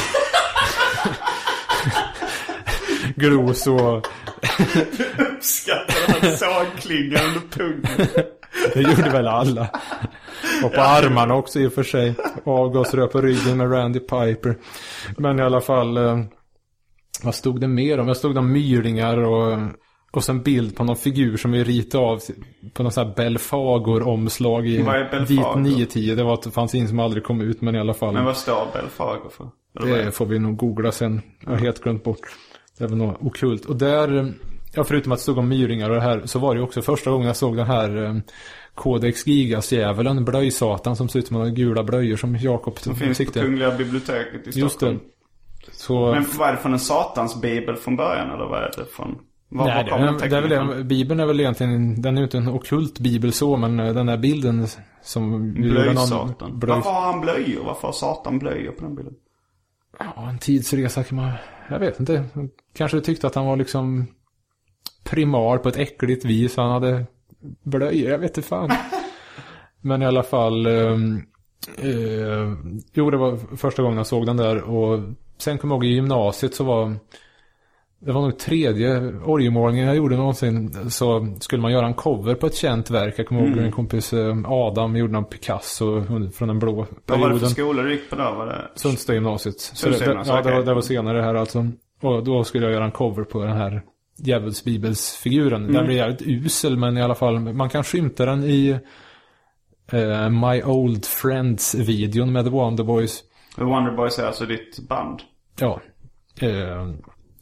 Gloso. 3.15 4.01
Skattar 5.41 6.19
han 6.19 6.37
sågklinga 6.37 7.19
under 7.23 7.41
pungen. 7.49 8.07
Det 8.73 8.81
gjorde 8.81 9.09
väl 9.09 9.27
alla. 9.27 9.69
Och 10.63 10.73
på 10.73 10.81
armarna 10.81 11.35
också 11.35 11.59
i 11.59 11.67
och 11.67 11.73
för 11.73 11.83
sig. 11.83 12.15
Avgasrör 12.45 13.07
på 13.07 13.21
ryggen 13.21 13.57
med 13.57 13.71
Randy 13.71 13.99
Piper. 13.99 14.57
Men 15.17 15.39
i 15.39 15.41
alla 15.41 15.61
fall. 15.61 15.97
Eh, 15.97 16.19
vad 17.23 17.35
stod 17.35 17.61
det 17.61 17.67
mer 17.67 17.99
om? 17.99 18.07
Jag 18.07 18.17
stod 18.17 18.37
om 18.37 18.51
myringar 18.51 19.17
och, 19.17 19.57
och 20.13 20.23
sen 20.23 20.41
bild 20.41 20.75
på 20.75 20.83
någon 20.83 20.95
figur 20.95 21.37
som 21.37 21.51
vi 21.51 21.63
ritade 21.63 22.03
av 22.03 22.21
på 22.73 22.83
någon 22.83 22.91
sån 22.91 23.07
här 23.07 23.15
Belfagor-omslag 23.15 24.67
i 24.67 24.81
Vad 24.81 24.95
är 24.95 25.09
Belfagor? 25.11 25.61
vit 25.63 25.77
910. 25.77 26.15
Det 26.15 26.23
var 26.23 26.33
ett 26.33 26.53
fanzine 26.53 26.87
som 26.87 26.99
aldrig 26.99 27.23
kom 27.23 27.41
ut 27.41 27.61
men 27.61 27.75
i 27.75 27.79
alla 27.79 27.93
fall. 27.93 28.13
Men 28.13 28.25
vad 28.25 28.37
står 28.37 28.67
Belfago 28.73 29.29
för? 29.29 29.49
Är 29.79 30.05
Det 30.05 30.11
får 30.11 30.25
vi 30.25 30.39
nog 30.39 30.57
googla 30.57 30.91
sen. 30.91 31.21
Jag 31.39 31.51
har 31.51 31.57
helt 31.57 31.83
glömt 31.83 32.03
bort. 32.03 32.19
Det 32.77 32.87
var 32.87 32.95
något 32.95 33.17
okult. 33.21 33.65
Och 33.65 33.75
där, 33.75 34.33
ja 34.73 34.83
förutom 34.83 35.11
att 35.11 35.19
det 35.19 35.23
stod 35.23 35.37
om 35.37 35.49
myringar 35.49 35.89
och 35.89 35.95
det 35.95 36.01
här, 36.01 36.21
så 36.25 36.39
var 36.39 36.55
det 36.55 36.61
också 36.61 36.81
första 36.81 37.11
gången 37.11 37.27
jag 37.27 37.35
såg 37.35 37.57
den 37.57 37.67
här 37.67 38.03
eh, 38.03 38.15
Codex 38.75 39.27
Gigas-djävulen, 39.27 40.25
blöjsatan 40.25 40.95
som 40.95 41.09
ser 41.09 41.19
ut 41.19 41.27
som 41.27 41.37
några 41.37 41.49
gula 41.49 41.83
blöjor 41.83 42.17
som 42.17 42.35
Jakob 42.35 42.79
Som 42.79 42.95
finns 42.95 43.17
på 43.17 43.25
Kungliga 43.25 43.71
biblioteket 43.71 44.47
i 44.47 44.51
Stockholm. 44.51 44.63
Just 44.63 44.79
det. 44.79 44.97
Så, 45.71 46.11
Men 46.11 46.25
vad 46.37 46.49
är 46.49 46.53
det 46.53 46.59
från 46.59 46.73
en 46.73 46.79
satans 46.79 47.41
bibel 47.41 47.75
från 47.75 47.95
början 47.95 48.29
eller 48.31 48.45
vad 48.45 48.63
är 48.63 48.71
det 48.77 48.85
från? 48.85 49.15
Var, 49.55 49.65
nej, 49.65 49.87
var 49.91 49.99
det, 49.99 50.27
det 50.29 50.35
är 50.35 50.41
väl 50.41 50.49
det, 50.49 50.55
ifrån? 50.55 50.87
Bibeln 50.87 51.19
är 51.19 51.25
väl 51.25 51.39
egentligen, 51.39 52.01
den 52.01 52.15
är 52.15 52.21
ju 52.21 52.23
inte 52.23 52.37
en 52.37 52.47
okult 52.47 52.99
bibel 52.99 53.33
så, 53.33 53.57
men 53.57 53.79
eh, 53.79 53.93
den 53.93 54.09
här 54.09 54.17
bilden 54.17 54.67
som... 55.01 55.53
Blöjsatan. 55.53 56.59
Blöj, 56.59 56.75
Varför 56.75 56.89
har 56.89 57.01
han 57.01 57.21
blöjor? 57.21 57.63
Varför 57.63 57.87
har 57.87 57.93
Satan 57.93 58.39
blöjor 58.39 58.71
på 58.71 58.83
den 58.83 58.95
bilden? 58.95 59.13
Ja, 59.99 60.29
en 60.29 60.39
tidsresa 60.39 61.03
kan 61.03 61.15
man... 61.15 61.31
Jag 61.69 61.79
vet 61.79 61.99
inte. 61.99 62.25
Kanske 62.75 63.01
tyckte 63.01 63.27
att 63.27 63.35
han 63.35 63.45
var 63.45 63.55
liksom 63.55 64.07
primar 65.03 65.57
på 65.57 65.69
ett 65.69 65.77
äckligt 65.77 66.25
vis. 66.25 66.57
Han 66.57 66.71
hade 66.71 67.05
blöjor, 67.63 68.11
jag 68.11 68.19
vet 68.19 68.37
inte 68.37 68.49
fan. 68.49 68.71
Men 69.81 70.01
i 70.01 70.05
alla 70.05 70.23
fall... 70.23 70.65
ehm, 70.65 71.21
eh, 71.77 72.73
jo, 72.93 73.09
det 73.09 73.17
var 73.17 73.57
första 73.57 73.81
gången 73.81 73.97
jag 73.97 74.07
såg 74.07 74.25
den 74.25 74.37
där. 74.37 74.61
Och 74.61 74.99
sen 75.37 75.57
kom 75.57 75.69
jag 75.71 75.75
ihåg 75.75 75.85
i 75.85 75.93
gymnasiet 75.93 76.55
så 76.55 76.63
var... 76.63 76.95
Det 78.05 78.11
var 78.11 78.21
nog 78.21 78.39
tredje 78.39 78.97
orgelmålningen 79.25 79.87
jag 79.87 79.95
gjorde 79.95 80.15
någonsin. 80.15 80.89
Så 80.91 81.35
skulle 81.39 81.61
man 81.61 81.71
göra 81.71 81.85
en 81.87 81.93
cover 81.93 82.35
på 82.35 82.45
ett 82.47 82.55
känt 82.55 82.89
verk. 82.89 83.13
Jag 83.17 83.27
kommer 83.27 83.41
ihåg 83.41 83.49
Mm. 83.51 83.63
min 83.63 83.71
kompis 83.71 84.13
eh, 84.13 84.35
Adam 84.45 84.95
gjorde 84.95 85.13
någon 85.13 85.25
Picasso 85.25 86.03
från 86.33 86.47
den 86.47 86.59
blå 86.59 86.73
Vad 86.73 86.85
var 86.85 86.87
det 86.89 86.95
för 87.05 87.19
perioden. 87.27 87.49
skola 87.49 87.81
du 87.81 87.91
gick 87.91 88.09
på 88.09 88.15
då? 88.15 88.23
Var 88.23 88.45
det... 88.45 88.67
Sundstagymnasiet. 88.75 89.59
Så 89.59 89.85
det, 89.85 89.91
det, 89.91 89.97
Sundstagymnasiet, 89.97 90.35
ja, 90.35 90.41
det, 90.51 90.57
var, 90.57 90.65
det 90.65 90.73
var 90.73 90.81
senare 90.81 91.21
här 91.21 91.35
alltså. 91.35 91.67
Och 92.01 92.23
då 92.23 92.43
skulle 92.43 92.65
jag 92.65 92.73
göra 92.73 92.85
en 92.85 92.91
cover 92.91 93.23
på 93.23 93.43
den 93.43 93.57
här 93.57 93.81
djävulsbibelsfiguren. 94.17 95.73
Den 95.73 95.85
blir 95.85 95.95
jävligt 95.95 96.21
usel 96.21 96.77
men 96.77 96.97
i 96.97 97.01
alla 97.01 97.15
fall, 97.15 97.39
man 97.39 97.69
kan 97.69 97.83
skymta 97.83 98.25
den 98.25 98.43
i 98.43 98.79
eh, 99.91 100.29
My 100.29 100.63
Old 100.63 101.05
Friends-videon 101.05 102.31
med 102.31 102.45
The 102.45 102.51
Wonderboys. 102.51 103.23
The 103.55 103.63
Wonder 103.63 103.91
Boys 103.91 104.19
är 104.19 104.25
alltså 104.27 104.45
ditt 104.45 104.79
band? 104.89 105.19
Ja. 105.59 105.81
Eh, 106.41 106.87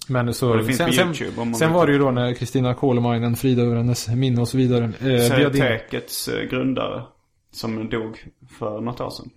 men 0.08 0.34
så... 0.34 0.54
Det 0.54 0.64
finns 0.64 0.78
sen, 0.78 0.88
på 0.88 0.94
sen, 0.94 1.08
YouTube 1.08 1.32
sen 1.36 1.68
vill. 1.68 1.70
var 1.70 1.88
det 1.88 1.94
ju 1.94 2.00
då 2.00 2.12
när 2.12 2.34
Kristina 2.34 2.74
Kolemainen, 2.74 3.36
Frida 3.36 3.62
över 3.62 3.76
hennes 3.76 4.08
minne 4.08 4.42
och 4.42 4.48
så 4.48 4.58
vidare. 4.58 4.84
Eh, 4.84 5.28
Ceretekets 5.28 6.28
eh, 6.28 6.50
grundare. 6.50 7.04
Som 7.54 7.90
dog 7.90 8.26
för 8.60 8.82
något 8.82 9.02
år 9.02 9.10
sedan. 9.10 9.30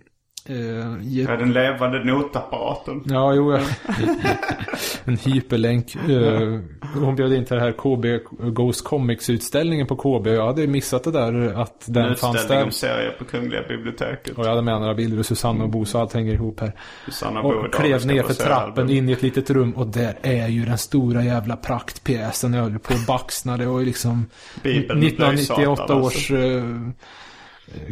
Eh, 0.49 0.55
ge- 1.01 1.23
Ja, 1.29 1.35
den 1.37 1.53
levande 1.53 2.03
notapparaten. 2.03 3.03
Ja, 3.05 3.33
jo. 3.33 3.51
ja. 3.53 3.59
en 5.05 5.17
hyperlänk. 5.17 5.95
Eh, 6.09 6.59
hon 6.95 7.15
bjöd 7.15 7.33
in 7.33 7.45
till 7.45 7.55
det 7.55 7.61
här 7.61 7.71
KB 7.71 8.05
Ghost 8.53 8.83
Comics-utställningen 8.83 9.87
på 9.87 9.95
KB. 9.95 10.27
Jag 10.27 10.45
hade 10.47 10.67
missat 10.67 11.03
det 11.03 11.11
där 11.11 11.61
att 11.61 11.87
En 11.87 11.93
den 11.93 12.15
fanns 12.15 12.35
utställning 12.35 12.57
där. 12.59 12.65
om 12.65 12.71
serier 12.71 13.11
på 13.19 13.25
Kungliga 13.25 13.61
biblioteket. 13.67 14.37
Och 14.37 14.45
jag 14.45 14.49
hade 14.49 14.61
med 14.61 14.79
några 14.81 14.93
bilder 14.93 15.19
och 15.19 15.25
Susanne 15.25 15.63
och 15.63 15.69
Bo 15.69 15.85
så 15.85 15.99
allt 15.99 16.13
hänger 16.13 16.33
ihop 16.33 16.59
här. 16.59 16.71
Susanna 17.05 17.41
och 17.41 17.53
Och 17.65 17.73
klev 17.73 18.05
ner 18.05 18.23
för 18.23 18.33
trappen 18.33 18.83
album. 18.83 18.89
in 18.97 19.09
i 19.09 19.11
ett 19.11 19.21
litet 19.21 19.49
rum 19.49 19.71
och 19.71 19.87
där 19.87 20.17
är 20.21 20.47
ju 20.47 20.65
den 20.65 20.77
stora 20.77 21.23
jävla 21.23 21.55
praktpjäsen. 21.57 22.53
Jag 22.53 22.63
höll 22.63 22.79
på 22.79 22.93
att 22.93 23.07
baxna. 23.07 23.57
Det 23.57 23.65
var 23.65 23.79
ju 23.79 23.85
liksom 23.85 24.25
Bibeln 24.63 24.99
med 24.99 25.07
1998 25.07 25.75
Satan, 25.87 26.01
års 26.01 26.31
eh, 26.31 26.63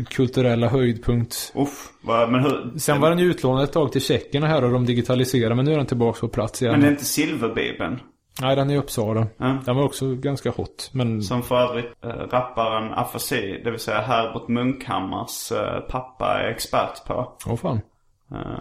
kulturella 0.09 0.67
höjdpunkt. 0.67 1.51
Uff, 1.55 1.89
vad- 2.01 2.31
men 2.31 2.43
hur... 2.43 2.79
Sen 2.79 3.01
var 3.01 3.09
den 3.09 3.19
ju 3.19 3.25
utlånad 3.25 3.63
ett 3.63 3.71
tag 3.73 3.91
till 3.91 4.01
tjeckerna 4.01 4.47
här 4.47 4.63
och 4.63 4.71
de 4.71 4.85
digitaliserade 4.85 5.55
men 5.55 5.65
nu 5.65 5.73
är 5.73 5.77
den 5.77 5.85
tillbaka 5.85 6.19
på 6.19 6.27
plats 6.27 6.61
igen. 6.61 6.71
Men 6.71 6.81
det 6.81 6.87
är 6.87 6.91
inte 6.91 7.05
Silverbibeln. 7.05 7.99
Nej, 8.41 8.55
den 8.55 8.69
är 8.69 8.73
i 8.73 8.77
Uppsala. 8.77 9.27
Ja. 9.37 9.57
Den 9.65 9.75
var 9.75 9.83
också 9.83 10.15
ganska 10.15 10.49
hot. 10.49 10.89
Men 10.93 11.21
Som 11.23 11.43
för 11.43 11.55
övrigt 11.55 11.91
eh, 12.03 12.09
rapparen 12.09 12.93
Afasi, 12.93 13.61
det 13.63 13.71
vill 13.71 13.79
säga 13.79 14.01
Herbert 14.01 14.47
Munkhammars 14.47 15.51
eh, 15.51 15.79
pappa 15.79 16.39
är 16.43 16.47
expert 16.49 17.05
på. 17.07 17.33
åh 17.45 17.55
fan. 17.55 17.81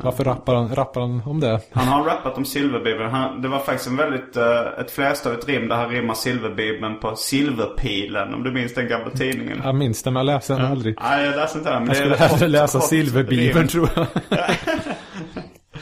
Varför 0.03 0.25
rappar 0.25 0.55
han, 0.55 0.75
rappar 0.75 1.01
han 1.01 1.23
om 1.27 1.41
det? 1.41 1.61
Han 1.73 1.89
har 1.89 2.05
rappat 2.05 2.37
om 2.37 2.45
Silverbibeln. 2.45 3.11
Han, 3.11 3.43
det 3.43 3.49
var 3.49 3.59
faktiskt 3.59 3.89
en 3.89 3.97
väldigt, 3.97 4.37
eh, 4.37 4.81
ett 4.81 4.91
flerstavigt 4.91 5.49
rim 5.49 5.69
där 5.69 5.77
han 5.77 5.89
rimmar 5.89 6.15
Silverbibeln 6.15 7.01
på 7.01 7.17
Silverpilen. 7.17 8.35
Om 8.35 8.43
du 8.43 8.53
minns 8.53 8.75
den 8.75 8.89
gamla 8.89 9.11
tidningen. 9.11 9.61
Jag 9.65 9.75
minns 9.75 10.03
den 10.03 10.13
men 10.13 10.27
jag 10.27 10.35
läste 10.35 10.53
den 10.53 10.65
aldrig. 10.65 10.97
Nej, 11.03 11.25
jag 11.25 11.37
läste 11.37 11.59
inte 11.59 11.71
den. 11.71 11.87
Jag 11.87 11.97
skulle 11.97 12.17
hellre 12.17 12.49
läsa 12.49 12.79
hot 12.79 12.87
Silverbibeln 12.87 13.59
rim. 13.59 13.69
tror 13.69 13.89
jag. 13.97 14.07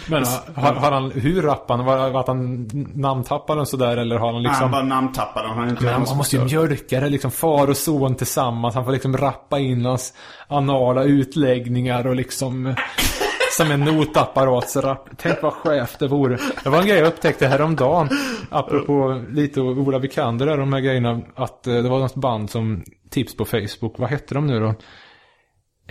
Men 0.09 0.25
har, 0.55 0.73
har 0.73 0.93
han, 0.93 1.11
hur 1.11 1.43
rappar 1.43 1.77
han? 1.77 1.87
Var, 1.87 2.11
var 2.11 2.25
han 2.27 2.69
namntappar 2.95 3.57
den 3.57 3.67
sådär 3.67 3.97
eller 3.97 4.19
har 4.19 4.27
han 4.27 4.35
Han 4.35 4.43
liksom... 4.43 4.71
bara 4.71 4.83
namntappade 4.83 5.49
den. 5.49 5.57
Han 5.57 5.69
inte 5.69 5.85
Men 5.85 5.93
han, 5.93 6.07
han 6.07 6.17
måste 6.17 6.37
ju 6.37 6.45
mjölka 6.45 7.01
det 7.01 7.09
liksom, 7.09 7.31
far 7.31 7.71
och 7.71 7.77
son 7.77 8.15
tillsammans. 8.15 8.75
Han 8.75 8.85
får 8.85 8.93
liksom 8.93 9.17
rappa 9.17 9.59
in 9.59 9.85
hans 9.85 10.13
anala 10.49 11.05
utläggningar 11.05 12.07
och 12.07 12.17
liksom... 12.17 12.75
Som 13.61 13.71
en 13.71 13.81
notapparatsrapp. 13.81 15.09
Tänk 15.17 15.43
vad 15.43 15.53
chef 15.53 15.97
det 15.99 16.09
vore. 16.09 16.39
Det 16.65 16.71
var 16.71 16.81
en 16.81 16.87
grej 16.87 16.99
jag 16.99 17.09
upptäckte 17.09 17.47
häromdagen. 17.47 18.09
Apropå 18.51 19.25
lite 19.31 19.61
Ola 19.61 19.99
Vikander 19.99 20.47
där, 20.47 20.57
de 20.57 20.73
här 20.73 20.81
grejerna. 20.81 21.23
Att 21.35 21.67
eh, 21.67 21.75
det 21.75 21.89
var 21.89 21.99
något 21.99 22.15
band 22.15 22.51
som 22.51 22.85
tips 23.11 23.37
på 23.37 23.45
Facebook. 23.45 23.99
Vad 23.99 24.11
hette 24.11 24.35
de 24.35 24.47
nu 24.47 24.61
då? 24.61 24.75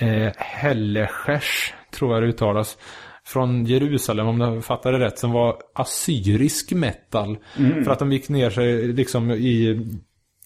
Eh, 0.05 0.31
Helleskers, 0.37 1.73
tror 1.91 2.13
jag 2.13 2.23
det 2.23 2.27
uttalas. 2.27 2.77
Från 3.25 3.65
Jerusalem, 3.65 4.27
om 4.27 4.41
jag 4.41 4.65
fattar 4.65 4.91
det 4.91 4.99
rätt, 4.99 5.19
som 5.19 5.31
var 5.31 5.55
assyrisk 5.75 6.71
metal. 6.71 7.37
För 7.83 7.91
att 7.91 7.99
de 7.99 8.11
gick 8.11 8.29
ner 8.29 8.49
sig 8.49 8.87
liksom 8.87 9.31
i 9.31 9.87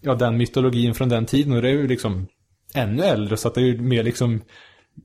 ja, 0.02 0.16
den 0.16 0.38
mytologin 0.38 0.94
från 0.94 1.10
den 1.10 1.26
tiden. 1.26 1.54
Och 1.54 1.62
det 1.62 1.70
är 1.70 1.74
ju 1.74 1.88
liksom 1.88 2.28
ännu 2.76 3.04
äldre, 3.04 3.38
så 3.38 3.48
att 3.48 3.56
det 3.56 3.62
är 3.62 3.66
ju 3.66 3.82
mer 3.82 4.04
liksom 4.04 4.42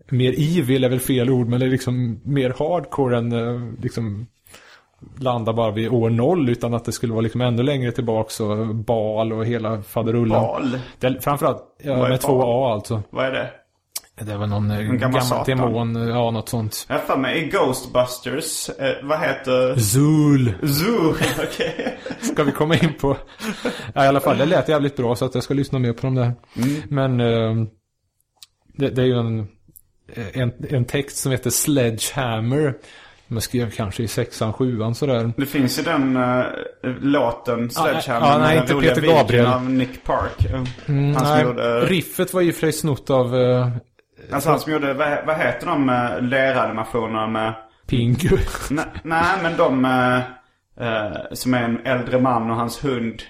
mer 0.08 0.58
evil 0.58 0.84
är 0.84 0.88
väl 0.88 1.00
fel 1.00 1.30
ord, 1.30 1.48
men 1.48 1.60
det 1.60 1.66
är 1.66 1.70
liksom 1.70 2.20
mer 2.24 2.54
hardcore 2.58 3.18
än 3.18 3.32
eh, 3.32 3.82
liksom 3.82 4.26
landa 5.18 5.52
bara 5.52 5.70
vid 5.70 5.88
år 5.88 6.10
noll, 6.10 6.48
utan 6.48 6.74
att 6.74 6.84
det 6.84 6.92
skulle 6.92 7.12
vara 7.12 7.22
liksom 7.22 7.40
ännu 7.40 7.62
längre 7.62 7.92
tillbaks 7.92 8.40
och 8.40 8.74
bal 8.74 9.32
och 9.32 9.46
hela 9.46 9.82
faderullan. 9.82 10.42
Bal? 10.42 10.78
Det, 10.98 11.20
framförallt 11.20 11.62
ja, 11.82 12.08
med 12.08 12.20
två? 12.20 12.42
A 12.42 12.72
alltså. 12.74 13.02
Vad 13.10 13.26
är 13.26 13.32
det? 13.32 13.50
Det 14.20 14.36
var 14.36 14.46
någon 14.46 14.70
eh, 14.70 14.78
gammal 14.80 15.20
gammal 15.20 15.44
demon, 15.46 15.96
eh, 15.96 16.08
ja 16.08 16.30
något 16.30 16.48
sånt. 16.48 16.86
Jag 16.88 17.02
för 17.02 17.16
mig 17.16 17.44
i 17.44 17.48
Ghostbusters, 17.48 18.68
eh, 18.68 18.94
vad 19.02 19.20
heter... 19.20 19.76
Zul. 19.76 20.54
Zoo, 20.62 21.10
okej. 21.44 21.98
Ska 22.20 22.44
vi 22.44 22.52
komma 22.52 22.76
in 22.76 22.94
på. 23.00 23.16
Ja, 23.94 24.04
i 24.04 24.08
alla 24.08 24.20
fall, 24.20 24.38
det 24.38 24.46
lät 24.46 24.68
jävligt 24.68 24.96
bra 24.96 25.16
så 25.16 25.24
att 25.24 25.34
jag 25.34 25.44
ska 25.44 25.54
lyssna 25.54 25.78
mer 25.78 25.92
på 25.92 26.02
dem 26.02 26.14
där. 26.14 26.32
Men 26.88 27.20
eh, 27.20 27.68
det, 28.76 28.88
det 28.88 29.02
är 29.02 29.06
ju 29.06 29.18
en, 29.18 29.48
en, 30.32 30.52
en 30.70 30.84
text 30.84 31.16
som 31.16 31.32
heter 31.32 31.50
Sledgehammer. 31.50 32.74
Man 33.30 33.40
skrev 33.40 33.70
kanske 33.70 34.02
i 34.02 34.08
sexan, 34.08 34.52
sjuan 34.52 34.94
sådär. 34.94 35.32
Det 35.36 35.46
finns 35.46 35.78
ju 35.78 35.82
den 35.82 36.16
uh, 36.16 36.44
låten 37.00 37.70
Sledgehammer 37.70 38.26
ja, 38.28 38.38
nej, 38.38 38.54
med 38.54 38.62
inte 38.62 38.72
den 38.74 38.82
Peter 38.82 39.02
Gabriel. 39.02 39.46
av 39.46 39.70
Nick 39.70 40.04
Park. 40.04 40.44
Eh, 40.44 40.56
han 40.56 41.14
som 41.14 41.24
Nej, 41.24 41.44
gjorde... 41.44 41.80
riffet 41.80 42.34
var 42.34 42.40
ju 42.40 42.52
för 42.52 42.60
sig 42.60 42.72
snott 42.72 43.10
av 43.10 43.36
eh, 43.36 43.68
Alltså 44.32 44.50
han 44.50 44.60
som 44.60 44.72
gjorde, 44.72 44.94
vad, 44.94 45.26
vad 45.26 45.36
heter 45.36 45.66
de 45.66 45.88
uh, 45.88 46.22
leranimationerna 46.22 47.26
med... 47.26 47.54
Pingu. 47.86 48.38
Nej, 48.70 48.84
nej 49.02 49.38
men 49.42 49.56
de 49.56 49.84
eh, 49.84 50.16
eh, 50.86 51.16
som 51.32 51.54
är 51.54 51.62
en 51.62 51.86
äldre 51.86 52.20
man 52.20 52.50
och 52.50 52.56
hans 52.56 52.84
hund. 52.84 53.22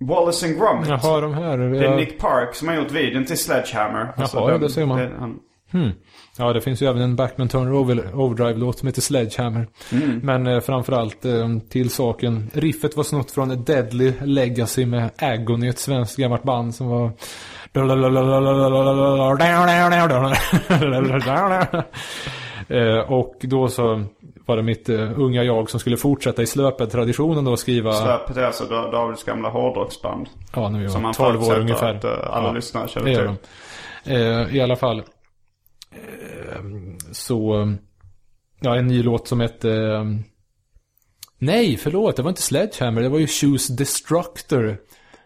Wallace 0.00 0.46
and 0.46 0.58
Gromit. 0.58 0.88
Jaha, 0.88 1.20
de 1.20 1.34
här. 1.34 1.58
Det 1.58 1.78
är 1.78 1.82
Ja, 1.82 1.96
Nick 1.96 2.18
Park 2.18 2.54
som 2.54 2.68
har 2.68 2.74
gjort 2.74 2.90
videon 2.92 3.24
till 3.24 3.38
Sledgehammer. 3.38 4.12
Alltså, 4.16 4.36
Jaha, 4.36 4.46
ja, 4.46 4.52
den- 4.52 4.60
det 4.60 4.70
ser 4.70 4.86
man. 4.86 4.98
det- 4.98 5.12
han, 5.18 5.38
ja, 6.38 6.52
det 6.52 6.60
finns 6.60 6.82
ju 6.82 6.86
även 6.88 7.02
en 7.02 7.16
Backman 7.16 7.48
Turner 7.48 7.72
Over- 7.72 8.14
Overdrive-låt 8.14 8.78
som 8.78 8.86
heter 8.86 9.00
Sledgehammer. 9.02 9.66
Men 10.22 10.46
eh, 10.46 10.60
framförallt 10.60 11.24
eh, 11.24 11.48
till 11.70 11.90
saken. 11.90 12.50
Riffet 12.54 12.96
var 12.96 13.04
snott 13.04 13.30
från 13.30 13.64
Deadly 13.64 14.12
Legacy 14.24 14.86
med 14.86 15.10
Agony, 15.18 15.68
ett 15.68 15.78
svenskt 15.78 16.16
gammalt 16.16 16.42
band 16.42 16.74
som 16.74 16.88
var... 16.88 17.10
Eh, 22.68 22.98
Och 23.12 23.34
då 23.40 23.68
så 23.68 24.04
var 24.46 24.56
det 24.56 24.62
mitt 24.62 24.88
eh, 24.88 25.20
unga 25.20 25.42
jag 25.42 25.70
som 25.70 25.80
skulle 25.80 25.96
fortsätta 25.96 26.42
i 26.42 26.46
slöpet-traditionen 26.46 27.44
då 27.44 27.52
och 27.52 27.58
skriva... 27.58 27.92
Släpet 27.92 28.36
är 28.36 28.44
alltså 28.44 28.64
Da- 28.64 28.90
Davids 28.90 29.24
gamla 29.24 29.48
hårdrocksband. 29.48 30.28
Ja, 30.54 30.68
nu 30.68 30.84
är 30.84 30.88
Som 30.88 31.00
jag 31.00 31.02
man 31.02 31.14
12 31.14 31.42
år 31.42 31.58
ungefär. 31.60 31.94
att, 31.94 32.04
eh, 32.04 32.10
alla 32.30 32.52
lyssnare 32.52 32.88
känner 32.88 33.34
till. 34.04 34.56
I 34.56 34.60
alla 34.60 34.76
fall. 34.76 35.02
Eh, 35.94 36.60
så. 37.12 37.72
Ja, 38.60 38.76
en 38.76 38.86
ny 38.86 39.02
låt 39.02 39.28
som 39.28 39.40
hette. 39.40 39.70
Eh, 39.72 40.04
nej, 41.38 41.76
förlåt. 41.76 42.16
Det 42.16 42.22
var 42.22 42.30
inte 42.30 42.42
Sledgehammer. 42.42 43.02
Det 43.02 43.08
var 43.08 43.18
ju 43.18 43.26
Choose 43.26 43.72
Destructor. 43.72 44.76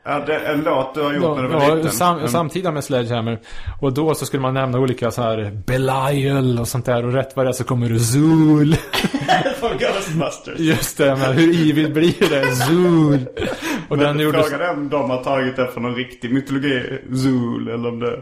Ja, 0.05 0.19
det 0.27 0.35
är 0.35 0.55
en 0.55 0.61
låt 0.65 0.95
du 0.95 1.01
har 1.03 1.13
gjort 1.13 1.37
när 1.37 1.43
du 1.43 1.49
var 1.49 1.63
Ja, 1.69 1.75
liten. 1.75 1.91
sam, 1.93 2.17
Mm. 2.17 2.29
samtida 2.29 2.73
med 2.73 2.85
Sledgehammer. 2.85 3.41
Och 3.81 3.93
då 3.95 4.15
så 4.15 4.27
skulle 4.27 4.41
man 4.43 4.55
nämna 4.55 4.79
olika 4.79 5.11
så 5.11 5.23
här 5.23 5.63
Belial 5.67 6.59
och 6.59 6.69
sånt 6.69 6.85
där. 6.87 7.05
Och 7.07 7.13
rätt 7.13 7.37
vad 7.37 7.47
det 7.47 7.51
är 7.51 7.53
så 7.53 7.65
kommer 7.65 7.99
Zool. 7.99 8.75
Från 9.61 9.79
Ghostbusters. 9.79 10.59
Just 10.59 10.99
det, 10.99 11.17
men 11.17 11.33
hur 11.37 11.71
evil 11.71 11.93
blir 11.93 12.29
det? 12.31 12.57
Zool. 12.57 13.19
Och 13.89 13.97
Men 13.97 14.07
den 14.07 14.19
gjordes... 14.21 14.49
frågan 14.51 14.61
är 14.69 14.73
om 14.73 14.89
de 14.89 15.11
har 15.11 15.25
tagit 15.25 15.57
det 15.57 15.67
från 15.69 15.83
någon 15.83 15.95
riktig 15.95 16.33
mytologi. 16.33 16.99
Zool 17.15 17.69
eller 17.69 17.89
om 17.89 17.99
det... 18.01 18.21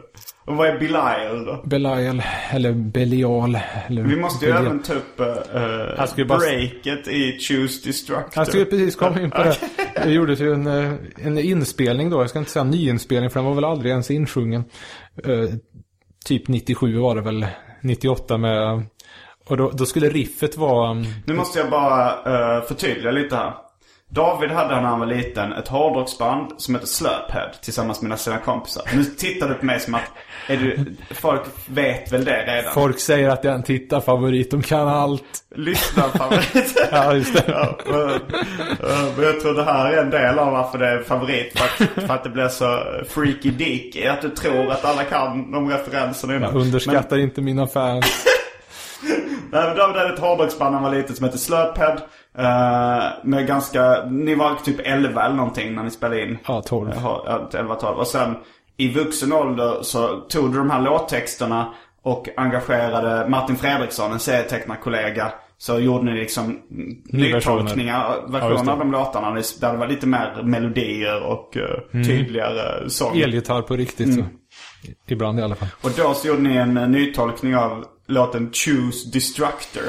Och 0.49 0.57
vad 0.57 0.69
är 0.69 0.79
Belial 0.79 1.45
då? 1.45 1.63
Belial, 1.65 2.23
eller 2.51 2.73
Belial. 2.73 3.59
Eller 3.87 4.03
Vi 4.03 4.17
måste 4.17 4.47
ju 4.47 4.53
Belial. 4.53 4.67
även 4.67 4.83
ta 4.83 4.93
upp 4.95 5.21
uh, 5.21 6.27
bara- 6.27 6.39
breaket 6.39 7.09
i 7.09 7.39
Choose 7.41 7.87
Destructor. 7.89 8.33
Jag 8.35 8.47
skulle 8.47 8.65
precis 8.65 8.97
komma 8.97 9.21
in 9.21 9.31
på 9.31 9.43
det. 9.43 9.57
Det 10.05 10.11
gjordes 10.13 10.41
ju 10.41 10.53
en, 10.55 10.67
eh, 10.67 10.93
en 11.17 11.39
inspelning 11.39 12.11
då. 12.11 12.21
Jag 12.23 12.31
ska 12.31 12.39
inte 12.39 12.51
säga 12.51 12.65
nyinspelning 12.65 13.31
för 13.31 13.41
den 13.41 13.47
var 13.47 13.55
väl 13.55 13.65
aldrig 13.65 13.91
ens 13.91 14.11
insjungen. 14.11 14.65
Eh, 15.25 15.45
typ 16.25 16.49
97 16.49 16.99
var 16.99 17.15
det 17.15 17.23
väl. 17.23 17.47
98 17.83 18.37
med... 18.39 18.83
Och 19.49 19.57
då, 19.57 19.71
då 19.71 19.87
skulle 19.87 20.09
riffet 20.09 20.57
vara... 20.57 20.91
mm, 20.91 21.07
Nu 21.27 21.35
måste 21.35 21.59
jag 21.59 21.71
bara 21.71 22.09
uh, 22.59 22.65
förtydliga 22.65 23.11
lite 23.13 23.37
här. 23.37 23.55
David 24.11 24.51
hade 24.51 24.75
när 24.75 24.83
han 24.89 25.01
var 25.01 25.07
liten 25.07 25.53
ett 25.53 25.69
hårdrocksband 25.69 26.53
som 26.57 26.75
hette 26.75 26.87
Slurphead 26.87 27.51
tillsammans 27.63 28.03
med 28.03 28.21
sina 28.21 28.39
kompisar. 28.39 28.83
Nu 28.95 29.05
tittar 29.05 29.49
du 29.49 29.55
på 29.55 29.67
mig 29.67 29.81
som 29.81 29.95
att 29.95 30.03
är 30.47 30.57
du, 30.57 30.97
folk 31.11 31.43
vet 31.67 32.13
väl 32.13 32.25
det 32.25 32.47
redan. 32.47 32.75
Folk 32.75 32.99
säger 33.01 33.29
att 33.29 33.43
det 33.43 33.49
är 33.49 33.53
en 33.53 33.63
tittarfavorit. 33.63 34.51
De 34.51 34.63
kan 34.63 34.89
allt. 34.89 35.25
Lyssnarfavorit. 35.55 36.79
Ja, 36.93 37.15
just 37.15 37.35
det. 37.35 37.45
Ja, 37.49 37.79
men, 37.87 38.21
men 39.17 39.25
jag 39.25 39.41
tror 39.41 39.55
det 39.55 39.65
här 39.65 39.93
är 39.93 40.03
en 40.03 40.11
del 40.11 40.39
av 40.39 40.53
varför 40.53 40.79
det 40.79 40.89
är 40.89 41.03
favorit. 41.03 41.59
För 41.59 41.65
att, 41.65 41.91
för 42.07 42.15
att 42.15 42.25
det 42.25 42.31
blir 42.31 42.49
så 42.49 42.83
freaky 43.09 43.51
dicky. 43.51 44.07
Att 44.07 44.23
du 44.23 44.29
tror 44.29 44.71
att 44.71 44.85
alla 44.85 45.05
kan 45.05 45.53
de 45.53 45.71
referenserna 45.71 46.37
innan. 46.37 46.53
Jag 46.55 46.61
underskattar 46.63 47.19
inte 47.19 47.41
mina 47.41 47.67
fans. 47.67 48.25
Nej, 49.53 49.65
men 49.69 49.77
David 49.77 49.97
hade 49.97 50.15
ett 50.15 50.21
hårdrocksband 50.21 50.73
när 50.73 50.81
han 50.81 50.91
var 50.91 50.99
liten 50.99 51.17
som 51.17 51.25
hette 51.25 51.39
Slurphead. 51.39 52.01
Uh, 52.39 53.05
med 53.25 53.47
ganska, 53.47 54.05
ni 54.11 54.35
var 54.35 54.55
typ 54.65 54.81
11 54.85 55.25
eller 55.25 55.37
någonting 55.37 55.75
när 55.75 55.83
ni 55.83 55.91
spelade 55.91 56.23
in. 56.23 56.39
Ja, 56.47 56.63
12. 56.67 56.91
Jaha, 56.95 57.21
ja, 57.53 57.59
11, 57.59 57.75
12. 57.75 57.99
Och 57.99 58.07
sen 58.07 58.35
i 58.77 58.89
vuxen 58.89 59.33
ålder 59.33 59.79
så 59.83 60.17
tog 60.21 60.53
du 60.53 60.59
de 60.59 60.71
här 60.71 60.81
låttexterna 60.81 61.75
och 62.03 62.29
engagerade 62.37 63.29
Martin 63.29 63.57
Fredriksson, 63.57 64.13
en 64.13 64.19
serietecknarkollega. 64.19 65.33
Så 65.61 65.79
gjorde 65.79 66.05
ni 66.05 66.21
liksom 66.21 66.59
nytolkningar, 67.05 67.95
Ja, 68.01 68.27
versioner 68.29 68.65
det. 68.65 68.73
av 68.73 68.79
de 68.79 68.93
låtarna. 68.93 69.31
Där 69.61 69.73
det 69.73 69.79
var 69.79 69.87
lite 69.87 70.07
mer 70.07 70.43
melodier 70.43 71.23
och 71.23 71.57
eh, 71.57 72.03
tydligare 72.05 72.91
sång. 72.91 73.19
Elgitarr 73.19 73.63
på 73.63 73.77
riktigt. 73.77 74.15
Så. 74.15 74.25
Ibland 75.07 75.41
i 75.41 75.43
alla 75.43 75.55
fall. 75.55 75.69
Och 75.83 75.91
då 75.97 76.15
så 76.15 76.29
gjorde 76.29 76.43
ni 76.43 76.57
en 76.57 76.77
eh, 76.77 76.89
nytolkning 76.89 77.57
av 77.57 77.85
låten 78.07 78.51
Choose 78.53 79.11
Destructor. 79.13 79.83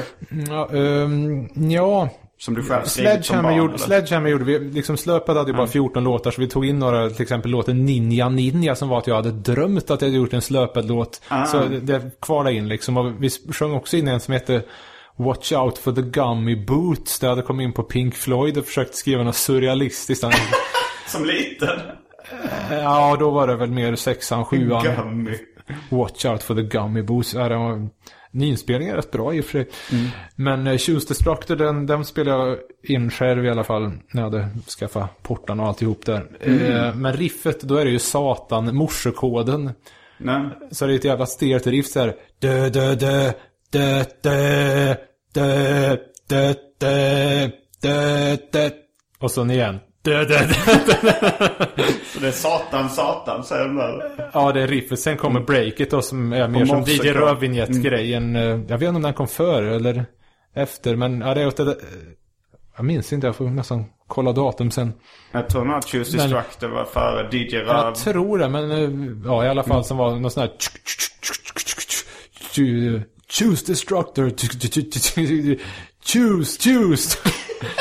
Ja, 0.48 0.68
ehm, 0.72 1.48
ja. 1.70 2.08
Som 2.40 2.54
du 2.54 2.62
själv 2.62 2.84
skrivit 2.84 3.12
som 3.12 3.22
Sledgehammer 3.22 3.42
barn, 3.48 3.58
gjorde, 3.58 3.74
eller? 3.74 3.84
Sledgehammer 3.84 4.30
gjorde 4.30 4.44
vi, 4.44 4.58
liksom 4.58 4.96
Slöpad 4.96 5.36
hade 5.36 5.50
ju 5.50 5.56
bara 5.56 5.66
14 5.66 6.04
låtar 6.04 6.30
så 6.30 6.40
vi 6.40 6.48
tog 6.48 6.66
in 6.66 6.78
några, 6.78 7.10
till 7.10 7.22
exempel 7.22 7.50
låten 7.50 7.86
Ninja 7.86 8.28
Ninja 8.28 8.74
som 8.74 8.88
var 8.88 8.98
att 8.98 9.06
jag 9.06 9.14
hade 9.14 9.30
drömt 9.30 9.90
att 9.90 10.00
jag 10.02 10.08
hade 10.08 10.16
gjort 10.18 10.32
en 10.32 10.42
Slöpad 10.42 10.88
låt. 10.88 11.22
Ah. 11.28 11.46
Så 11.46 11.58
det, 11.58 11.80
det 11.80 12.20
kvalade 12.20 12.56
in 12.56 12.68
liksom. 12.68 12.96
Och 12.96 13.22
vi 13.22 13.30
sjöng 13.30 13.72
också 13.72 13.96
in 13.96 14.08
en 14.08 14.20
som 14.20 14.34
heter 14.34 14.62
Watch 15.16 15.52
out 15.52 15.78
for 15.78 15.92
the 15.92 16.02
gummy 16.02 16.56
boots. 16.56 17.18
Där 17.18 17.28
jag 17.28 17.32
hade 17.32 17.46
kommit 17.46 17.64
in 17.64 17.72
på 17.72 17.82
Pink 17.82 18.14
Floyd 18.14 18.58
och 18.58 18.64
försökt 18.64 18.94
skriva 18.94 19.22
något 19.22 19.36
surrealistiskt. 19.36 20.24
Som 21.06 21.24
liten. 21.24 21.80
ja, 22.70 23.16
då 23.20 23.30
var 23.30 23.46
det 23.46 23.56
väl 23.56 23.70
mer 23.70 23.96
sexan, 23.96 24.44
sjuan. 24.44 24.84
Gummy. 24.84 25.38
Watch 25.88 26.24
out 26.24 26.42
for 26.42 26.54
the 26.54 26.62
gummy 26.62 27.02
boots. 27.02 27.34
Ja, 27.34 27.48
den 27.48 27.60
var, 27.60 27.88
nyinspelningen 28.30 28.94
är 28.94 28.96
rätt 28.96 29.10
bra 29.10 29.34
i 29.34 29.40
och 29.40 29.44
för 29.44 29.52
sig. 29.52 29.68
Mm. 29.92 30.10
Men 30.36 30.66
uh, 30.66 30.78
Choose 30.78 31.08
Destructor, 31.08 31.56
den, 31.56 31.86
den 31.86 32.04
spelade 32.04 32.48
jag 32.48 32.58
in 32.82 33.10
själv 33.10 33.44
i 33.44 33.50
alla 33.50 33.64
fall. 33.64 33.82
När 33.82 34.22
jag 34.22 34.30
hade 34.30 34.48
skaffat 34.78 35.22
portarna 35.22 35.62
och 35.62 35.68
alltihop 35.68 36.06
där. 36.06 36.26
Mm. 36.40 36.72
Eh, 36.72 36.94
men 36.94 37.12
riffet, 37.12 37.60
då 37.60 37.76
är 37.76 37.84
det 37.84 37.90
ju 37.90 37.98
satan, 37.98 38.76
morsekoden. 38.76 39.70
Nej. 40.18 40.50
Så 40.70 40.86
det 40.86 40.92
är 40.92 40.96
ett 40.96 41.04
jävla 41.04 41.26
stelt 41.26 41.66
riff 41.66 41.86
så 41.86 42.00
här. 42.00 42.14
Dö, 42.38 42.68
dö, 42.68 42.94
dö, 42.94 43.32
dö, 43.70 44.04
dö, 44.22 44.94
dö, 45.32 45.96
dö, 46.28 46.54
dö, 46.78 47.48
dö, 47.80 48.36
dö. 48.52 48.70
Och 49.18 49.30
sen 49.30 49.50
igen. 49.50 49.78
Dö, 50.02 50.24
dö, 50.24 50.38
dö. 50.38 50.54
Så 52.14 52.20
det 52.20 52.26
är 52.28 52.32
satan, 52.32 52.90
satan 52.90 53.44
säger 53.44 53.64
de 53.64 53.76
där. 53.76 54.30
Ja, 54.32 54.52
det 54.52 54.62
är 54.62 54.66
riffet. 54.68 55.00
Sen 55.00 55.16
kommer 55.16 55.40
breaket 55.40 55.90
då 55.90 56.02
som 56.02 56.32
är 56.32 56.48
mer 56.48 56.66
som. 56.66 56.80
DJ 56.82 57.12
Rödvinjett-grejen. 57.12 58.36
Eh, 58.36 58.42
Jag 58.42 58.58
vet 58.58 58.72
inte 58.82 58.88
om 58.88 59.02
den 59.02 59.14
kom 59.14 59.28
före 59.28 59.76
eller 59.76 60.04
efter. 60.54 60.96
Men 60.96 61.20
ja, 61.20 61.34
det 61.34 61.42
är 61.42 61.46
åt 61.46 61.56
det, 61.56 61.76
Jag 62.76 62.84
minns 62.84 63.12
inte, 63.12 63.26
jag 63.26 63.36
får 63.36 63.44
nästan 63.50 63.84
kolla 64.06 64.32
datum 64.32 64.70
sen. 64.70 64.92
Jag 65.32 65.48
tror 65.48 65.64
nog 65.64 65.76
att 65.76 65.84
Choose 65.84 66.16
Destructor 66.16 66.68
var 66.68 66.84
före 66.84 67.36
DJ 67.36 67.56
Röv. 67.56 67.66
Jag 67.66 67.94
tror 67.94 68.38
det, 68.38 68.48
men 68.48 68.70
eh, 68.70 68.90
ja, 69.24 69.44
i 69.44 69.48
alla 69.48 69.62
fall 69.62 69.84
som 69.84 69.96
var 69.96 70.16
någon 70.16 70.30
sån 70.30 70.40
här... 70.40 70.50
Choose 73.28 73.66
Destructor. 73.66 74.30
Choose, 76.04 76.58
choose. 76.62 77.18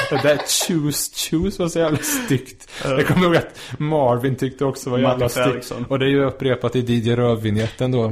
Det 0.10 0.20
där 0.24 0.38
choose, 0.38 1.12
choose 1.30 1.62
var 1.62 1.70
så 1.70 1.80
jävla 1.80 1.98
styggt. 1.98 2.70
Jag 2.84 3.08
kommer 3.08 3.26
ihåg 3.26 3.36
att 3.36 3.60
Marvin 3.78 4.36
tyckte 4.36 4.66
också 4.66 4.90
var 4.90 5.00
jävla 5.00 5.30
styggt. 5.30 5.72
Och 5.90 6.00
det 6.00 6.06
är 6.06 6.10
ju 6.10 6.24
upprepat 6.24 6.76
i 6.76 6.80
DJ 6.80 7.16
Röv-vinjetten 7.16 7.92
då. 7.92 8.12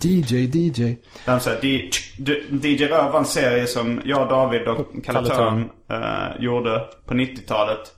DJ, 0.00 0.36
DJ. 0.36 0.96
Han 1.24 1.40
säger, 1.40 1.90
DJ 2.66 2.86
Röv 2.86 3.12
var 3.12 3.18
en 3.18 3.24
serie 3.24 3.66
som 3.66 4.00
jag, 4.04 4.28
David 4.28 4.68
och 4.68 4.76
Kalle 4.76 5.02
Kalle 5.04 5.28
Törn 5.28 5.70
eh, 5.90 6.44
gjorde 6.44 6.84
på 7.06 7.14
90-talet. 7.14 7.92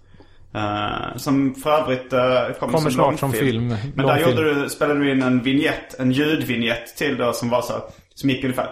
Eh, 0.55 1.16
som 1.16 1.55
för 1.55 1.71
övrigt 1.71 2.12
uh, 2.12 2.19
kommer, 2.19 2.55
Kommer 2.59 2.79
som 2.79 2.91
snart 2.91 3.19
som 3.19 3.33
film. 3.33 3.77
Men 3.95 4.07
där 4.07 4.19
gjorde 4.19 4.55
du, 4.55 4.69
spelade 4.69 5.01
du 5.01 5.12
in 5.12 5.23
en 5.23 5.43
vignett, 5.43 6.01
en 6.01 6.12
ljudvignett 6.12 6.97
till 6.97 7.16
då 7.16 7.33
som 7.33 7.49
var 7.51 7.62
så 7.62 7.73
som 8.14 8.31
gick 8.31 8.45
ungefär 8.45 8.69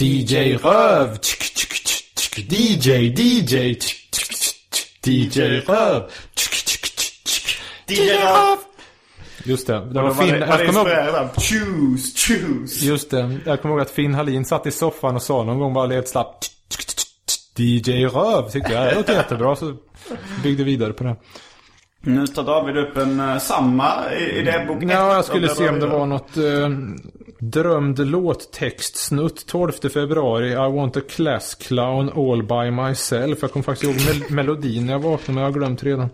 DJ 0.00 0.56
Röv. 0.56 1.18
DJ, 2.42 2.90
DJ. 3.08 3.78
DJ 5.04 5.40
Röv. 5.60 6.02
DJ 7.86 8.10
Röv! 8.10 8.58
Just 9.44 9.66
det. 9.66 9.80
Det 9.92 10.02
var 10.02 10.14
Finn. 10.14 10.34
Jag 10.34 10.66
kommer 10.66 10.80
ihåg, 10.80 11.28
Choose, 11.34 12.18
choose. 12.18 12.86
just 12.86 13.10
det. 13.10 13.38
Jag 13.46 13.62
kommer 13.62 13.74
ihåg 13.74 13.82
att 13.82 13.90
Finn 13.90 14.14
Hallin 14.14 14.44
satt 14.44 14.66
i 14.66 14.70
soffan 14.70 15.16
och 15.16 15.22
sa 15.22 15.44
någon 15.44 15.58
gång 15.58 15.74
bara 15.74 15.86
lät 15.86 16.08
slapp. 16.08 16.44
DJ 17.56 18.06
Röv 18.06 18.50
tyckte 18.50 18.72
jag. 18.72 18.86
Det 18.86 18.94
låter 18.94 19.12
jättebra. 19.14 19.56
Så 19.56 19.76
byggde 20.42 20.64
vidare 20.64 20.92
på 20.92 21.04
det. 21.04 21.16
Nu 22.00 22.26
tar 22.26 22.42
David 22.42 22.76
upp 22.76 22.96
en 22.96 23.20
uh, 23.20 23.38
samma 23.38 24.12
i- 24.14 24.38
idébok 24.38 24.82
ett 24.82 24.90
Ja, 24.90 25.14
jag 25.14 25.24
skulle 25.24 25.48
se 25.48 25.68
om 25.68 25.80
det 25.80 25.86
var 25.86 26.06
något 26.06 26.36
eh, 26.36 26.68
drömd 27.40 27.98
låttextsnutt 27.98 29.46
12 29.46 29.72
februari. 29.72 30.50
I 30.52 30.54
want 30.56 30.96
a 30.96 31.00
class 31.16 31.54
clown 31.54 32.10
all 32.16 32.42
by 32.42 32.70
myself. 32.70 33.38
Jag 33.42 33.52
kommer 33.52 33.64
faktiskt 33.64 33.84
ihåg 34.08 34.14
mel- 34.20 34.30
melodin 34.36 34.86
när 34.86 34.92
jag 34.92 35.00
vaknade 35.00 35.32
men 35.34 35.42
jag 35.44 35.50
har 35.50 35.58
glömt 35.58 35.82
redan. 35.82 36.10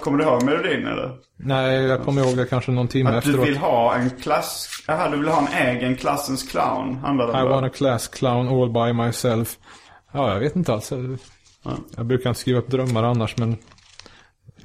Kommer 0.00 0.18
du 0.18 0.24
ihåg 0.24 0.42
melodin 0.42 0.86
eller? 0.86 1.12
Nej, 1.36 1.84
jag 1.84 2.02
kommer 2.04 2.22
ihåg 2.24 2.36
det 2.36 2.44
kanske 2.46 2.70
någon 2.72 2.88
timme 2.88 3.10
Att 3.10 3.24
du 3.24 3.30
efteråt. 3.30 3.48
vill 3.48 3.56
ha 3.56 3.94
en 3.94 4.10
klass... 4.10 4.68
Jaha, 4.86 5.10
du 5.10 5.16
vill 5.18 5.28
ha 5.28 5.46
en 5.48 5.66
egen 5.68 5.96
klassens 5.96 6.42
clown, 6.50 6.96
handlar 6.96 7.26
det 7.26 7.32
om 7.32 7.38
I 7.38 7.42
då? 7.42 7.48
want 7.48 7.66
a 7.66 7.70
class 7.76 8.08
clown 8.08 8.48
all 8.48 8.72
by 8.72 8.92
myself. 8.92 9.56
Ja, 10.12 10.32
jag 10.32 10.40
vet 10.40 10.56
inte 10.56 10.72
alls. 10.72 10.92
Jag 11.96 12.06
brukar 12.06 12.30
inte 12.30 12.40
skriva 12.40 12.58
upp 12.58 12.70
drömmar 12.70 13.02
annars, 13.02 13.36
men 13.36 13.56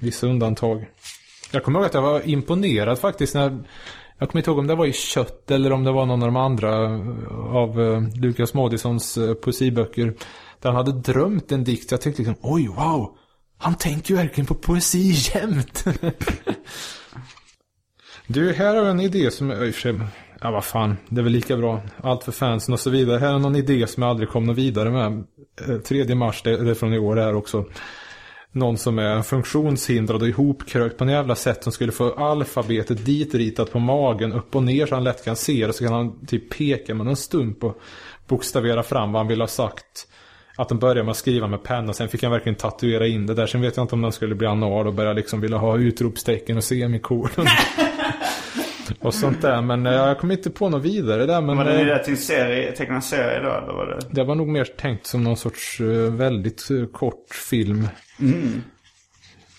vissa 0.03 0.27
undantag. 0.27 0.85
Jag 1.51 1.63
kommer 1.63 1.79
ihåg 1.79 1.85
att 1.85 1.93
jag 1.93 2.01
var 2.01 2.29
imponerad 2.29 2.99
faktiskt 2.99 3.33
när... 3.33 3.63
Jag 4.17 4.29
kommer 4.29 4.39
inte 4.39 4.49
ihåg 4.49 4.59
om 4.59 4.67
det 4.67 4.75
var 4.75 4.85
i 4.85 4.93
Kött 4.93 5.51
eller 5.51 5.71
om 5.71 5.83
det 5.83 5.91
var 5.91 6.05
någon 6.05 6.23
av 6.23 6.27
de 6.27 6.35
andra 6.35 6.83
eh, 6.83 7.55
av 7.55 7.81
eh, 7.81 8.01
Lukas 8.21 8.53
Moodyssons 8.53 9.17
eh, 9.17 9.33
poesiböcker. 9.33 10.13
Där 10.61 10.71
han 10.71 10.75
hade 10.75 10.91
drömt 10.91 11.51
en 11.51 11.63
dikt. 11.63 11.91
Jag 11.91 12.01
tyckte 12.01 12.21
liksom, 12.21 12.35
oj, 12.41 12.67
wow. 12.67 13.17
Han 13.57 13.75
tänker 13.75 14.13
ju 14.13 14.17
verkligen 14.17 14.45
på 14.45 14.55
poesi 14.55 15.13
jämt. 15.33 15.85
Du, 18.27 18.53
här 18.53 18.67
har 18.67 18.75
jag 18.75 18.89
en 18.89 18.99
idé 18.99 19.31
som 19.31 19.49
jag 19.49 19.67
i 19.67 19.69
och 19.69 19.73
för 19.73 19.81
sig, 19.81 19.99
ja 20.41 20.51
vad 20.51 20.63
fan, 20.63 20.97
det 21.09 21.21
är 21.21 21.23
väl 21.23 21.31
lika 21.31 21.57
bra. 21.57 21.81
Allt 22.03 22.23
för 22.23 22.31
fansen 22.31 22.73
och 22.73 22.79
så 22.79 22.89
vidare. 22.89 23.19
Här 23.19 23.33
är 23.33 23.39
någon 23.39 23.55
idé 23.55 23.87
som 23.87 24.03
jag 24.03 24.09
aldrig 24.09 24.29
kom 24.29 24.45
något 24.45 24.57
vidare 24.57 24.89
med. 24.89 25.23
3 25.85 26.15
mars, 26.15 26.41
det 26.43 26.57
det 26.57 26.69
är 26.69 26.75
från 26.75 26.93
i 26.93 26.99
år 26.99 27.15
här 27.15 27.35
också. 27.35 27.65
Någon 28.55 28.77
som 28.77 28.99
är 28.99 29.21
funktionshindrad 29.21 30.21
och 30.21 30.27
ihopkrökt 30.27 30.97
på 30.97 31.03
en 31.03 31.09
jävla 31.09 31.35
sätt 31.35 31.63
som 31.63 31.71
skulle 31.71 31.91
få 31.91 32.13
alfabetet 32.13 33.05
ditritat 33.05 33.71
på 33.71 33.79
magen 33.79 34.33
upp 34.33 34.55
och 34.55 34.63
ner 34.63 34.85
så 34.85 34.95
han 34.95 35.03
lätt 35.03 35.25
kan 35.25 35.35
se 35.35 35.67
det. 35.67 35.73
Så 35.73 35.83
kan 35.83 35.93
han 35.93 36.25
typ 36.25 36.57
peka 36.57 36.95
med 36.95 37.07
en 37.07 37.15
stump 37.15 37.63
och 37.63 37.81
bokstavera 38.27 38.83
fram 38.83 39.11
vad 39.11 39.19
han 39.19 39.27
vill 39.27 39.41
ha 39.41 39.47
sagt. 39.47 40.07
Att 40.55 40.69
de 40.69 40.79
började 40.79 41.03
med 41.03 41.11
att 41.11 41.17
skriva 41.17 41.47
med 41.47 41.63
penna, 41.63 41.93
sen 41.93 42.09
fick 42.09 42.23
han 42.23 42.31
verkligen 42.31 42.55
tatuera 42.55 43.07
in 43.07 43.25
det 43.25 43.33
där. 43.33 43.47
Sen 43.47 43.61
vet 43.61 43.77
jag 43.77 43.83
inte 43.83 43.95
om 43.95 44.01
den 44.01 44.11
skulle 44.11 44.35
bli 44.35 44.47
anal 44.47 44.87
och 44.87 44.93
börja 44.93 45.13
liksom 45.13 45.41
vilja 45.41 45.57
ha 45.57 45.77
utropstecken 45.77 46.57
och 46.57 46.63
semikolon. 46.63 47.29
och 48.99 49.13
sånt 49.13 49.41
där. 49.41 49.61
Men 49.61 49.85
eh, 49.85 49.93
jag 49.93 50.19
kom 50.19 50.31
inte 50.31 50.49
på 50.49 50.69
något 50.69 50.81
vidare 50.83 51.25
där. 51.25 51.41
Men 51.41 51.57
Var 51.57 51.65
det 51.65 51.79
eh, 51.79 51.85
det 51.85 52.03
till 52.03 52.13
en 52.13 52.17
serie, 52.17 52.71
tecknad 52.71 53.03
serie 53.03 53.39
då, 53.39 53.49
eller 53.49 53.73
var 53.73 53.85
det? 53.85 53.99
det 54.11 54.23
var 54.23 54.35
nog 54.35 54.47
mer 54.47 54.65
tänkt 54.65 55.05
som 55.07 55.23
någon 55.23 55.37
sorts 55.37 55.79
eh, 55.81 55.87
väldigt 56.13 56.67
kort 56.93 57.29
film. 57.49 57.87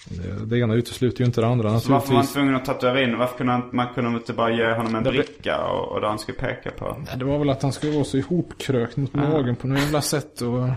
Det, 0.09 0.47
det 0.47 0.59
ena 0.59 0.75
utesluter 0.75 1.21
ju 1.21 1.27
inte 1.27 1.41
det 1.41 1.47
andra 1.47 1.69
Så 1.69 1.75
varför 1.75 1.89
var 1.91 1.97
man 1.99 2.01
naturligtvis. 2.05 2.33
tvungen 2.33 2.55
att 2.55 2.65
tatuera 2.65 3.03
in? 3.03 3.19
Varför 3.19 3.37
kunde 3.39 3.53
man, 3.53 3.71
man 3.73 3.95
kunde 3.95 4.11
inte 4.11 4.33
bara 4.33 4.51
ge 4.51 4.73
honom 4.73 4.95
en 4.95 5.05
Det- 5.05 5.11
bricka 5.11 5.65
och, 5.65 5.93
och 5.93 6.01
där 6.01 6.09
han 6.09 6.19
skulle 6.19 6.39
peka 6.39 6.71
på? 6.71 6.97
Nej, 7.07 7.19
Det 7.19 7.25
var 7.25 7.39
väl 7.39 7.51
att 7.51 7.63
han 7.63 7.73
skulle 7.73 7.93
vara 7.93 8.05
så 8.05 8.17
ihopkrökt 8.17 8.97
mot 8.97 9.15
magen 9.15 9.57
på 9.57 9.67
något 9.67 9.79
jävla 9.81 10.01
sätt. 10.03 10.41
Och... 10.41 10.69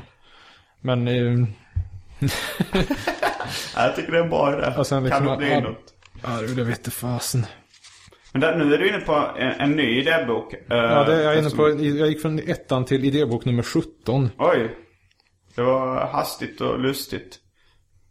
Men... 0.81 1.07
Eh, 1.07 1.47
Ja, 3.75 3.83
jag 3.85 3.95
tycker 3.95 4.11
det 4.11 4.17
är 4.17 4.23
en 4.23 4.29
bra 4.29 4.53
idé. 4.57 4.73
Liksom- 4.77 5.09
kan 5.09 5.25
det 5.25 5.37
bli 5.37 5.51
ja. 5.53 5.59
något? 5.59 5.93
ja, 6.23 6.29
det 6.55 6.63
vete 6.63 6.91
fasen. 6.91 7.45
Men 8.37 8.41
där, 8.41 8.65
nu 8.65 8.73
är 8.73 8.77
du 8.77 8.87
inne 8.89 8.99
på 8.99 9.13
en, 9.37 9.51
en 9.51 9.71
ny 9.71 9.99
idébok. 10.01 10.53
eh, 10.53 10.59
Ja, 10.69 11.03
det, 11.03 11.23
jag, 11.23 11.33
är 11.33 11.39
inne 11.39 11.49
på, 11.49 11.69
jag 11.69 12.07
gick 12.07 12.21
från 12.21 12.39
ettan 12.39 12.85
till 12.85 13.05
idébok 13.05 13.45
nummer 13.45 13.63
17. 13.63 14.29
Oj. 14.37 14.77
Det 15.55 15.61
var 15.61 16.07
hastigt 16.07 16.61
och 16.61 16.79
lustigt. 16.79 17.39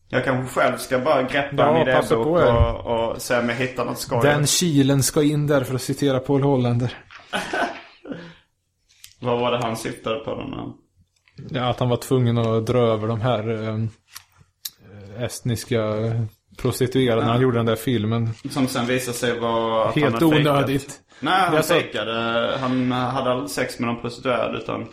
Jag 0.09 0.24
kanske 0.24 0.61
själv 0.61 0.77
ska 0.77 0.99
bara 0.99 1.22
greppa 1.22 1.57
Ja, 1.57 1.77
en 1.77 1.89
idébok 1.89 2.27
och, 2.27 3.11
och 3.11 3.22
se 3.22 3.39
om 3.39 3.49
jag 3.49 3.57
hittar 3.57 3.85
något 3.85 3.99
skoj. 3.99 4.20
Den 4.22 4.47
kilen 4.47 5.03
ska 5.03 5.22
in 5.22 5.47
där 5.47 5.64
för 5.64 5.74
att 5.74 5.83
citera 5.83 6.18
Paul 6.20 6.43
Hollander. 6.43 6.93
Vad 9.20 9.41
var 9.41 9.53
det 9.53 9.59
han 9.59 9.77
syftade 9.77 10.18
på 10.20 10.31
han- 10.31 10.74
Ja, 11.51 11.64
att 11.70 11.81
han 11.81 11.89
var 11.89 11.97
tvungen 11.97 12.39
att 12.39 12.66
dra 12.66 12.79
över 12.79 13.09
de 13.09 13.20
här 13.20 13.68
eh, 13.68 13.85
estniska 15.22 15.81
prostituerade 16.57 17.23
när 17.23 17.33
han 17.33 17.41
gjorde 17.41 17.59
den 17.59 17.67
där 17.67 17.77
filmen. 17.77 18.31
Som 18.51 18.69
sen 18.69 18.87
visade 18.87 19.17
sig 19.17 19.39
vara 19.39 19.91
Helt 19.91 20.23
onödigt. 20.23 21.01
Nej, 21.21 21.35
han 21.35 21.63
fejkade. 21.63 22.53
Han 22.61 22.93
hade 22.93 23.31
aldrig 23.31 23.51
sex 23.51 23.79
med 23.79 23.87
någon 23.89 24.01
prostituerad 24.01 24.57
utan 24.57 24.87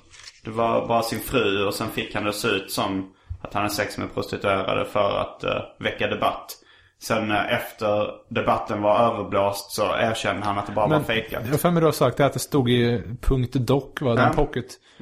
det 0.43 0.51
var 0.51 0.88
bara 0.88 1.01
sin 1.01 1.20
fru 1.20 1.66
och 1.66 1.74
sen 1.74 1.89
fick 1.89 2.16
han 2.16 2.24
det 2.24 2.34
se 2.34 2.47
ut 2.47 2.72
som 2.72 3.14
att 3.41 3.53
han 3.53 3.64
hade 3.64 3.74
sex 3.74 3.97
med 3.97 4.14
prostituerade 4.14 4.86
för 4.86 5.20
att 5.20 5.43
uh, 5.43 5.84
väcka 5.84 6.07
debatt. 6.07 6.57
Sen 7.03 7.32
eh, 7.32 7.53
efter 7.53 8.11
debatten 8.30 8.82
var 8.82 8.99
överblåst 8.99 9.72
så 9.72 9.84
erkände 9.84 10.45
han 10.45 10.57
att 10.57 10.68
det 10.68 10.72
bara 10.74 10.88
var 10.88 10.99
fejkat. 10.99 11.41
Jag 11.45 11.51
har 11.51 11.57
för 11.57 11.72
mig 11.72 11.82
du 11.82 11.86
har 11.88 11.91
sagt 11.91 12.18
det 12.18 12.26
att 12.26 12.34
det 12.34 12.39
stod 12.39 12.70
i 12.70 13.03
punkt 13.22 13.53
doc, 13.53 13.84
va? 14.01 14.16
Den 14.16 14.26
Ja. 14.26 14.34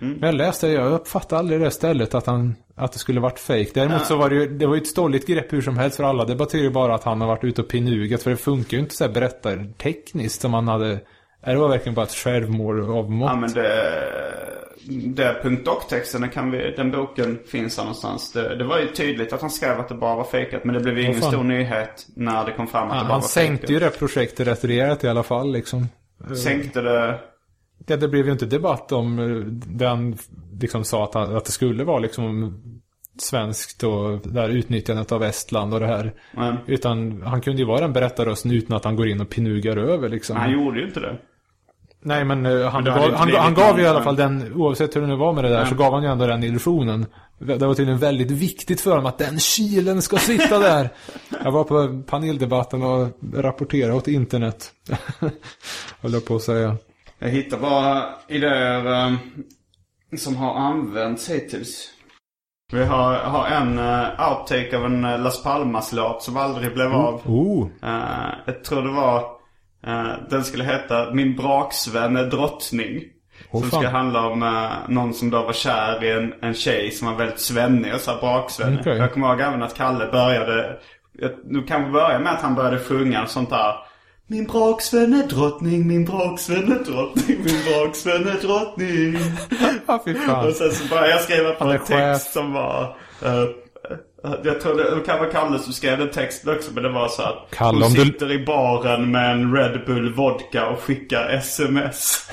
Mm. 0.02 0.18
Men 0.20 0.28
jag 0.28 0.36
läste 0.36 0.68
det, 0.68 0.74
jag 0.74 0.92
uppfattade 0.92 1.40
aldrig 1.40 1.62
det 1.62 1.72
stället 1.72 2.16
att, 2.16 2.26
han, 2.26 2.56
att 2.76 2.92
det 2.92 3.00
skulle 3.00 3.20
varit 3.20 3.40
fake. 3.40 3.70
Däremot 3.74 4.06
så 4.06 4.16
var 4.18 4.30
det 4.30 4.36
ju, 4.36 4.58
det 4.58 4.68
var 4.68 4.76
ju 4.76 4.82
ett 4.82 4.88
stolligt 4.88 5.28
grepp 5.28 5.54
hur 5.54 5.62
som 5.62 5.78
helst 5.78 5.98
för 5.98 6.04
alla. 6.04 6.26
Det 6.26 6.36
betyder 6.36 6.64
ju 6.64 6.72
bara 6.72 6.96
att 6.96 7.04
han 7.04 7.22
har 7.22 7.28
varit 7.28 7.44
ute 7.44 7.62
och 7.62 7.68
pinugat. 7.68 8.24
För 8.24 8.30
det 8.30 8.38
funkar 8.38 8.78
ju 8.78 8.84
inte 8.84 8.96
så 8.96 9.04
här 9.04 9.12
berättartekniskt 9.12 10.42
som 10.42 10.54
han 10.54 10.68
hade 10.68 11.00
Är 11.42 11.54
det 11.54 11.60
var 11.60 11.70
verkligen 11.70 11.96
bara 11.96 12.06
ett 12.06 12.12
självmål 12.12 12.82
av 12.82 13.12
mått? 13.12 13.30
Ja 13.30 13.36
men 13.36 13.54
det... 13.54 13.72
Det 15.06 15.40
punkt 15.44 15.66
dock-texten, 15.66 16.30
kan 16.30 16.52
vi, 16.52 16.74
den 16.78 16.92
boken 16.92 17.40
finns 17.48 17.78
här 17.78 17.84
någonstans. 17.84 18.32
Det, 18.32 18.56
det 18.56 18.64
var 18.64 18.80
ju 18.80 18.88
tydligt 18.88 19.34
att 19.34 19.42
han 19.42 19.50
skrev 19.50 19.80
att 19.80 19.90
det 19.90 19.96
bara 19.96 20.16
var 20.16 20.24
fejkat. 20.24 20.66
Men 20.66 20.76
det 20.76 20.82
blev 20.82 20.98
ju 20.98 21.04
ingen 21.04 21.22
fan. 21.22 21.32
stor 21.32 21.44
nyhet 21.44 22.08
när 22.16 22.46
det 22.46 22.52
kom 22.52 22.68
fram 22.68 22.88
att 22.90 22.96
Ja, 22.96 23.02
det 23.02 23.08
bara 23.08 23.14
han 23.14 23.22
var 23.22 23.28
sänkte 23.28 23.74
ju 23.74 23.80
fejkat. 23.80 23.94
det 23.94 24.00
projektet 24.00 24.48
rätt 24.48 24.64
rejält 24.66 25.04
i 25.04 25.08
alla 25.08 25.24
fall 25.24 25.52
liksom. 25.52 25.88
Sänkte 26.44 26.82
det... 26.82 27.20
Det, 27.86 27.96
det 27.96 28.08
blev 28.08 28.26
ju 28.26 28.32
inte 28.32 28.46
debatt 28.46 28.92
om 28.92 29.20
eh, 29.20 29.46
den 29.76 30.18
liksom 30.62 30.84
sa 30.84 31.04
att, 31.04 31.16
att 31.16 31.46
det 31.46 31.52
skulle 31.52 31.84
vara 31.84 32.00
liksom 32.00 32.54
svenskt 33.20 33.84
och 33.84 34.20
det 34.24 34.42
här 34.42 34.50
utnyttjandet 34.50 35.12
av 35.12 35.24
Estland 35.24 35.74
och 35.74 35.80
det 35.80 35.88
här. 35.88 36.14
Men, 36.32 36.58
Utan 36.66 37.22
han 37.22 37.42
kunde 37.42 37.62
ju 37.62 37.68
vara 37.68 37.82
den 37.82 37.94
berättarrösten 37.94 38.52
utan 38.52 38.78
att 38.78 38.84
han 38.84 38.96
går 38.96 39.08
in 39.08 39.22
och 39.22 39.30
pinugar 39.30 39.78
över 39.78 40.10
liksom. 40.10 40.36
han 40.38 40.52
gjorde 40.52 40.80
ju 40.80 40.86
inte 40.88 41.00
det. 41.00 41.18
Nej 42.04 42.26
men 42.26 42.46
eh, 42.46 42.70
han, 42.70 42.84
Men 42.84 42.94
gav, 42.94 43.14
han, 43.14 43.32
han 43.36 43.54
gav 43.54 43.78
ju 43.78 43.84
i 43.84 43.88
alla 43.88 44.04
fall 44.04 44.16
den, 44.16 44.54
oavsett 44.54 44.96
hur 44.96 45.02
det 45.02 45.08
nu 45.08 45.16
var 45.16 45.34
med 45.34 45.44
det 45.44 45.50
där, 45.50 45.66
så 45.66 45.76
gav 45.76 45.94
han 45.94 46.04
ju 46.04 46.10
ändå 46.10 46.28
den 46.28 46.44
illusionen. 46.44 47.06
Det 47.40 47.58
var 47.58 47.74
tydligen 47.74 48.00
väldigt 48.00 48.32
viktigt 48.32 48.82
för 48.82 48.90
honom 48.90 49.06
att 49.06 49.18
den 49.18 49.40
kilen 49.40 50.02
ska 50.02 50.18
sitta 50.18 50.60
där. 50.60 50.90
Jag 51.44 51.52
var 51.52 51.64
på 51.64 52.04
paneldebatten 52.08 52.84
och 52.84 53.10
rapporterade 53.34 53.94
åt 53.94 54.08
internet. 54.08 54.72
Höll 56.02 56.14
jag 56.14 56.26
på 56.26 56.36
att 56.36 56.42
säga. 56.42 56.78
Jag 57.24 57.30
hittar 57.30 57.58
bara 57.58 58.06
idéer 58.28 59.06
um, 59.06 59.18
som 60.18 60.36
har 60.36 60.56
använts 60.56 61.30
hittills. 61.30 61.90
Vi 62.72 62.86
har, 62.86 63.14
har 63.14 63.48
en 63.48 63.80
uh, 63.80 64.30
outtake 64.30 64.78
av 64.78 64.86
en 64.86 65.06
uh, 65.06 65.22
Las 65.22 65.44
Palmas-låt 65.44 66.24
som 66.24 66.38
aldrig 66.38 66.74
blev 66.74 66.94
av. 66.94 67.22
Oh, 67.26 67.68
Uh, 67.84 68.34
jag 68.46 68.64
tror 68.64 68.82
det 68.82 68.92
var, 68.92 69.20
uh, 69.88 70.14
den 70.30 70.44
skulle 70.44 70.64
heta 70.64 71.14
Min 71.14 71.36
braksvän 71.36 72.18
är 72.18 72.26
drottning. 72.26 73.04
Åh, 73.52 73.62
som 73.62 73.70
fan. 73.70 73.82
ska 73.82 73.90
handla 73.90 74.28
om 74.28 74.44
uh, 74.44 74.72
någon 74.88 75.14
som 75.14 75.30
då 75.30 75.42
var 75.44 75.54
kär 75.54 76.04
i 76.04 76.12
en, 76.12 76.34
en 76.42 76.54
tjej 76.54 76.92
som 76.92 77.08
var 77.08 77.16
väldigt 77.16 77.40
svennig 77.40 77.94
och 77.94 78.02
så 78.02 78.12
braksvän. 78.22 78.78
Okej. 78.80 78.98
Jag 78.98 79.14
kommer 79.14 79.30
ihåg 79.30 79.42
även 79.42 79.64
att 79.64 79.78
Kalle 79.78 80.12
började, 80.12 80.80
jag, 81.20 81.32
nu 81.46 81.64
kan 81.64 81.86
vi 81.86 81.92
börja 81.92 82.20
med 82.20 82.32
att 82.34 82.42
han 82.42 82.56
började 82.56 82.80
sjunga 82.80 83.26
sånt 83.26 83.50
där. 83.50 83.91
Min 84.32 84.46
braksvän 84.46 85.14
är 85.14 85.28
drottning, 85.28 85.88
min 85.88 86.06
braksvän 86.06 86.72
är 86.72 86.84
drottning, 86.92 87.38
min 87.46 87.64
braksvän 87.66 88.28
är 88.28 88.42
drottning. 88.42 89.18
ja 89.88 90.02
fy 90.06 90.14
fan. 90.16 90.48
Och 90.48 90.54
sen 90.54 90.72
så 90.72 90.88
började 90.88 91.10
jag 91.10 91.22
skriva 91.22 91.52
på 91.52 91.64
en 91.66 91.78
text 91.80 91.92
chef. 91.92 92.22
som 92.22 92.54
var... 92.54 92.98
eh, 93.26 93.44
jag 94.44 94.62
tror 94.62 94.76
det, 94.78 94.96
det 94.96 95.02
kan 95.06 95.20
vara 95.20 95.30
Kalle 95.32 95.60
som 95.60 95.74
skrev 95.74 95.98
den 96.00 96.10
texten 96.12 96.56
också 96.56 96.72
men 96.74 96.84
det 96.84 96.90
var 96.90 97.08
så 97.08 97.22
att 97.22 97.48
Kalle, 97.52 97.76
hon 97.78 97.84
om 97.84 97.94
du- 97.94 98.06
sitter 98.06 98.32
i 98.32 98.46
baren 98.46 99.12
med 99.12 99.32
en 99.32 99.54
Red 99.56 99.86
Bull 99.86 100.14
vodka 100.14 100.68
och 100.70 100.80
skickar 100.80 101.30
sms. 101.30 102.30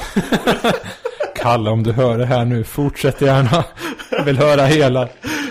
Kalle 1.37 1.71
om 1.71 1.83
du 1.83 1.93
hör 1.93 2.19
det 2.19 2.27
här 2.27 2.45
nu, 2.45 2.65
fortsätt 2.65 3.21
gärna. 3.21 3.65
Jag 4.11 4.25
vill 4.25 4.39
höra 4.39 4.63
hela. 4.63 5.09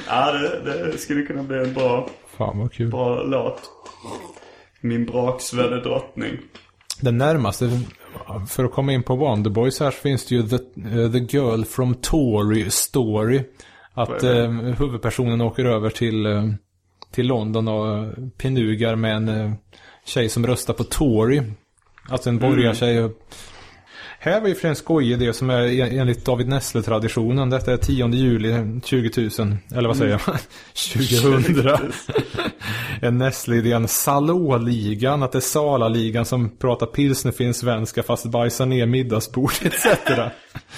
ja 0.08 0.32
det, 0.32 0.92
det 0.92 0.98
skulle 0.98 1.22
kunna 1.22 1.44
bli 1.44 1.58
en 1.58 1.74
bra, 1.74 2.10
Fan 2.38 2.60
vad 2.60 2.74
kul. 2.74 2.88
bra 2.92 3.24
låt. 3.24 3.62
Min 4.82 5.06
braksvän 5.06 5.74
är 5.74 5.78
drottning. 5.82 6.38
Den 7.02 7.18
närmaste, 7.18 7.70
för 8.50 8.64
att 8.66 8.72
komma 8.72 8.94
in 8.94 9.04
på 9.04 9.16
Wonderboys 9.16 9.80
här 9.80 9.92
så 9.92 9.98
finns 9.98 10.26
det 10.26 10.36
ju 10.36 10.44
The, 10.48 10.56
eh, 10.56 11.12
the 11.12 11.38
Girl 11.38 11.64
from 11.64 11.96
Tory 11.96 12.70
Story. 12.70 13.42
Att 13.94 14.24
eh, 14.24 14.52
huvudpersonen 14.52 15.42
åker 15.42 15.66
över 15.66 15.90
till, 15.90 16.26
eh, 16.26 16.44
till 17.12 17.28
London 17.28 17.68
och 17.68 17.98
eh, 17.98 18.10
pinugar 18.38 18.96
med 18.96 19.16
en 19.16 19.56
tjej 20.06 20.30
som 20.30 20.48
röstar 20.48 20.74
på 20.74 20.84
Tory. 20.84 21.42
Alltså 22.10 22.30
en 22.30 22.40
borgartjej. 22.40 23.04
och- 23.04 23.22
Här 24.28 24.42
var 24.42 24.48
ju 24.48 24.56
för 24.56 24.68
en 24.68 24.76
skojig 24.76 25.12
idé 25.12 25.34
som 25.34 25.50
är 25.50 25.62
en- 25.62 26.00
enligt 26.00 26.26
David 26.26 26.48
Nessle-traditionen. 26.48 27.50
Detta 27.50 27.74
är 27.74 27.78
10 27.78 28.08
juli 28.08 28.80
20 28.86 29.30
000. 29.40 29.58
Eller 29.76 29.88
vad 29.88 29.98
säger 29.98 30.12
jag? 30.12 30.20
2000. 30.94 31.64
en 33.02 33.18
Nessle-idén. 33.18 33.88
Salå-ligan. 33.88 35.24
Att 35.24 35.32
det 35.32 35.38
är 35.38 35.40
Sala-ligan 35.40 36.26
som 36.26 36.50
pratar 36.58 36.86
pilsnerfinsk-svenska 36.86 38.04
fast 38.04 38.26
bajsar 38.26 38.66
ner 38.66 38.86
middagsbord 38.86 39.52
etc. 39.62 39.84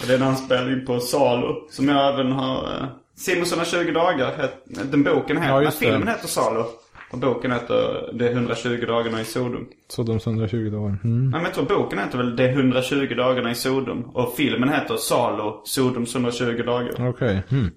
Det 0.07 0.13
är 0.13 0.15
en 0.15 0.23
anspelning 0.23 0.85
på 0.85 0.99
Salo 0.99 1.67
som 1.71 1.89
jag 1.89 2.13
även 2.13 2.31
har... 2.31 2.63
Uh, 2.63 2.85
Simonsson 3.17 3.59
har 3.59 3.65
20 3.65 3.91
dagar. 3.91 4.49
Den 4.65 5.03
boken 5.03 5.37
heter... 5.37 5.61
Ja, 5.61 5.71
filmen 5.71 6.07
heter 6.07 6.27
Salo. 6.27 6.65
Och 7.11 7.17
boken 7.17 7.51
heter 7.51 8.09
Det 8.13 8.29
120 8.29 8.85
dagarna 8.87 9.21
i 9.21 9.25
Sodom. 9.25 9.67
Sodoms 9.87 10.27
120 10.27 10.69
dagar. 10.69 10.99
Mm. 11.03 11.29
Nej 11.29 11.31
men 11.31 11.43
jag 11.43 11.53
tror 11.53 11.65
boken 11.65 11.99
heter 11.99 12.17
väl 12.17 12.35
Det 12.35 12.49
120 12.49 13.15
dagarna 13.17 13.51
i 13.51 13.55
Sodom. 13.55 14.03
Och 14.03 14.33
filmen 14.37 14.69
heter 14.69 14.97
Salo, 14.97 15.61
Sodoms 15.65 16.15
120 16.15 16.63
dagar. 16.65 17.09
Okej. 17.09 17.41
Mm. 17.51 17.71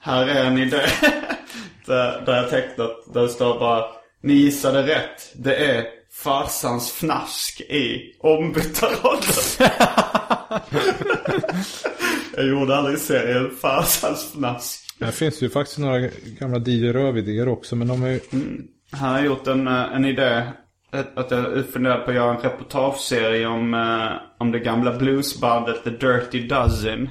Här 0.00 0.26
är 0.26 0.44
en 0.44 0.58
idé. 0.58 0.76
där, 1.86 2.22
där 2.26 2.36
jag 2.36 2.50
tecknat, 2.50 2.90
där 3.14 3.22
det 3.22 3.28
står 3.28 3.58
bara 3.58 3.84
Ni 4.22 4.32
gissade 4.32 4.82
rätt. 4.82 5.32
Det 5.34 5.56
är 5.56 5.84
farsans 6.12 6.90
fnask 6.90 7.60
i 7.60 8.16
ombytta 8.20 8.86
roller. 8.86 9.72
jag 12.36 12.46
gjorde 12.46 12.76
aldrig 12.76 12.98
serien 12.98 13.50
Farsans 13.60 14.24
fnask. 14.32 14.87
Här 15.00 15.10
finns 15.10 15.42
ju 15.42 15.50
faktiskt 15.50 15.78
några 15.78 15.98
gamla 16.40 16.58
DJ 16.58 16.92
Röv-idéer 16.92 17.48
också 17.48 17.76
men 17.76 17.88
de 17.88 18.02
är 18.02 18.08
ju... 18.08 18.20
Han 18.90 19.14
har 19.14 19.20
gjort 19.22 19.46
en, 19.46 19.68
eh, 19.68 19.94
en 19.94 20.04
idé. 20.04 20.42
Att 21.14 21.30
jag 21.30 21.66
funderar 21.72 21.98
på 21.98 22.10
att 22.10 22.16
göra 22.16 22.34
en 22.34 22.40
reportageserie 22.40 23.46
om, 23.46 23.74
eh, 23.74 24.12
om 24.38 24.52
det 24.52 24.58
gamla 24.58 24.92
bluesbandet 24.98 25.84
The 25.84 25.90
Dirty 25.90 26.46
Dozen. 26.48 27.08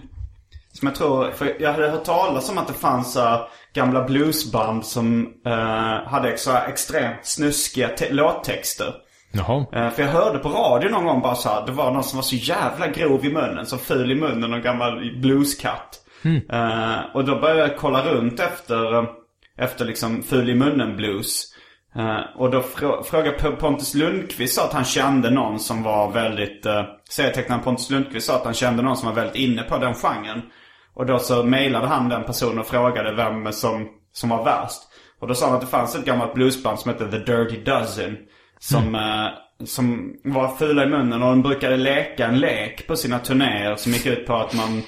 Som 0.74 0.88
jag 0.88 0.96
tror, 0.96 1.32
för 1.32 1.56
jag 1.60 1.72
hade 1.74 1.90
hört 1.90 2.04
talas 2.04 2.50
om 2.50 2.58
att 2.58 2.68
det 2.68 2.74
fanns 2.74 3.18
uh, 3.18 3.48
gamla 3.74 4.04
bluesband 4.04 4.86
som 4.86 5.34
eh, 5.46 6.10
hade 6.10 6.38
så 6.38 6.58
extremt 6.58 7.26
snuskiga 7.26 7.88
te- 7.90 8.12
låttexter. 8.14 8.94
Jaha. 9.32 9.66
Eh, 9.74 9.90
för 9.90 10.04
jag 10.04 10.10
hörde 10.10 10.40
på 10.40 10.50
radio 10.50 10.90
någon 10.90 11.06
gång 11.06 11.22
bara 11.22 11.36
så 11.36 11.50
här, 11.50 11.66
det 11.66 11.72
var 11.72 11.92
någon 11.92 12.04
som 12.04 12.18
var 12.18 12.24
så 12.24 12.36
jävla 12.36 12.88
grov 12.88 13.26
i 13.26 13.34
munnen, 13.34 13.66
så 13.66 13.78
ful 13.78 14.12
i 14.12 14.16
munnen, 14.16 14.52
någon 14.52 14.62
gammal 14.62 15.12
blueskatt. 15.22 16.04
Eh, 16.49 17.15
och 17.15 17.25
då 17.25 17.39
började 17.39 17.61
jag 17.61 17.78
kolla 17.78 18.03
runt 18.05 18.39
efter, 18.39 18.93
eh, 18.93 19.03
efter 19.57 19.86
liksom 19.86 20.23
ful 20.23 20.49
i 20.49 20.55
munnen 20.55 20.95
blues. 20.95 21.53
Eh, 21.95 22.19
och 22.36 22.51
då 22.51 22.59
frå- 22.59 23.03
frågade 23.03 23.51
Pontus 23.51 23.93
Lundqvist 23.95 24.55
sa 24.55 24.65
att 24.65 24.73
han 24.73 24.86
kände 24.86 25.30
någon 25.30 25.59
som 25.59 25.84
var 25.84 26.11
väldigt, 26.11 26.65
uh, 26.65 26.82
serietecknaren 27.09 27.63
Pontus 27.63 27.89
Lundqvist 27.89 28.28
sa 28.28 28.36
att 28.36 28.45
han 28.45 28.53
kände 28.53 28.84
någon 28.84 28.97
som 28.97 29.07
var 29.07 29.15
väldigt 29.15 29.36
inne 29.36 29.63
på 29.63 29.78
den 29.78 29.93
genren. 29.93 30.41
Och 30.93 31.05
då 31.05 31.19
så 31.19 31.43
mejlade 31.43 31.88
han 31.88 32.09
den 32.09 32.23
personen 32.23 32.59
och 32.59 32.67
frågade 32.67 33.13
vem 33.13 33.51
som, 33.51 33.88
som 34.13 34.30
var 34.30 34.43
värst. 34.43 34.82
Och 35.19 35.28
då 35.28 35.34
sa 35.36 35.45
han 35.45 35.55
att 35.55 35.61
det 35.61 35.67
fanns 35.67 35.95
ett 35.95 36.05
gammalt 36.05 36.34
bluesband 36.34 36.80
som 36.80 36.91
hette 36.91 37.11
The 37.11 37.17
Dirty 37.17 37.63
Dozen. 37.63 38.17
Som, 38.59 38.95
eh, 38.95 39.28
som 39.65 40.13
var 40.23 40.55
fula 40.55 40.84
i 40.84 40.88
munnen 40.88 41.23
och 41.23 41.30
de 41.30 41.41
brukade 41.41 41.78
leka 41.78 42.25
en 42.25 42.39
lek 42.39 42.88
på 42.88 42.95
sina 42.95 43.19
turnéer 43.19 43.75
som 43.75 43.91
gick 43.91 44.05
ut 44.05 44.28
på 44.28 44.36
att 44.36 44.53
man 44.53 44.82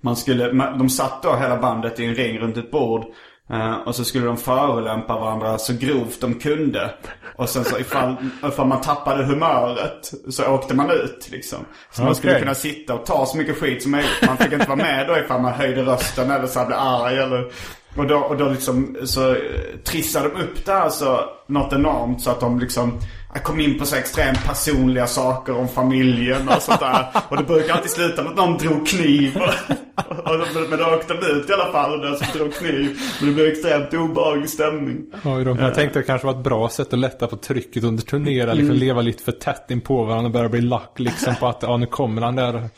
man 0.00 0.16
skulle, 0.16 0.52
man, 0.52 0.78
de 0.78 0.88
satt 0.88 1.22
då 1.22 1.36
hela 1.36 1.56
bandet 1.56 2.00
i 2.00 2.04
en 2.04 2.14
ring 2.14 2.38
runt 2.38 2.56
ett 2.56 2.70
bord. 2.70 3.04
eh, 3.50 3.74
och 3.74 3.94
så 3.94 4.04
skulle 4.04 4.26
de 4.26 4.36
förolämpa 4.36 5.14
varandra 5.20 5.58
så 5.58 5.72
grovt 5.72 6.20
de 6.20 6.34
kunde. 6.34 6.90
Och 7.36 7.48
sen 7.48 7.64
så 7.64 7.78
ifall, 7.78 8.16
ifall 8.48 8.66
man 8.66 8.80
tappade 8.80 9.24
humöret 9.24 10.12
så 10.28 10.46
åkte 10.54 10.74
man 10.74 10.90
ut 10.90 11.28
liksom. 11.32 11.58
Så 11.90 12.02
man 12.02 12.14
skulle 12.14 12.38
kunna 12.38 12.54
sitta 12.54 12.94
och 12.94 13.06
ta 13.06 13.26
så 13.26 13.36
mycket 13.36 13.56
skit 13.56 13.82
som 13.82 13.90
möjligt. 13.92 14.26
Man 14.26 14.36
fick 14.36 14.52
inte 14.52 14.66
vara 14.66 14.76
med 14.76 15.06
då 15.08 15.18
ifall 15.18 15.42
man 15.42 15.52
höjde 15.52 15.82
rösten 15.82 16.30
eller 16.30 16.46
så 16.46 16.58
här 16.58 16.66
blev 16.66 16.78
arg 16.78 17.18
eller... 17.18 17.50
Och 17.96 18.06
då, 18.06 18.16
och 18.16 18.36
då 18.36 18.48
liksom 18.48 18.96
så 19.04 19.30
eh, 19.30 19.36
trissade 19.84 20.28
de 20.28 20.42
upp 20.42 20.64
det 20.64 20.72
här 20.72 20.88
så 20.88 21.20
något 21.46 21.72
enormt 21.72 22.22
så 22.22 22.30
att 22.30 22.40
de 22.40 22.58
liksom 22.58 23.00
jag 23.34 23.42
kom 23.42 23.60
in 23.60 23.78
på 23.78 23.86
så 23.86 23.96
extremt 23.96 24.44
personliga 24.44 25.06
saker 25.06 25.56
om 25.56 25.68
familjen 25.68 26.48
och 26.48 26.62
sånt 26.62 26.80
där. 26.80 27.06
Och 27.28 27.36
det 27.36 27.44
brukar 27.44 27.74
alltid 27.74 27.90
sluta 27.90 28.22
med 28.22 28.30
att 28.30 28.36
någon 28.36 28.58
drog 28.58 28.86
kniv. 28.86 29.36
Och, 29.36 30.18
och, 30.18 30.68
men- 30.70 30.78
då 30.78 30.84
åkte 30.86 31.14
de 31.14 31.26
ut 31.26 31.50
i 31.50 31.52
alla 31.52 31.72
fall 31.72 32.00
den 32.00 32.16
som 32.16 32.26
drog 32.38 32.54
kniv. 32.54 32.98
Men 33.20 33.28
det 33.28 33.34
blev 33.34 33.46
extremt 33.46 33.94
obehaglig 33.94 34.50
stämning. 34.50 34.96
Oj 35.24 35.44
då. 35.44 35.56
Jag 35.60 35.74
tänkte 35.74 35.98
att 35.98 36.04
det 36.04 36.06
kanske 36.06 36.26
var 36.26 36.34
ett 36.34 36.44
bra 36.44 36.68
sätt 36.68 36.92
att 36.92 36.98
lätta 36.98 37.26
på 37.26 37.36
trycket 37.36 37.84
under 37.84 38.02
turnera. 38.02 38.54
Liksom 38.54 38.76
leva 38.76 39.00
lite 39.00 39.22
för 39.22 39.32
tätt 39.32 39.70
in 39.70 39.80
på 39.80 40.04
varandra 40.04 40.26
och 40.26 40.32
börja 40.32 40.48
bli 40.48 40.60
lack 40.60 40.92
liksom 40.98 41.34
på 41.34 41.46
att 41.46 41.62
ja 41.62 41.76
nu 41.76 41.86
kommer 41.86 42.22
han 42.22 42.36
där. 42.36 42.68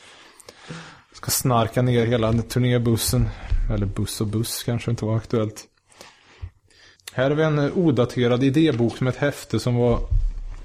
Ska 1.12 1.30
snarka 1.30 1.82
ner 1.82 2.06
hela 2.06 2.32
turnébussen. 2.32 3.28
Eller 3.74 3.86
buss 3.86 4.20
och 4.20 4.26
buss 4.26 4.62
kanske 4.62 4.90
inte 4.90 5.04
var 5.04 5.16
aktuellt. 5.16 5.64
Här 7.12 7.30
har 7.30 7.36
vi 7.36 7.42
en 7.42 7.58
eh, 7.58 7.78
odaterad 7.78 8.44
idébok 8.44 9.00
med 9.00 9.10
ett 9.10 9.20
häfte 9.20 9.60
som 9.60 9.74
var 9.76 9.98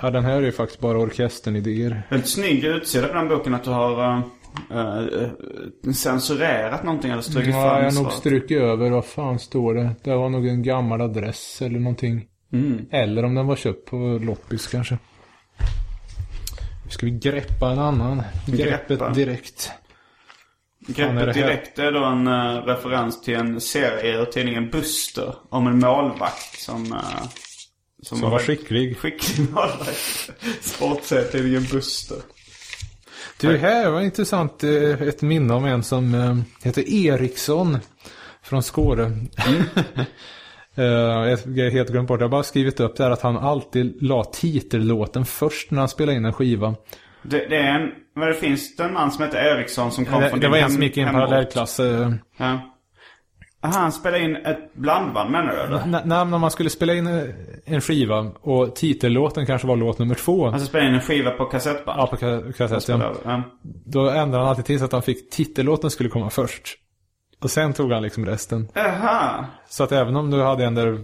Ja 0.04 0.10
den 0.10 0.26
här 0.26 0.38
är 0.38 0.41
ju 0.41 0.51
faktiskt 0.51 0.80
bara 0.80 0.97
orkestern-idéer. 0.97 2.04
Väldigt 2.10 2.30
snygg 2.30 2.64
utsida 2.64 3.08
på 3.08 3.14
den 3.14 3.28
boken 3.28 3.54
att 3.54 3.64
du 3.64 3.70
har 3.70 4.24
uh, 4.72 5.28
uh, 5.86 5.93
censurerat 5.93 6.84
någonting 6.84 7.12
eller 7.12 7.22
strukit 7.22 7.49
Ja, 7.49 7.84
jag 7.84 7.93
fram 7.93 7.97
har 7.97 8.04
nog 8.04 8.12
strukit 8.12 8.58
över, 8.62 8.89
vad 8.89 9.06
fan 9.06 9.39
står 9.39 9.74
det? 9.74 9.95
Det 10.04 10.16
var 10.16 10.30
nog 10.30 10.47
en 10.47 10.64
gammal 10.64 11.01
adress 11.01 11.62
eller 11.62 11.80
någonting. 11.80 12.26
Mm. 12.54 12.86
Eller 12.91 13.26
om 13.26 13.36
den 13.36 13.47
var 13.47 13.56
köpt 13.56 13.89
på 13.89 13.95
loppis 13.97 14.68
kanske. 14.68 14.97
Ska 16.89 17.06
vi 17.06 17.12
greppa 17.12 17.72
en 17.72 17.80
annan? 17.80 18.22
Greppet 18.47 18.88
Greppa. 18.88 19.10
direkt. 19.10 19.72
Är 20.88 20.93
Greppet 20.93 21.26
här? 21.26 21.34
direkt 21.34 21.80
är 21.80 21.91
då 21.91 22.04
en 22.04 22.28
eh, 22.28 22.64
referens 22.66 23.22
till 23.22 23.36
en 23.36 23.62
serie 23.62 24.22
ur 24.22 24.26
tidningen 24.26 24.70
Buster. 24.70 25.36
Om 25.49 25.68
en 25.68 25.80
målvakt 25.80 26.60
som... 26.60 26.93
eh, 26.93 27.28
Som 28.04 28.22
var 28.22 28.39
skicklig. 28.39 28.97
Skicklig 28.97 29.49
målvakt. 29.51 30.32
Sportserietidningen 30.62 31.66
Buster. 31.72 32.18
Du, 33.39 33.58
här 33.58 33.91
var 33.91 34.01
intressant. 34.01 34.64
eh, 34.64 35.01
Ett 35.01 35.22
minne 35.22 35.54
om 35.54 35.66
en 35.66 35.84
som 35.84 36.16
eh, 36.16 36.38
heter 36.64 36.84
Eriksson. 37.08 37.78
Från 38.43 38.64
Skåre. 38.64 39.12
Eh, 40.76 40.84
Jag 40.84 41.64
har 41.66 41.70
helt 41.72 41.89
glömt 41.89 42.08
bort. 42.08 42.20
Jag 42.20 42.26
har 42.28 42.32
bara 42.32 42.43
skrivit 42.43 42.80
upp 42.80 42.95
där 42.97 43.12
att 43.12 43.22
han 43.22 43.38
alltid 43.38 44.04
la 44.04 44.24
titellåten 44.24 45.26
först 45.26 45.72
när 45.72 45.80
han 45.80 45.89
spelade 45.89 46.18
in 46.18 46.26
en 46.26 46.34
skiva. 46.34 46.76
Det, 47.22 47.38
det 47.49 47.56
är 47.56 47.80
en... 47.80 47.91
Men 48.16 48.28
det 48.28 48.34
finns 48.34 48.76
det 48.76 48.84
en 48.84 48.93
man 48.93 49.12
som 49.12 49.24
heter 49.24 49.38
Eriksson 49.38 49.91
som 49.91 50.06
kom 50.06 50.22
Det, 50.22 50.30
från 50.30 50.39
det 50.39 50.45
din 50.45 50.51
var 50.51 50.58
en 50.58 50.72
som 50.72 50.84
gick 50.84 50.97
i 50.97 51.01
en 51.01 51.14
parallellklass. 51.14 51.80
Ja. 52.38 52.72
Aha, 53.64 53.80
han 53.80 53.91
spelade 53.91 54.24
in 54.24 54.36
ett 54.36 54.74
blandband 54.74 55.32
menar 55.32 55.68
du? 55.70 55.76
N- 55.78 56.01
när 56.05 56.26
när 56.26 56.38
man 56.38 56.51
skulle 56.51 56.70
spela 56.70 56.93
in 56.93 57.07
eh, 57.07 57.24
en 57.66 57.82
skiva 57.82 58.20
och 58.41 58.76
titellåten 58.76 59.45
kanske 59.45 59.68
var 59.68 59.76
låt 59.76 59.99
nummer 59.99 60.16
två. 60.16 60.47
Alltså 60.47 60.68
spelade 60.68 60.89
in 60.89 60.95
en 60.95 61.01
skiva 61.01 61.32
på 61.32 61.45
kassettband? 61.45 61.99
ja, 62.01 62.07
på 62.07 62.16
ka- 62.16 62.51
kassetten. 62.51 63.01
Ja. 63.26 63.41
Då 63.86 64.09
ändrade 64.09 64.38
han 64.43 64.47
alltid 64.49 64.66
till 64.66 64.80
så 64.80 64.86
att 64.86 64.91
han 64.91 65.01
fick 65.01 65.30
titellåten 65.30 65.89
skulle 65.91 66.09
komma 66.09 66.30
först. 66.30 66.64
Och 67.41 67.51
sen 67.51 67.74
tog 67.74 67.91
han 67.91 68.03
liksom 68.03 68.26
resten. 68.26 68.68
Aha. 68.76 69.45
Så 69.70 69.84
att 69.84 69.91
även 69.91 70.16
om 70.16 70.32
du 70.32 70.41
hade 70.43 70.66
en 70.66 70.76
där... 70.76 70.99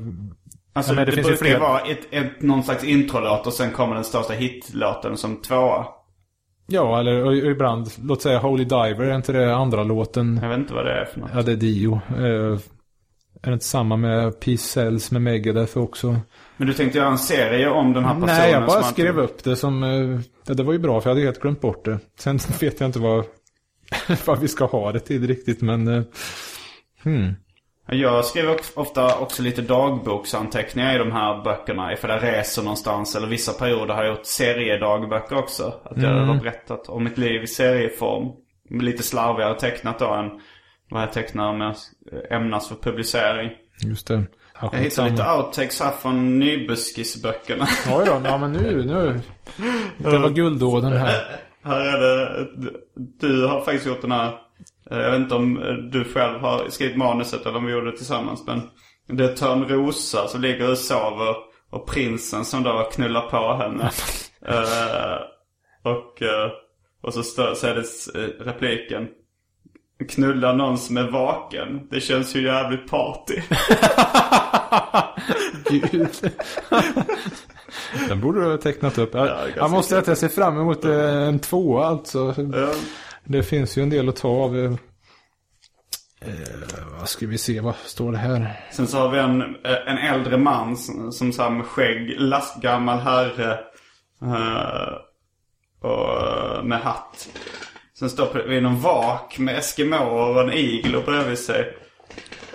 Alltså 0.74 0.94
men 0.94 1.06
det, 1.06 1.12
det 1.12 1.16
finns 1.16 1.28
ju 1.28 1.32
brukar 1.32 1.46
fler. 1.46 1.60
vara 1.60 1.80
ett, 1.80 2.00
ett, 2.12 2.42
någon 2.42 2.64
slags 2.64 2.84
introlåt 2.84 3.48
och 3.48 3.54
sen 3.54 3.72
kommer 3.72 3.96
den 3.96 4.04
största 4.04 4.34
hitlåten 4.34 5.18
som 5.18 5.42
tvåa. 5.42 5.86
Ja, 6.70 7.00
eller 7.00 7.22
och, 7.24 7.28
och 7.28 7.36
ibland, 7.36 7.88
låt 8.04 8.22
säga 8.22 8.40
Holy 8.40 8.64
Diver, 8.64 9.02
är 9.06 9.16
inte 9.16 9.32
det 9.32 9.56
andra 9.56 9.84
låten? 9.84 10.40
Jag 10.42 10.50
vet 10.50 10.58
inte 10.60 10.74
vad 10.74 10.86
det 10.86 10.92
är 11.02 11.06
för 11.06 11.20
något. 11.20 11.30
Ja, 11.34 11.42
det 11.42 11.52
är 11.52 11.56
Dio. 11.56 12.02
Eh, 12.18 12.60
är 13.42 13.48
det 13.50 13.54
inte 13.54 13.66
samma 13.66 13.96
med 13.98 14.40
Peace 14.40 14.64
Cells 14.64 15.12
med 15.12 15.22
Megadeth 15.22 15.78
också? 15.78 16.16
Men 16.58 16.68
du 16.68 16.74
tänkte 16.74 16.98
göra 16.98 17.10
en 17.10 17.18
serie 17.18 17.70
om 17.70 17.94
den 17.94 18.04
här 18.06 18.14
personen 18.14 18.36
Nej, 18.36 18.52
jag 18.52 18.66
bara 18.66 18.84
skrev 18.84 19.20
alltid- 19.20 19.24
upp 19.36 19.44
det 19.44 19.56
som... 19.56 19.84
eh, 19.84 20.20
Ja, 20.46 20.54
det 20.54 20.64
var 20.64 20.74
ju 20.74 20.80
bra 20.80 21.02
för 21.02 21.10
jag 21.10 21.16
hade 21.16 21.26
helt 21.26 21.40
glömt 21.42 21.62
bort 21.62 21.86
det. 21.86 22.00
Sen 22.20 22.40
vet 22.62 22.80
jag 22.80 22.88
inte 22.88 23.00
vad, 23.00 23.26
vad 24.26 24.40
vi 24.40 24.48
ska 24.48 24.66
ha 24.66 24.92
det 24.92 25.00
till 25.00 25.28
riktigt, 25.28 25.62
men... 25.62 25.88
eh, 25.88 26.04
Hmm. 27.04 27.34
Jag 27.92 28.26
skriver 28.26 28.58
ofta 28.76 29.18
också 29.20 29.44
lite 29.44 29.62
dagboksanteckningar 29.62 30.96
i 30.96 30.98
de 30.98 31.12
här 31.12 31.44
böckerna. 31.44 31.94
Ifall 31.94 32.10
jag 32.10 32.24
reser 32.24 32.62
någonstans 32.64 33.16
eller 33.16 33.28
vissa 33.28 33.54
perioder 33.54 33.94
har 33.94 34.04
jag 34.04 34.16
gjort 34.16 34.26
seriedagböcker 34.26 35.38
också. 35.38 35.74
Att 35.84 36.02
jag 36.02 36.12
Mm. 36.12 36.28
har 36.28 36.36
berättat 36.36 36.90
om 36.90 37.04
mitt 37.04 37.18
liv 37.18 37.44
i 37.44 37.48
serieform. 37.48 38.32
Lite 38.82 39.04
slarvigare 39.04 39.60
tecknat 39.60 40.00
då 40.00 40.14
än 40.14 40.30
vad 40.90 41.02
jag 41.02 41.14
tecknar 41.14 41.58
med 41.58 41.76
ämnas 42.32 42.68
för 42.70 42.76
publicering. 42.76 43.50
Just 43.82 44.08
det. 44.08 44.24
Ja, 44.62 44.70
Jag 44.74 44.80
hittade 44.80 45.10
lite 45.10 45.32
outtakes 45.32 45.82
här 45.82 45.92
från 45.92 46.40
Nybuskisböckerna. 46.40 47.68
Oj 47.94 48.06
då, 48.06 48.22
ja 48.24 48.38
men 48.38 48.52
nu, 48.52 48.84
nu. 48.86 49.20
Det 49.98 50.18
var 50.18 50.30
guldådern 50.30 50.94
här. 50.94 51.26
Här 51.64 51.80
är 51.82 52.00
det, 52.00 52.48
du 53.20 53.46
har 53.48 53.62
faktiskt 53.62 53.86
gjort 53.88 54.02
den 54.02 54.12
här, 54.12 54.32
jag 54.90 55.12
vet 55.12 55.20
inte 55.20 55.36
om 55.36 55.62
eh, 55.64 55.74
du 55.74 56.04
själv 56.04 56.40
har 56.40 56.70
skrivit 56.70 56.98
manuset 56.98 57.46
eller 57.46 57.58
om 57.58 57.66
vi 57.66 57.72
gjorde 57.74 57.92
det 57.92 57.98
tillsammans 57.98 58.44
men 58.48 58.62
det 59.18 59.24
är 59.24 59.36
Törnrosa 59.36 60.28
som 60.28 60.42
ligger 60.42 60.72
och 60.72 60.78
sover 60.78 61.36
och 61.70 61.88
prinsen 61.88 62.46
som 62.46 62.64
då 62.64 62.90
knullar 62.94 63.30
på 63.30 63.54
henne. 63.64 63.92
Eh, 64.48 65.18
och, 65.84 66.22
eh, 66.22 66.52
och 67.02 67.14
så, 67.14 67.22
stö- 67.22 67.54
så 67.56 67.68
är 67.68 67.76
det 67.76 68.20
eh, 68.24 68.46
repliken. 68.46 69.08
Knulla 70.10 70.54
någon 70.54 70.78
som 70.78 70.98
är 70.98 71.04
vaken. 71.12 71.88
Det 71.92 72.02
känns 72.02 72.36
ju 72.36 72.44
jävligt 72.44 72.90
party. 72.92 73.42
Gud. 75.92 76.32
Den 78.10 78.22
borde 78.22 78.40
du 78.44 78.50
ha 78.50 78.58
tecknat 78.58 78.98
upp. 78.98 79.14
Jag, 79.14 79.28
ganska 79.28 79.54
jag 79.60 79.72
måste 79.72 79.90
säga 79.90 80.02
att 80.02 80.08
jag 80.08 80.18
ser 80.18 80.28
fram 80.28 80.60
emot 80.60 80.86
eh, 80.86 81.28
en 81.28 81.40
tvåa 81.40 81.86
alltså. 81.86 82.36
Ja. 82.54 82.70
Det 83.32 83.44
finns 83.44 83.78
ju 83.78 83.82
en 83.84 83.90
del 83.90 84.10
att 84.10 84.16
ta 84.16 84.28
av. 84.28 84.58
eh. 84.60 84.72
Eh, 86.22 86.30
vad 87.00 87.10
ska 87.10 87.28
vi 87.28 87.38
se, 87.38 87.60
vad 87.60 87.76
står 87.76 88.12
det 88.12 88.18
här? 88.18 88.60
Sen 88.72 88.88
så 88.88 88.98
har 88.98 89.10
vi 89.10 89.20
en, 89.20 89.42
eh, 89.42 89.88
en 89.88 89.98
äldre 89.98 90.38
man 90.38 90.78
som, 90.78 91.12
som 91.12 91.34
så 91.34 91.44
här 91.44 91.50
med 91.50 91.66
skägg, 91.66 92.16
lastgammal 92.20 93.00
herre. 93.00 93.60
eh, 94.22 94.94
och 95.82 96.28
eh, 96.28 96.64
med 96.64 96.80
hatt. 96.82 97.30
Sen 98.00 98.10
står 98.10 98.48
vid 98.48 98.64
någon 98.64 98.80
vak 98.82 99.40
med 99.40 99.58
eskimoer 99.58 100.36
och 100.36 100.42
en 100.42 100.54
iglo 100.54 101.02
bredvid 101.06 101.40
sig. 101.40 101.78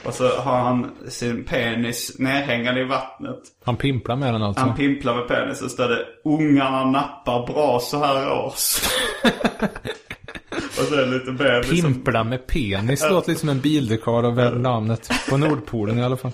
Och 0.04 0.14
så 0.14 0.28
har 0.28 0.58
han 0.58 0.90
sin 1.08 1.44
penis 1.44 2.18
nerhängande 2.18 2.80
i 2.80 2.84
vattnet. 2.84 3.40
Han 3.64 3.76
pimplar 3.76 4.16
med 4.16 4.34
den 4.34 4.42
alltså. 4.42 4.60
Han 4.64 4.76
pimplar 4.76 5.14
med 5.16 5.28
penisen 5.28 5.64
och 5.64 5.70
står 5.70 5.88
det 5.88 6.06
Ungarna 6.24 6.84
nappar 6.84 7.46
bra 7.46 7.80
så 7.80 8.04
här 8.04 8.32
års. 8.32 8.80
och 10.78 10.96
det 10.96 11.06
lite 11.06 11.32
bebis 11.32 11.82
som 11.82 11.94
Pimpla 11.94 12.24
med 12.24 12.46
penis. 12.46 13.06
Låter 13.10 13.28
lite 13.28 13.40
som 13.40 13.48
en 13.48 13.60
bildekar 13.60 14.26
av 14.26 14.34
väl 14.34 14.58
namnet. 14.58 15.10
På 15.30 15.36
Nordpolen 15.36 15.98
i 15.98 16.02
alla 16.02 16.16
fall. 16.16 16.32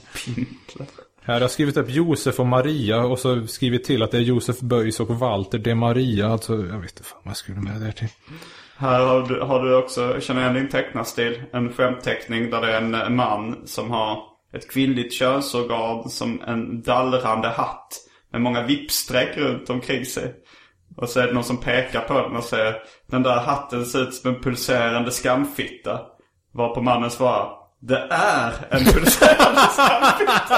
Här 1.22 1.34
har 1.34 1.40
jag 1.40 1.50
skrivit 1.50 1.76
upp 1.76 1.90
Josef 1.90 2.40
och 2.40 2.46
Maria 2.46 3.00
och 3.00 3.18
så 3.18 3.46
skrivit 3.46 3.84
till 3.84 4.02
att 4.02 4.10
det 4.10 4.16
är 4.16 4.22
Josef 4.22 4.60
Böjs 4.60 5.00
och 5.00 5.18
Walter 5.18 5.58
de 5.58 5.74
Maria. 5.74 6.28
Alltså, 6.28 6.52
jag 6.52 6.80
vet 6.80 6.90
inte 6.90 7.02
fan 7.02 7.20
vad 7.24 7.30
jag 7.30 7.36
skulle 7.36 7.60
med 7.60 7.80
det 7.80 7.84
här 7.84 7.92
till. 7.92 8.08
Här 8.76 9.00
har 9.00 9.22
du, 9.28 9.40
har 9.40 9.64
du 9.64 9.76
också, 9.76 10.20
känner 10.20 10.40
igen 10.40 10.54
din 10.54 10.68
tecknarstil, 10.68 11.42
en 11.52 11.72
skämtteckning 11.72 12.50
där 12.50 12.60
det 12.60 12.72
är 12.72 13.06
en 13.06 13.16
man 13.16 13.56
som 13.64 13.90
har 13.90 14.22
ett 14.52 14.70
kvinnligt 14.70 15.12
könsorgan 15.12 16.10
som 16.10 16.42
en 16.46 16.82
dallrande 16.82 17.48
hatt 17.48 17.88
med 18.32 18.40
många 18.40 18.66
vippstreck 18.66 19.36
runt 19.36 19.70
omkring 19.70 20.04
sig. 20.04 20.34
Och 20.96 21.08
så 21.08 21.20
är 21.20 21.26
det 21.26 21.32
någon 21.32 21.44
som 21.44 21.60
pekar 21.60 22.00
på 22.00 22.14
den 22.14 22.36
och 22.36 22.44
säger 22.44 22.82
den 23.06 23.22
där 23.22 23.36
hatten 23.36 23.86
ser 23.86 24.02
ut 24.02 24.14
som 24.14 24.34
en 24.34 24.40
pulserande 24.40 25.10
skamfitta. 25.10 26.00
Varpå 26.52 26.82
mannen 26.82 27.10
svarar 27.10 27.60
det 27.82 28.06
är 28.10 28.52
en 28.70 28.84
pulserande 28.84 29.60
skamfitta. 29.60 30.56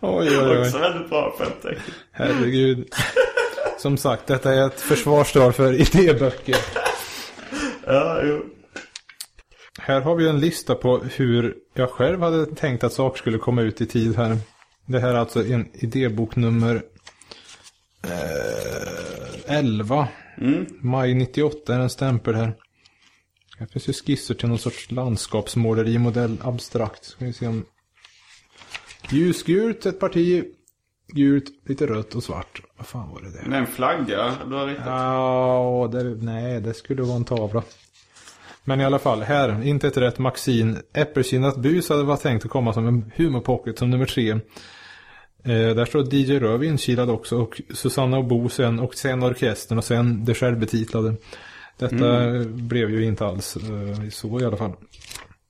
Oj, 0.00 0.28
oj, 0.28 0.48
oj. 0.48 0.58
Också 0.58 0.78
väldigt 0.78 1.10
bra 1.10 1.34
skämtteckning. 1.38 1.94
Herregud. 2.12 2.94
Som 3.78 3.96
sagt, 3.96 4.26
detta 4.26 4.54
är 4.54 4.66
ett 4.66 4.80
försvarstal 4.80 5.52
för 5.52 5.72
idéböcker. 5.72 6.56
Ja, 7.86 8.20
jo. 8.22 8.44
Här 9.80 10.00
har 10.00 10.14
vi 10.14 10.28
en 10.28 10.40
lista 10.40 10.74
på 10.74 10.98
hur 10.98 11.54
jag 11.74 11.90
själv 11.90 12.22
hade 12.22 12.46
tänkt 12.46 12.84
att 12.84 12.92
saker 12.92 13.18
skulle 13.18 13.38
komma 13.38 13.62
ut 13.62 13.80
i 13.80 13.86
tid 13.86 14.16
här. 14.16 14.36
Det 14.86 14.98
här 14.98 15.08
är 15.08 15.18
alltså 15.18 15.44
en 15.44 15.68
idébok 15.72 16.36
nummer 16.36 16.82
eh, 18.02 19.56
11. 19.56 20.08
Maj 20.80 21.14
98 21.14 21.74
är 21.74 21.80
en 21.80 21.90
stämpel 21.90 22.34
här. 22.34 22.54
Här 23.58 23.66
finns 23.66 23.88
ju 23.88 23.92
skisser 23.92 24.34
till 24.34 24.48
någon 24.48 24.58
sorts 24.58 24.90
landskapsmåleri, 24.90 25.98
modell 25.98 26.36
abstrakt. 26.42 27.04
Ska 27.04 27.24
vi 27.24 27.32
se 27.32 27.46
om... 27.46 27.64
Ljusgult, 29.10 29.86
ett 29.86 30.00
parti. 30.00 30.44
Gult, 31.12 31.44
lite 31.68 31.86
rött 31.86 32.14
och 32.14 32.22
svart. 32.22 32.62
Vad 32.76 32.86
fan 32.86 33.10
var 33.10 33.22
det 33.22 33.30
där? 33.30 33.56
Är 33.56 33.58
en 33.58 33.66
flagga 33.66 34.34
du 34.48 34.54
har 34.54 34.66
ritat. 34.66 34.86
Ja, 34.86 35.88
det, 35.92 36.02
nej, 36.02 36.60
det 36.60 36.74
skulle 36.74 37.02
vara 37.02 37.16
en 37.16 37.24
tavla. 37.24 37.62
Men 38.64 38.80
i 38.80 38.84
alla 38.84 38.98
fall, 38.98 39.22
här, 39.22 39.62
inte 39.64 39.88
ett 39.88 39.96
rätt 39.96 40.18
Maxin. 40.18 40.78
Äppelkinnat 40.94 41.56
bus 41.56 41.88
hade 41.88 42.02
varit 42.02 42.20
tänkt 42.20 42.44
att 42.44 42.50
komma 42.50 42.72
som 42.72 42.86
en 42.86 43.12
humorpocket 43.16 43.78
som 43.78 43.90
nummer 43.90 44.06
tre. 44.06 44.40
Eh, 45.50 45.74
där 45.74 45.84
står 45.84 46.14
DJ 46.14 46.38
Röv 46.38 46.64
inkilad 46.64 47.10
också 47.10 47.36
och 47.36 47.60
Susanna 47.74 48.18
och 48.18 48.24
Bo 48.24 48.48
sen 48.48 48.80
och 48.80 48.94
sen 48.94 49.22
orkestern 49.22 49.78
och 49.78 49.84
sen 49.84 50.24
det 50.24 50.34
självbetitlade. 50.34 51.14
Detta 51.78 52.28
blev 52.44 52.90
ju 52.90 53.04
inte 53.04 53.26
alls 53.26 53.56
eh, 53.56 54.08
så 54.10 54.40
i 54.40 54.44
alla 54.44 54.56
fall. 54.56 54.72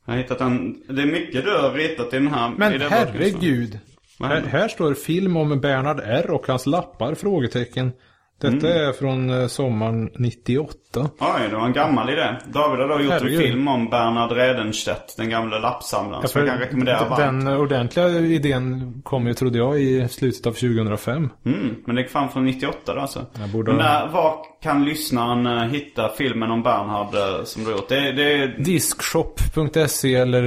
Jag 0.06 0.12
har 0.12 0.18
hittat 0.18 0.40
en... 0.40 0.82
Det 0.88 1.02
är 1.02 1.06
mycket 1.06 1.44
du 1.44 1.50
har 1.50 1.72
ritat 1.72 2.14
i 2.14 2.16
den 2.16 2.28
här. 2.28 2.50
i 2.50 2.54
Men 2.56 2.78
den 2.78 2.90
herregud! 2.90 3.78
Här, 4.20 4.42
här 4.42 4.68
står 4.68 4.94
film 4.94 5.36
om 5.36 5.60
Bernhard 5.60 6.00
R 6.04 6.30
och 6.30 6.46
hans 6.46 6.66
lappar? 6.66 7.14
Frågetecken. 7.14 7.92
Detta 8.40 8.68
är 8.68 8.92
från 8.92 9.30
eh, 9.30 9.46
sommaren 9.46 10.10
98. 10.18 10.74
Oj, 10.94 11.48
det 11.50 11.56
var 11.56 11.66
en 11.66 11.72
gammal 11.72 12.10
idé. 12.10 12.36
David 12.46 12.80
har 12.80 12.88
då 12.88 13.00
gjort 13.00 13.12
Herregud. 13.12 13.40
en 13.40 13.46
film 13.46 13.68
om 13.68 13.90
Bernhard 13.90 14.32
Redenstedt, 14.32 15.16
den 15.16 15.30
gamla 15.30 15.58
lappsamlaren. 15.58 16.28
som 16.28 16.40
jag 16.40 16.50
kan 16.50 16.58
rekommendera 16.58 17.08
varmt. 17.08 17.18
Den 17.18 17.48
ordentliga 17.56 18.08
idén 18.08 18.92
kom 19.04 19.26
ju, 19.26 19.34
trodde 19.34 19.58
jag, 19.58 19.80
i 19.80 20.08
slutet 20.08 20.46
av 20.46 20.52
2005. 20.52 21.30
Mm, 21.46 21.74
men 21.86 21.96
det 21.96 22.02
är 22.02 22.08
fan 22.08 22.28
från 22.28 22.44
98 22.44 22.94
då 22.94 23.00
alltså. 23.00 23.26
Jag 23.40 23.48
borde 23.48 23.72
Men 23.72 23.78
där, 23.78 24.08
var 24.08 24.36
kan 24.62 24.84
lyssnaren 24.84 25.46
eh, 25.46 25.72
hitta 25.72 26.08
filmen 26.08 26.50
om 26.50 26.62
Bernhard 26.62 27.14
eh, 27.14 27.44
som 27.44 27.64
du 27.64 27.70
har 27.70 27.76
gjort? 27.76 27.88
Det, 27.88 28.12
det 28.12 28.32
är... 28.32 28.48
Diskshop.se 28.58 30.14
eller 30.14 30.42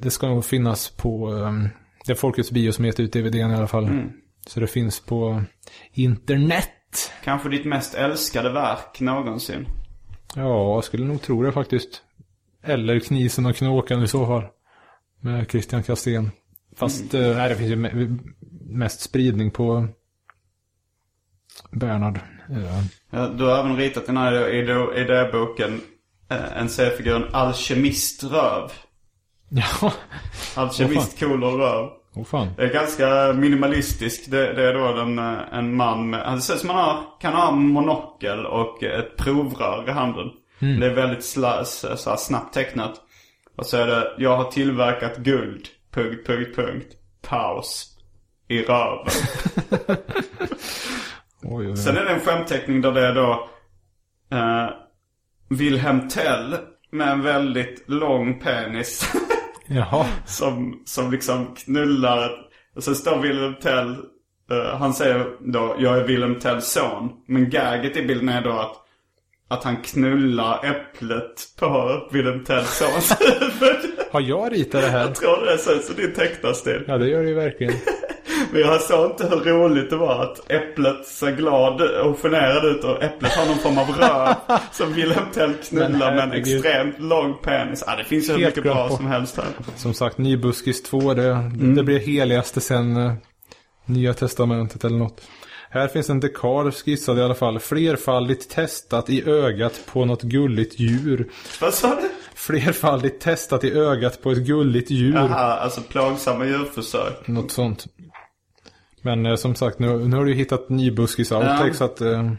det 0.00 0.10
ska 0.10 0.28
nog 0.28 0.44
finnas 0.44 0.90
på, 0.90 1.30
um, 1.30 1.68
det 2.06 2.12
är 2.12 2.16
Folkets 2.16 2.50
Bio 2.50 2.72
som 2.72 2.84
heter 2.84 3.02
ut 3.02 3.12
DVDn 3.12 3.50
i 3.50 3.54
alla 3.54 3.66
fall. 3.66 3.84
Mm. 3.84 4.10
Så 4.46 4.60
det 4.60 4.66
finns 4.66 5.00
på 5.00 5.42
internet. 5.92 6.70
Kanske 7.24 7.48
ditt 7.48 7.64
mest 7.64 7.94
älskade 7.94 8.50
verk 8.52 9.00
någonsin. 9.00 9.66
Ja, 10.36 10.74
jag 10.74 10.84
skulle 10.84 11.04
nog 11.04 11.22
tro 11.22 11.42
det 11.42 11.52
faktiskt. 11.52 12.02
Eller 12.62 13.00
Knisen 13.00 13.46
och 13.46 13.56
Knåkan 13.56 14.02
i 14.02 14.08
så 14.08 14.26
fall. 14.26 14.44
Med 15.20 15.50
Christian 15.50 15.82
Kastén. 15.82 16.30
Fast 16.76 17.14
eh, 17.14 17.20
nej, 17.36 17.48
det 17.48 17.56
finns 17.56 17.70
ju 17.70 17.76
me- 17.76 18.18
mest 18.66 19.00
spridning 19.00 19.50
på 19.50 19.88
Bernhard. 21.70 22.20
Ja. 22.48 22.82
Ja, 23.10 23.28
du 23.28 23.44
har 23.44 23.58
även 23.58 23.76
ritat 23.76 24.06
den 24.06 24.16
här 24.16 24.32
idé- 24.32 24.94
idéboken. 24.96 25.80
eh, 26.30 26.58
En 26.58 26.68
seriefiguren 26.68 27.24
Alkemiströv. 27.34 28.70
Ja, 29.48 29.92
Alkemist 30.56 31.18
kolon 31.20 31.58
röv. 31.60 31.88
Åh 32.16 32.24
fan. 32.24 32.48
Det 32.56 32.62
är 32.62 32.72
ganska 32.72 33.32
minimalistisk. 33.32 34.30
Det, 34.30 34.52
det 34.52 34.68
är 34.68 34.74
då 34.74 35.00
en, 35.00 35.18
eh, 35.18 35.38
en 35.52 35.76
man 35.76 36.10
med, 36.10 36.20
han 36.20 36.42
ser 36.42 36.54
ut 36.54 36.60
som 36.60 36.70
han 36.70 36.78
har, 36.78 37.20
kan 37.20 37.32
ha 37.32 37.50
monokel 37.50 38.46
och 38.46 38.82
ett 38.82 39.16
provrör 39.16 39.88
i 39.88 39.92
handen. 39.92 40.30
Det 40.58 40.86
är 40.86 40.94
väldigt 40.94 41.24
sla, 41.24 41.64
så 41.64 41.96
så 41.96 42.16
snabbt 42.16 42.54
tecknat. 42.54 43.00
Och 43.56 43.66
så 43.66 43.76
är 43.76 43.86
det, 43.86 44.14
jag 44.18 44.36
har 44.36 44.44
tillverkat 44.44 45.16
guld, 45.16 45.68
punkt, 45.90 46.26
punkt, 46.26 46.56
punkt. 46.56 46.86
Paus. 47.22 47.90
I 48.48 48.62
röven. 48.62 49.06
Oj, 51.42 51.68
oj, 51.68 51.76
Sen 51.76 51.96
är 51.96 52.04
det 52.04 52.10
en 52.10 52.20
skämtteckning 52.20 52.80
där 52.80 52.92
det 52.92 53.06
är 53.06 53.14
då 53.14 53.48
eh, 54.32 54.68
Wilhelm 55.48 56.08
Tell 56.08 56.56
med 56.90 57.08
en 57.08 57.22
väldigt 57.22 57.88
lång 57.88 58.40
penis. 58.40 59.12
Jaha. 59.66 60.06
som, 60.26 60.82
som 60.86 61.10
liksom 61.10 61.54
knullar. 61.54 62.30
Och 62.76 62.82
sen 62.84 62.94
står 62.94 63.18
Wilhelm 63.18 63.54
Tell. 63.62 63.90
eh, 64.50 64.76
han 64.78 64.94
säger 64.94 65.26
då, 65.52 65.76
jag 65.78 65.98
är 65.98 66.04
Wilhelm 66.04 66.40
Tells 66.40 66.66
son. 66.66 67.10
Men 67.28 67.50
gaget 67.50 67.96
i 67.96 68.02
bilden 68.02 68.28
är 68.28 68.42
då 68.42 68.50
att, 68.52 68.76
att 69.48 69.64
han 69.64 69.76
knullar 69.76 70.64
äpplet 70.64 71.34
på 71.58 72.00
Wilhelm 72.12 72.44
Tells 72.44 72.68
sons 72.78 73.16
huvud. 73.40 73.90
Har 74.12 74.20
jag 74.20 74.52
ritat 74.52 74.82
det 74.82 74.88
här? 74.88 75.00
Jag 75.00 75.14
tror 75.14 75.46
det 75.46 75.58
ser 75.58 75.74
ut 75.76 75.84
som 75.84 75.96
din 75.96 76.12
tecknarstil. 76.14 76.84
Ja, 76.86 76.98
det 76.98 77.08
gör 77.08 77.22
det 77.22 77.28
ju 77.28 77.34
verkligen. 77.34 77.74
Men 78.52 78.60
jag 78.60 78.80
sa 78.80 79.06
inte 79.06 79.26
hur 79.26 79.36
roligt 79.36 79.90
det 79.90 79.96
var 79.96 80.22
att 80.22 80.50
äpplet 80.50 81.06
ser 81.06 81.30
glad 81.36 81.80
och 81.82 82.18
generad 82.18 82.64
ut 82.64 82.84
och 82.84 83.02
äpplet 83.02 83.32
har 83.32 83.46
någon 83.46 83.58
form 83.58 83.78
av 83.78 83.86
röv 83.88 84.58
som 84.72 84.92
Wilhelm 84.92 85.26
Tell 85.34 85.54
knullar 85.54 86.14
med 86.14 86.24
en 86.24 86.32
extremt 86.32 87.00
lång 87.00 87.34
penis. 87.42 87.84
Ja, 87.86 87.96
det 87.96 88.04
finns 88.04 88.28
ju 88.28 88.32
hur 88.32 88.46
mycket 88.46 88.62
bra 88.62 88.88
på. 88.88 88.96
som 88.96 89.06
helst 89.06 89.36
här. 89.36 89.46
Som 89.76 89.94
sagt, 89.94 90.18
Nybuskis 90.18 90.82
2, 90.82 91.14
det, 91.14 91.24
Mm. 91.30 91.74
det 91.74 91.82
blir 91.82 91.98
heligaste 91.98 92.60
sen 92.60 92.96
eh, 92.96 93.12
Nya 93.86 94.14
Testamentet 94.14 94.84
eller 94.84 94.98
något. 94.98 95.22
Här 95.70 95.88
finns 95.88 96.10
en 96.10 96.20
dekar 96.20 96.70
skissad 96.70 97.18
i 97.18 97.22
alla 97.22 97.34
fall. 97.34 97.58
Flerfaldigt 97.60 98.50
testat 98.50 99.10
i 99.10 99.28
ögat 99.30 99.80
på 99.92 100.04
något 100.04 100.22
gulligt 100.22 100.80
djur. 100.80 101.30
Vad 101.60 101.74
sa 101.74 101.88
du? 101.88 102.08
Flerfaldigt 102.34 103.20
testat 103.22 103.64
i 103.64 103.72
ögat 103.78 104.22
på 104.22 104.30
ett 104.30 104.38
gulligt 104.38 104.90
djur. 104.90 105.14
Jaha, 105.14 105.54
alltså 105.56 105.80
plågsamma 105.80 106.44
djurförsök. 106.44 107.28
Något 107.28 107.50
sånt. 107.50 107.84
Men 109.04 109.26
eh, 109.26 109.36
som 109.36 109.54
sagt, 109.54 109.78
nu, 109.78 109.98
nu 110.08 110.16
har 110.16 110.24
du 110.24 110.30
ju 110.30 110.36
hittat 110.36 110.68
Nybuskis 110.68 111.32
outtakes 111.32 111.66
Ja. 111.66 111.74
så 111.74 111.84
att... 111.84 112.00
Eh, 112.00 112.32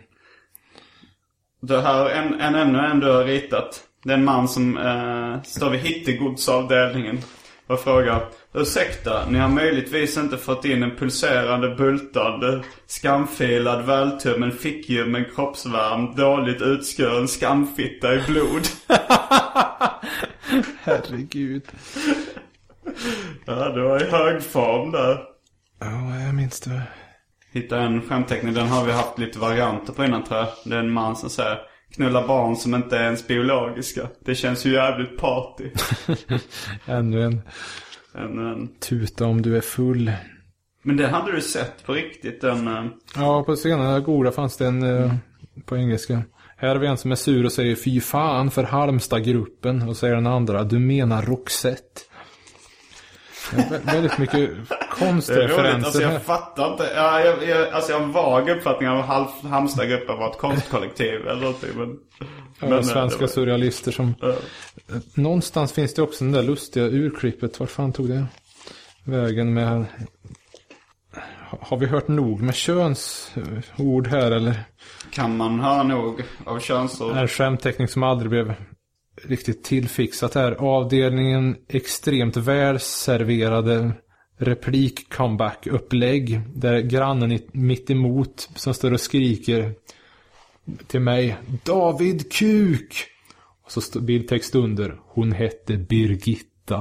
Det 1.62 1.82
här 1.82 2.06
är 2.06 2.22
en, 2.22 2.42
en 2.42 2.56
ännu 2.56 2.80
en 2.80 3.00
du 3.00 3.08
har 3.12 3.24
ritat. 3.24 3.82
Det 4.04 4.10
är 4.14 4.18
en 4.18 4.26
man 4.26 4.48
som 4.48 4.78
eh, 4.78 5.42
står 5.44 5.70
vid 5.70 5.80
hittegodsavdelningen 5.80 7.18
och 7.68 7.80
frågar 7.80 8.26
Ursäkta, 8.54 9.30
ni 9.30 9.40
har 9.40 9.50
möjligtvis 9.50 10.18
inte 10.18 10.38
fått 10.38 10.66
in 10.66 10.84
en 10.84 10.96
pulserande, 10.96 11.76
bultande, 11.76 12.64
skamfilad, 12.88 13.86
vältummen, 13.86 14.52
fickljummen, 14.52 15.26
kroppsvarm, 15.36 16.16
dåligt 16.16 16.62
utskuren 16.62 17.28
skamfitta 17.28 18.14
i 18.16 18.22
blod. 18.28 18.62
herregud. 20.84 21.64
ja, 23.46 23.70
det 23.70 23.82
var 23.82 24.02
i 24.04 24.10
hög 24.12 24.44
form 24.44 24.92
där. 24.92 25.35
Ja, 25.80 26.20
jag 26.26 26.36
minns 26.36 26.60
det. 26.60 26.82
Hitta 27.52 27.80
en 27.82 28.02
skämtteckning, 28.02 28.54
den 28.54 28.68
har 28.68 28.86
vi 28.86 28.92
haft 28.92 29.20
lite 29.20 29.40
varianter 29.40 29.94
på 29.94 30.06
innan 30.06 30.24
tror 30.24 30.40
jag. 30.40 30.48
Det 30.66 30.76
är 30.76 30.80
en 30.80 30.92
man 30.92 31.16
som 31.16 31.30
säger 31.30 31.58
Knulla 31.96 32.28
barn 32.28 32.56
som 32.56 32.76
inte 32.76 32.98
är 32.98 33.04
ens 33.04 33.28
biologiska. 33.28 34.08
Det 34.26 34.36
känns 34.36 34.66
ju 34.66 34.74
jävligt 34.74 35.18
party. 35.18 35.70
Ännu 36.86 37.22
en 37.24 37.42
En, 38.16 38.48
en. 38.48 38.68
tuta 38.80 39.26
om 39.26 39.42
du 39.42 39.58
är 39.58 39.62
full. 39.62 40.12
Men 40.82 40.98
det 40.98 41.08
hade 41.08 41.32
du 41.32 41.42
sett 41.42 41.86
på 41.86 41.94
riktigt, 41.94 42.42
den... 42.42 42.68
eh, 42.68 42.84
Ja, 43.16 43.44
på 43.44 43.56
senare 43.56 44.00
goda 44.02 44.32
fanns 44.32 44.58
det 44.58 44.66
en 44.68 44.84
eh, 44.84 45.14
på 45.66 45.78
engelska. 45.78 46.22
Här 46.58 46.68
har 46.70 46.76
vi 46.76 46.88
en 46.88 46.98
som 46.98 47.12
är 47.12 47.16
sur 47.16 47.46
och 47.46 47.52
säger 47.52 47.76
fy 47.76 48.02
fan 48.02 48.52
för 48.52 48.64
Halmstad-gruppen. 48.64 49.90
Och 49.90 49.98
säger 49.98 50.16
den 50.16 50.28
andra, 50.28 50.64
du 50.64 50.80
menar 50.80 51.22
Roxette. 51.22 52.02
Vä- 53.52 53.86
väldigt 53.86 54.18
mycket 54.18 54.50
konstreferenser 54.92 55.86
alltså 55.86 56.02
jag 56.02 56.22
fattar 56.24 56.72
inte. 56.72 56.92
Ja, 56.96 57.20
jag, 57.22 57.44
jag, 57.50 57.70
alltså 57.70 57.92
jag 57.92 58.00
har 58.00 58.06
en 58.06 58.12
vag 58.12 58.50
uppfattning 58.50 58.90
av 58.90 59.00
att 59.12 59.32
Halmstadgruppen 59.52 60.18
var 60.18 60.30
ett 60.32 60.38
konstkollektiv 60.38 61.28
eller 61.28 61.42
någonting. 61.42 61.70
Men, 61.76 62.00
Ja, 62.60 62.68
men, 62.70 62.84
svenska 62.84 63.20
var- 63.22 63.28
surrealister 63.28 63.92
som... 63.92 64.14
Ja. 64.22 64.34
Någonstans 65.14 65.74
finns 65.74 65.94
det 65.94 66.02
också 66.02 66.24
den 66.24 66.34
där 66.34 66.44
lustiga 66.44 66.86
urklippet. 66.86 67.60
Vart 67.60 67.70
fan 67.70 67.94
tog 67.94 68.10
det 68.10 68.26
vägen 69.04 69.54
med... 69.54 69.86
Har 71.60 71.78
vi 71.78 71.86
hört 71.86 72.08
nog 72.08 72.42
med 72.42 72.56
könsord 72.56 74.08
här 74.08 74.32
eller? 74.32 74.60
Kan 75.12 75.38
man 75.38 75.60
höra 75.60 75.84
nog 75.84 76.24
av 76.46 76.60
könsord? 76.60 77.18
En 77.18 77.28
skämtteckning 77.28 77.88
som 77.88 78.04
aldrig 78.04 78.30
blev 78.30 78.54
riktigt 79.28 79.64
tillfixat 79.64 80.36
här. 80.36 80.52
Avdelningen 80.52 81.56
extremt 81.70 82.38
välserverade 82.38 83.92
replik-comeback-upplägg. 84.40 86.42
Där 86.56 86.80
grannen 86.80 87.32
i- 87.32 87.48
mitt 87.52 87.90
emot 87.90 88.50
som 88.56 88.74
står 88.74 88.94
och 88.94 89.00
skriker 89.00 89.74
till 90.88 91.00
mig. 91.00 91.38
David 91.64 92.32
Kuk! 92.34 93.06
Och 93.66 93.72
så 93.72 93.82
står 93.82 94.02
bildtext 94.02 94.56
under. 94.56 95.00
Hon 95.08 95.32
hette 95.32 95.78
Birgitta. 95.78 96.78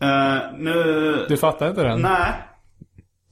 Eh, 0.00 0.38
nu... 0.58 0.74
Du 1.28 1.36
fattar 1.36 1.68
inte 1.68 1.82
den? 1.82 2.00
Nej. 2.00 2.32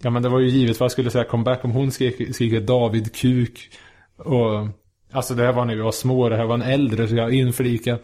Ja 0.03 0.11
men 0.11 0.22
det 0.22 0.29
var 0.29 0.41
ju 0.41 0.49
givet 0.49 0.81
vad 0.81 0.85
jag 0.85 0.93
skulle 0.93 1.11
säga 1.11 1.25
comeback 1.25 1.64
om 1.64 1.70
hon 1.70 1.91
skrek, 1.91 2.35
skriker 2.35 2.61
David 2.61 3.14
Kuk. 3.14 3.70
Och 4.16 4.68
alltså 5.14 5.34
det 5.34 5.42
här 5.44 5.52
var 5.52 5.64
när 5.64 5.74
vi 5.74 5.80
var 5.82 5.92
små, 5.92 6.28
det 6.28 6.36
här 6.36 6.44
var 6.44 6.54
en 6.54 6.62
äldre 6.62 7.08
så 7.08 7.16
jag 7.16 7.32
inflikar. 7.34 7.98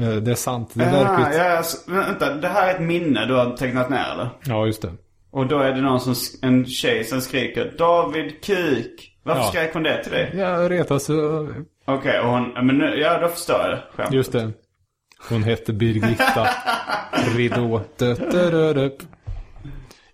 Eh, 0.00 0.10
Det 0.16 0.30
är 0.30 0.34
sant, 0.34 0.70
det 0.74 0.84
är 0.84 0.92
Ja, 0.96 1.04
verkligt. 1.04 1.38
ja, 1.38 1.56
alltså, 1.56 1.90
vänta, 1.92 2.34
det 2.34 2.48
här 2.48 2.68
är 2.68 2.74
ett 2.74 2.80
minne 2.80 3.26
du 3.26 3.34
har 3.34 3.56
tecknat 3.56 3.90
ner 3.90 4.06
eller? 4.12 4.28
Ja, 4.46 4.66
just 4.66 4.82
det. 4.82 4.92
Och 5.30 5.46
då 5.46 5.58
är 5.58 5.72
det 5.72 5.80
någon 5.80 6.00
som, 6.00 6.14
en 6.42 6.66
tjej 6.66 7.04
som 7.04 7.20
skriker 7.20 7.74
David 7.78 8.44
Kuk. 8.44 9.08
Varför 9.22 9.40
Ja. 9.42 9.48
skrek 9.48 9.74
hon 9.74 9.82
det 9.82 10.02
till 10.02 10.12
dig? 10.12 10.30
Jag 10.36 10.70
retas. 10.70 11.10
Okej, 11.84 12.20
och 12.20 12.28
hon, 12.30 12.52
ja, 12.54 12.62
men 12.62 12.78
nu, 12.78 12.98
ja 13.00 13.18
då 13.20 13.28
förstår 13.28 13.56
jag 13.60 13.70
det. 13.70 13.82
Skämt. 13.96 14.12
just 14.12 14.32
det. 14.32 14.50
Hon 15.28 15.42
hette 15.42 15.72
Birgitta 15.72 16.48
Ridå. 17.36 17.80
Dö, 17.98 18.14
dö, 18.14 18.50
dö, 18.50 18.72
dö. 18.72 18.84
Iggy. 18.84 18.98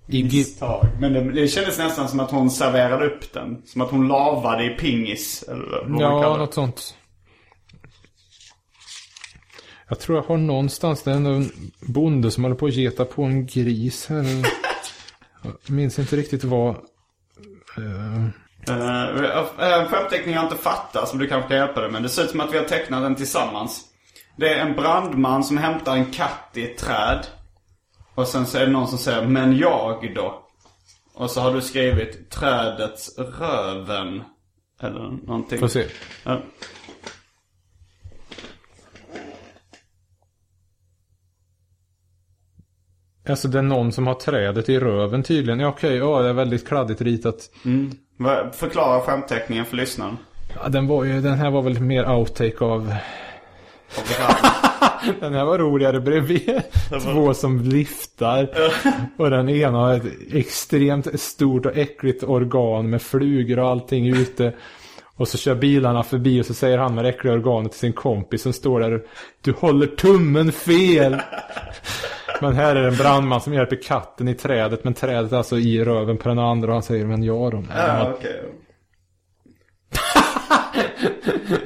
Misstag. 0.09 0.87
Men 1.01 1.13
det, 1.13 1.33
det 1.33 1.49
kändes 1.49 1.79
nästan 1.79 2.09
som 2.09 2.21
att 2.21 2.31
hon 2.31 2.51
serverade 2.51 3.07
upp 3.07 3.33
den. 3.33 3.63
Som 3.67 3.81
att 3.81 3.91
hon 3.91 4.09
lavade 4.09 4.65
i 4.65 4.69
pingis. 4.69 5.43
Eller 5.49 5.85
vad 5.87 6.01
Ja, 6.01 6.37
något 6.37 6.55
sånt. 6.55 6.95
Jag 9.89 10.01
tror 10.01 10.19
jag 10.19 10.25
har 10.25 10.37
någonstans, 10.37 11.03
det 11.03 11.11
är 11.11 11.15
en 11.15 11.51
bonde 11.81 12.31
som 12.31 12.45
håller 12.45 12.57
på 12.57 12.67
att 12.67 12.75
geta 12.75 13.05
på 13.05 13.23
en 13.23 13.47
gris 13.47 14.07
här. 14.07 14.25
Jag 15.43 15.55
minns 15.67 15.99
inte 15.99 16.17
riktigt 16.17 16.45
vad. 16.45 16.77
Uh, 17.79 18.27
en 19.59 19.87
skämtteckning 19.87 20.35
jag 20.35 20.45
inte 20.45 20.57
fattar 20.57 21.07
som 21.07 21.19
du 21.19 21.27
kanske 21.27 21.49
kan 21.49 21.59
hjälpa 21.59 21.81
dig 21.81 21.91
med. 21.91 22.03
Det 22.03 22.09
ser 22.09 22.25
ut 22.25 22.31
som 22.31 22.41
att 22.41 22.53
vi 22.53 22.59
har 22.59 22.65
tecknat 22.65 23.03
den 23.03 23.15
tillsammans. 23.15 23.85
Det 24.37 24.55
är 24.55 24.67
en 24.67 24.77
brandman 24.77 25.45
som 25.45 25.57
hämtar 25.57 25.97
en 25.97 26.11
katt 26.11 26.51
i 26.55 26.65
ett 26.65 26.79
träd. 26.79 27.27
Och 28.19 28.27
sen 28.29 28.47
så 28.47 28.59
är 28.59 28.67
det 28.67 28.73
någon 28.73 28.89
som 28.89 28.99
säger 28.99 29.27
'Men 29.27 29.59
jag 29.59 30.15
då?' 30.15 30.43
Och 31.15 31.31
så 31.31 31.41
har 31.41 31.55
du 31.55 31.61
skrivit 31.61 32.31
'Trädets 32.31 33.19
röven' 33.19 34.23
Eller 34.81 35.27
någonting. 35.27 35.59
Får 35.59 35.69
se. 35.69 35.85
Ja. 36.25 36.43
Alltså 43.29 43.49
det 43.49 43.59
är 43.59 43.63
någon 43.63 43.93
som 43.93 44.07
har 44.07 44.15
trädet 44.15 44.69
i 44.69 44.79
röven 44.81 45.23
tydligen. 45.23 45.61
Ja 45.61 45.69
okej, 45.69 45.97
ja 45.97 46.23
det 46.23 46.29
är 46.29 46.33
väldigt 46.33 46.69
kladdigt 46.69 47.01
ritat. 47.01 47.51
Vad- 48.17 48.55
Förklara 48.55 49.01
skämtteckningen 49.01 49.65
för 49.65 49.77
lyssnaren. 49.77 50.17
Ja, 50.55 50.69
den, 50.69 50.87
var 50.87 51.05
ju, 51.05 51.21
den 51.21 51.35
här 51.39 51.51
var 51.51 51.63
väl 51.63 51.81
mer 51.81 52.11
outtake 52.11 52.65
av... 52.65 52.95
Av. 53.99 54.68
Den 55.21 55.35
här 55.35 55.45
var 55.45 55.59
roligare 55.59 56.01
bredvid. 56.01 56.63
Två 57.03 57.35
som 57.35 57.61
liftar. 57.61 58.49
Och 59.17 59.31
den 59.31 59.49
ena 59.49 59.79
har 59.79 59.95
ett 59.95 60.33
extremt 60.33 61.21
stort 61.21 61.67
och 61.67 61.77
äckligt 61.77 62.23
organ 62.23 62.91
med 62.91 63.03
flugor 63.03 63.59
och 63.59 63.69
allting 63.69 64.07
ute. 64.07 64.53
Och 65.17 65.29
så 65.29 65.39
kör 65.39 65.55
bilarna 65.55 66.03
förbi 66.03 66.41
och 66.41 66.47
så 66.47 66.55
säger 66.55 66.79
han 66.79 66.95
med 66.95 67.05
det 67.05 67.09
äckliga 67.09 67.35
organet 67.35 67.73
till 67.73 67.81
sin 67.81 67.93
kompis 67.93 68.43
som 68.43 68.53
står 68.53 68.81
där. 68.81 69.03
Du 69.41 69.53
håller 69.53 69.87
tummen 69.87 70.53
fel. 70.53 71.17
Men 72.41 72.53
här 72.53 72.77
är 72.77 72.83
det 72.83 72.89
en 72.89 72.97
brandman 72.97 73.41
som 73.41 73.55
hjälper 73.55 73.83
katten 73.83 74.29
i 74.29 74.35
trädet. 74.35 74.85
Men 74.85 74.95
trädet 74.95 75.33
är 75.33 75.37
alltså 75.37 75.59
i 75.59 75.85
röven 75.85 76.17
på 76.17 76.29
den 76.29 76.39
andra. 76.39 76.69
Och 76.69 76.75
han 76.75 76.83
säger 76.83 77.05
men 77.05 77.23
jag 77.23 77.51
då? 77.51 77.65
Ja, 77.77 78.19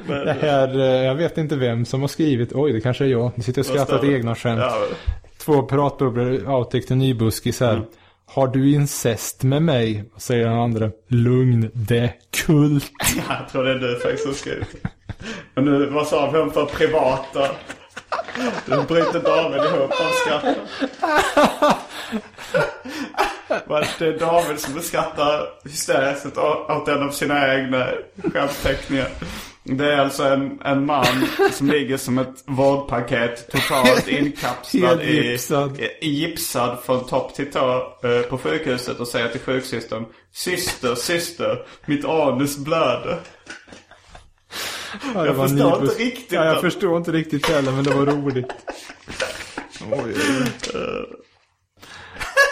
Det 0.07 0.37
här, 0.41 0.79
eh, 0.79 0.85
jag 0.85 1.15
vet 1.15 1.37
inte 1.37 1.55
vem 1.55 1.85
som 1.85 2.01
har 2.01 2.07
skrivit. 2.07 2.53
Oj, 2.53 2.73
det 2.73 2.81
kanske 2.81 3.05
är 3.05 3.09
jag. 3.09 3.31
Ni 3.35 3.43
sitter 3.43 3.61
och 3.61 3.65
skrattar 3.65 3.97
åt 3.97 4.03
egna 4.03 4.35
skämt. 4.35 4.61
Ja, 4.61 4.77
Två 5.37 5.63
pratbubblor, 5.63 6.49
outtake 6.49 6.87
till 6.87 6.95
nybuskis 6.95 7.59
här. 7.59 7.73
Mm. 7.73 7.85
Har 8.25 8.47
du 8.47 8.73
incest 8.73 9.43
med 9.43 9.61
mig? 9.61 10.03
Säger 10.17 10.45
den 10.45 10.59
andra. 10.59 10.91
Lugn, 11.07 11.71
det 11.73 12.13
kult. 12.45 12.91
jag 13.29 13.49
tror 13.51 13.63
det 13.63 13.71
är 13.71 13.75
du 13.75 13.99
faktiskt 13.99 14.23
som 14.23 14.33
skrivit. 14.33 14.67
Men 15.55 15.65
nu, 15.65 15.85
vad 15.85 16.07
sa 16.07 16.31
vi 16.31 16.39
om 16.39 16.51
för 16.51 16.65
privata? 16.65 17.49
Nu 18.65 18.75
bryter 18.87 19.19
David 19.19 19.61
ihop 19.61 19.91
av 19.91 20.11
skratt. 20.25 20.57
Vad 23.65 23.87
Det 23.99 24.05
är 24.05 24.19
David 24.19 24.59
som 24.59 24.81
skrattar 24.81 25.49
hysteriskt 25.63 26.37
åt 26.69 26.87
en 26.87 27.03
av 27.03 27.09
sina 27.09 27.55
egna 27.55 27.87
skämtteckningar. 28.33 29.07
Det 29.65 29.93
är 29.93 29.97
alltså 29.97 30.23
en, 30.23 30.59
en 30.65 30.85
man 30.85 31.05
som 31.51 31.67
ligger 31.67 31.97
som 31.97 32.17
ett 32.17 32.43
vårdpaket 32.45 33.51
totalt 33.51 34.07
inkapslad 34.07 35.01
i, 35.01 35.29
gipsad. 35.29 35.79
i, 36.01 36.09
gipsad 36.09 36.77
från 36.85 37.05
topp 37.07 37.35
till 37.35 37.51
tå 37.51 37.97
eh, 38.03 38.21
på 38.21 38.37
sjukhuset 38.37 38.99
och 38.99 39.07
säger 39.07 39.27
till 39.29 39.39
sjuksystern 39.41 40.05
Syster, 40.31 40.95
syster, 40.95 41.65
mitt 41.85 42.05
anus 42.05 42.57
blöder. 42.57 43.19
Ja, 45.15 45.25
Jag 45.25 45.35
förstår 45.35 45.71
nybus- 45.71 45.81
inte 45.91 46.03
riktigt 46.03 46.31
Ja, 46.31 46.45
jag 46.45 46.61
förstår 46.61 46.97
inte 46.97 47.11
riktigt 47.11 47.49
heller, 47.49 47.71
men 47.71 47.83
det 47.83 47.93
var 47.93 48.05
roligt. 48.05 48.47
Oj, 49.91 49.99
oj, 50.05 50.13
oj. 50.73 51.05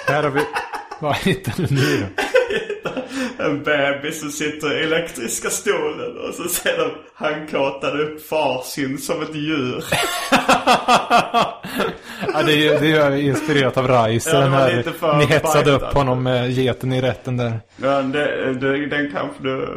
Här 0.08 0.24
har 0.24 0.30
vi... 0.30 0.42
Vad 1.00 1.16
hittar 1.16 1.54
du 1.58 1.76
nu 1.76 1.98
då? 2.16 2.24
En 3.46 3.64
bebis 3.64 4.20
som 4.20 4.30
sitter 4.32 4.82
i 4.82 4.84
elektriska 4.84 5.50
stolen 5.50 6.18
och 6.18 6.34
så 6.34 6.44
ser 6.50 6.78
de 6.78 6.92
handkåtade 7.26 8.04
upp 8.04 8.28
farsin 8.28 8.98
som 8.98 9.22
ett 9.22 9.36
djur. 9.36 9.84
Ja, 12.34 12.44
det 12.46 12.68
är 12.68 12.80
det 12.82 12.92
är 12.92 13.12
inspirerat 13.16 13.78
av 13.78 13.88
Reiser. 13.88 14.34
Ja, 14.34 14.40
den 14.42 14.52
här, 14.54 14.84
för 15.00 15.18
ni 15.18 15.26
hetsade 15.26 15.72
upp 15.72 15.82
honom 15.94 16.24
med 16.24 16.52
geten 16.52 16.94
i 16.94 17.02
rätten 17.02 17.38
där. 17.38 17.60
Ja, 17.82 18.02
det, 18.02 18.54
det, 18.54 18.86
den 18.88 19.12
kanske 19.12 19.44
du 19.44 19.64
eh, 19.64 19.70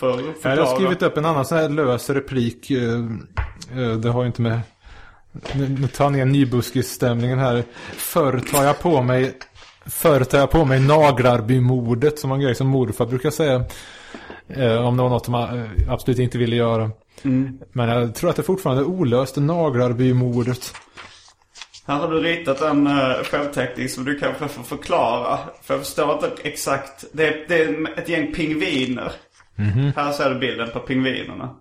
får 0.00 0.10
Jag 0.10 0.34
förklara. 0.42 0.60
har 0.68 0.74
skrivit 0.76 1.02
upp 1.02 1.16
en 1.16 1.24
annan 1.24 1.44
sån 1.44 1.58
här 1.58 1.68
lös 1.68 2.10
replik. 2.10 2.70
eh, 2.70 2.78
eh, 3.82 3.90
Det 3.96 4.08
har 4.10 4.22
ju 4.22 4.26
inte 4.26 4.42
med... 4.42 4.60
Nu 5.52 5.68
nu 5.68 5.88
tar 5.88 6.04
jag 6.04 6.12
ner 6.12 6.24
nybuskisstämningen 6.24 7.38
här. 7.38 7.64
Förr 7.96 8.38
tar 8.52 8.64
jag 8.64 8.78
på 8.80 9.02
mig... 9.02 9.38
Förr 9.86 10.24
tar 10.24 10.38
jag 10.38 10.50
på 10.50 10.64
mig 10.64 10.80
Naglarbymordet 10.80 12.18
som 12.18 12.32
en 12.32 12.40
grej 12.40 12.54
som 12.54 12.66
morfar 12.66 13.06
brukar 13.06 13.30
säga. 13.30 13.64
Eh, 14.48 14.86
om 14.86 14.96
det 14.96 15.02
var 15.02 15.10
något 15.10 15.28
man 15.28 15.60
eh, 15.60 15.92
absolut 15.92 16.18
inte 16.18 16.38
ville 16.38 16.56
göra. 16.56 16.90
Men 17.72 17.88
jag 17.88 18.14
tror 18.14 18.30
att 18.30 18.36
det 18.36 18.42
fortfarande 18.42 18.82
är 18.82 18.86
olöst, 18.86 19.36
Naglarbymordet. 19.36 20.74
Här 21.86 21.98
har 21.98 22.10
du 22.10 22.20
ritat 22.20 22.60
en 22.60 22.86
uh, 22.86 23.22
självteckning 23.24 23.88
som 23.88 24.04
du 24.04 24.18
kanske 24.18 24.48
får 24.48 24.62
förklara. 24.62 25.38
För 25.62 25.74
jag 25.74 25.84
förstår 25.84 26.14
inte 26.14 26.32
exakt. 26.42 27.04
Det 27.12 27.26
är, 27.26 27.44
det 27.48 27.62
är 27.62 27.98
ett 27.98 28.08
gäng 28.08 28.32
pingviner. 28.32 29.12
Här 29.96 30.12
ser 30.12 30.30
du 30.30 30.38
bilden 30.38 30.70
på 30.72 30.80
pingvinerna. 30.80 31.56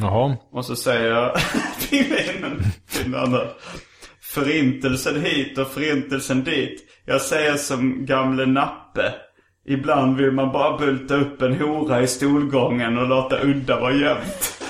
Jaha. 0.00 0.36
Och 0.50 0.64
så 0.64 0.76
säger 0.76 1.30
pingvinen 1.90 2.62
till 2.90 3.12
den 3.12 3.20
andra. 3.20 3.48
Förintelsen 4.34 5.20
hit 5.20 5.58
och 5.58 5.68
förintelsen 5.68 6.44
dit. 6.44 6.80
Jag 7.04 7.20
säger 7.20 7.56
som 7.56 8.06
gamle 8.06 8.46
Nappe. 8.46 9.14
Ibland 9.66 10.16
vill 10.16 10.30
man 10.30 10.52
bara 10.52 10.78
bulta 10.78 11.14
upp 11.14 11.42
en 11.42 11.60
hora 11.60 12.02
i 12.02 12.06
stolgången 12.06 12.98
och 12.98 13.08
låta 13.08 13.42
udda 13.42 13.80
vara 13.80 13.92
jämnt. 13.92 14.62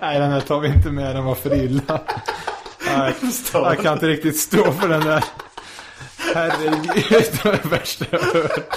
Nej, 0.00 0.20
den 0.20 0.30
här 0.30 0.40
tar 0.40 0.60
vi 0.60 0.68
inte 0.68 0.90
med. 0.90 1.16
Den 1.16 1.24
var 1.24 1.34
för 1.34 1.54
illa. 1.54 2.00
Förstår. 3.20 3.66
jag 3.66 3.78
kan 3.78 3.92
inte 3.92 4.08
riktigt 4.08 4.38
stå 4.38 4.72
för 4.72 4.88
den 4.88 5.00
där. 5.00 5.24
Herregud, 6.34 7.04
det 7.10 7.44
var 7.44 7.52
det 7.52 7.68
värsta 7.68 8.04
jag 8.10 8.18
har 8.18 8.42
hört. 8.42 8.68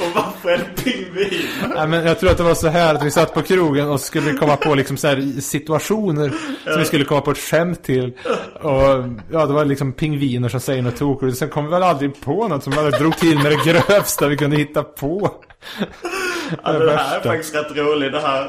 Och 0.00 0.14
varför 0.14 0.20
är 0.20 0.29
det 0.29 0.29
pingvin? 0.76 1.46
Nej, 1.74 1.88
men 1.88 2.06
jag 2.06 2.20
tror 2.20 2.30
att 2.30 2.36
det 2.36 2.42
var 2.42 2.54
så 2.54 2.68
här 2.68 2.94
att 2.94 3.02
vi 3.04 3.10
satt 3.10 3.34
på 3.34 3.42
krogen 3.42 3.88
och 3.88 4.00
skulle 4.00 4.32
komma 4.32 4.56
på 4.56 4.74
liksom 4.74 4.96
så 4.96 5.08
här 5.08 5.40
situationer 5.40 6.32
som 6.64 6.78
vi 6.78 6.84
skulle 6.84 7.04
komma 7.04 7.20
på 7.20 7.30
ett 7.30 7.38
skämt 7.38 7.82
till. 7.84 8.12
Och 8.60 9.04
ja, 9.32 9.46
det 9.46 9.52
var 9.52 9.64
liksom 9.64 9.92
pingviner 9.92 10.48
som 10.48 10.60
säger 10.60 10.82
något 10.82 10.96
tokigt. 10.96 11.38
Sen 11.38 11.48
kom 11.48 11.64
vi 11.64 11.70
väl 11.70 11.82
aldrig 11.82 12.20
på 12.20 12.48
något 12.48 12.64
som 12.64 12.72
bara 12.76 12.90
drog 12.90 13.16
till 13.16 13.36
med 13.38 13.52
det 13.52 13.64
grövsta 13.72 14.28
vi 14.28 14.36
kunde 14.36 14.56
hitta 14.56 14.82
på. 14.82 15.30
Ja, 16.64 16.72
Det 16.72 16.86
det 16.86 16.96
här 16.96 17.16
är 17.16 17.20
faktiskt 17.22 17.54
rätt 17.54 17.76
roligt. 17.76 18.12
Det 18.12 18.20
här, 18.20 18.42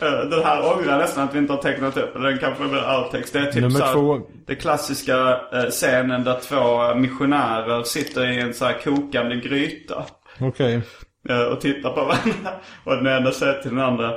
eh, 0.00 0.08
den 0.30 0.44
här 0.44 0.72
ångrar 0.72 0.92
jag 0.92 0.98
nästan 0.98 1.24
att 1.24 1.34
vi 1.34 1.38
inte 1.38 1.52
har 1.52 1.62
tecknat 1.62 1.96
upp. 1.96 2.14
Den 2.14 2.38
kanske 2.38 2.64
blir 2.64 2.98
outtext. 2.98 3.32
Det 3.32 3.38
är 3.38 3.52
typ 3.52 3.62
Nummer 3.62 3.80
så 3.80 3.92
två. 3.92 4.20
Det 4.46 4.54
klassiska 4.54 5.40
eh, 5.52 5.62
scenen 5.70 6.24
där 6.24 6.40
två 6.48 6.94
missionärer 7.00 7.82
sitter 7.82 8.30
i 8.32 8.40
en 8.40 8.54
så 8.54 8.64
här 8.64 8.80
kokande 8.84 9.36
gryta. 9.36 10.04
Okej. 10.40 10.80
eh, 11.28 11.40
Och 11.42 11.60
tittar 11.60 11.90
på 11.90 12.04
varandra. 12.04 12.50
Och 12.84 12.96
den 12.96 13.06
ena 13.06 13.32
säger 13.32 13.62
till 13.62 13.70
den 13.70 13.80
andra. 13.84 14.12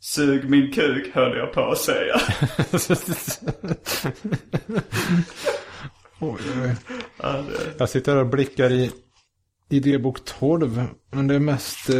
Sug 0.00 0.50
min 0.50 0.72
kuk 0.72 1.14
höll 1.14 1.36
jag 1.36 1.52
på 1.52 1.60
att 1.70 1.78
säga. 1.78 2.16
Oj, 6.20 6.40
oj. 6.62 6.74
Ja, 7.22 7.28
det, 7.32 7.74
Jag 7.78 7.88
sitter 7.88 8.12
här 8.14 8.20
och 8.20 8.26
blickar 8.26 8.70
i 8.72 8.90
idébok 9.70 10.24
12. 10.24 10.84
Men 11.12 11.26
det 11.28 11.34
är 11.34 11.38
mest... 11.38 11.88
Eh, 11.88 11.94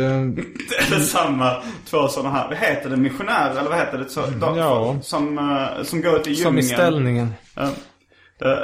det 0.91 0.95
är 0.97 1.01
samma 1.01 1.63
två 1.91 2.09
sådana 2.09 2.31
här. 2.31 2.49
Vad 2.49 2.57
heter 2.59 2.91
det? 2.91 2.97
Missionärer 2.97 3.51
eller 3.51 3.71
vad 3.71 3.79
heter 3.79 3.99
det? 3.99 4.09
Så, 4.09 4.27
de, 4.27 4.57
ja. 4.59 4.97
Som, 5.03 5.39
eh, 5.39 5.83
som 5.83 6.01
går 6.01 6.17
ut 6.17 6.27
i 6.27 6.35
som 6.37 6.59
i 6.59 6.61
djungeln. 6.61 6.79
ställningen. 6.79 7.33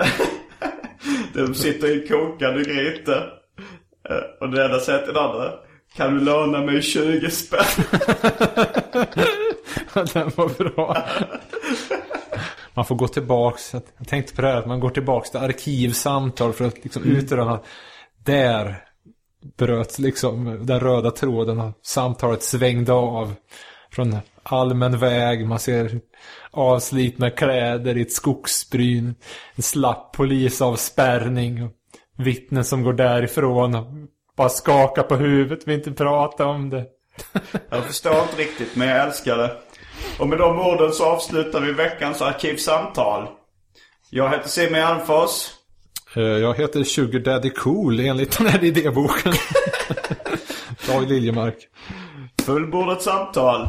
De 1.35 1.55
sitter 1.55 1.97
i 2.05 2.09
kokande 2.09 2.63
gryta. 2.65 3.13
Och 4.41 4.51
den 4.51 4.71
ena 4.71 4.79
säger 4.79 4.99
till 4.99 5.15
den 5.15 5.25
andra. 5.25 5.53
Kan 5.97 6.15
du 6.15 6.25
låna 6.25 6.61
mig 6.61 6.83
20 6.83 7.31
spänn? 7.31 7.85
Den 10.13 10.31
var 10.37 10.59
bra. 10.65 10.97
Man 12.75 12.85
får 12.85 12.95
gå 12.95 13.09
tillbaks. 13.09 13.75
Jag 13.75 14.09
tänkte 14.09 14.35
på 14.35 14.43
det 14.43 14.49
här 14.49 14.57
att 14.57 14.67
man 14.67 14.81
går 14.81 14.91
tillbaks 14.91 15.31
till 15.31 15.41
arkivsamtal 15.41 16.53
för 16.53 16.65
att 16.65 16.85
liksom 16.85 17.03
utröna. 17.05 17.61
Där 18.25 18.85
bröts 19.57 19.99
liksom 19.99 20.67
den 20.67 20.81
röda 20.81 21.11
tråden 21.11 21.61
och 21.61 21.73
samtalet 21.83 22.43
svängde 22.43 22.93
av. 22.93 23.35
Från 23.91 24.17
allmän 24.43 24.99
väg. 24.99 25.47
Man 25.47 25.59
ser 25.59 26.01
avslitna 26.51 27.31
kläder 27.31 27.97
i 27.97 28.03
ett 28.03 28.13
skogsbryn. 28.13 29.15
En 29.55 29.63
slapp 29.63 30.13
polisavspärrning. 30.13 31.63
Och 31.65 31.71
vittnen 32.19 32.65
som 32.65 32.83
går 32.83 32.93
därifrån 32.93 33.75
och 33.75 33.87
bara 34.37 34.49
skakar 34.49 35.03
på 35.03 35.17
huvudet. 35.17 35.69
Vill 35.69 35.75
inte 35.75 35.93
prata 35.93 36.47
om 36.47 36.71
det. 36.71 36.85
Jag 37.71 37.85
förstår 37.85 38.13
inte 38.23 38.37
riktigt 38.37 38.77
men 38.77 38.89
jag 38.89 39.07
älskar 39.07 39.37
det. 39.39 39.57
Och 40.19 40.29
med 40.29 40.39
de 40.39 40.61
orden 40.61 40.93
så 40.93 41.05
avslutar 41.07 41.61
vi 41.61 41.73
veckans 41.73 42.23
arkivsamtal. 42.23 43.29
Jag 44.11 44.31
heter 44.31 44.49
Simon 44.49 44.81
Alfors. 44.81 45.51
Eh, 46.17 46.23
Jag 46.23 46.55
heter 46.59 46.85
Sugar 46.85 47.21
Daddy 47.21 47.51
Cool 47.51 48.01
enligt 48.01 48.39
den 48.39 48.47
här 48.47 48.65
idéboken. 48.65 49.33
David 50.89 51.09
Liljemark. 51.09 51.57
Fullbordat 52.43 53.03
samtal. 53.03 53.69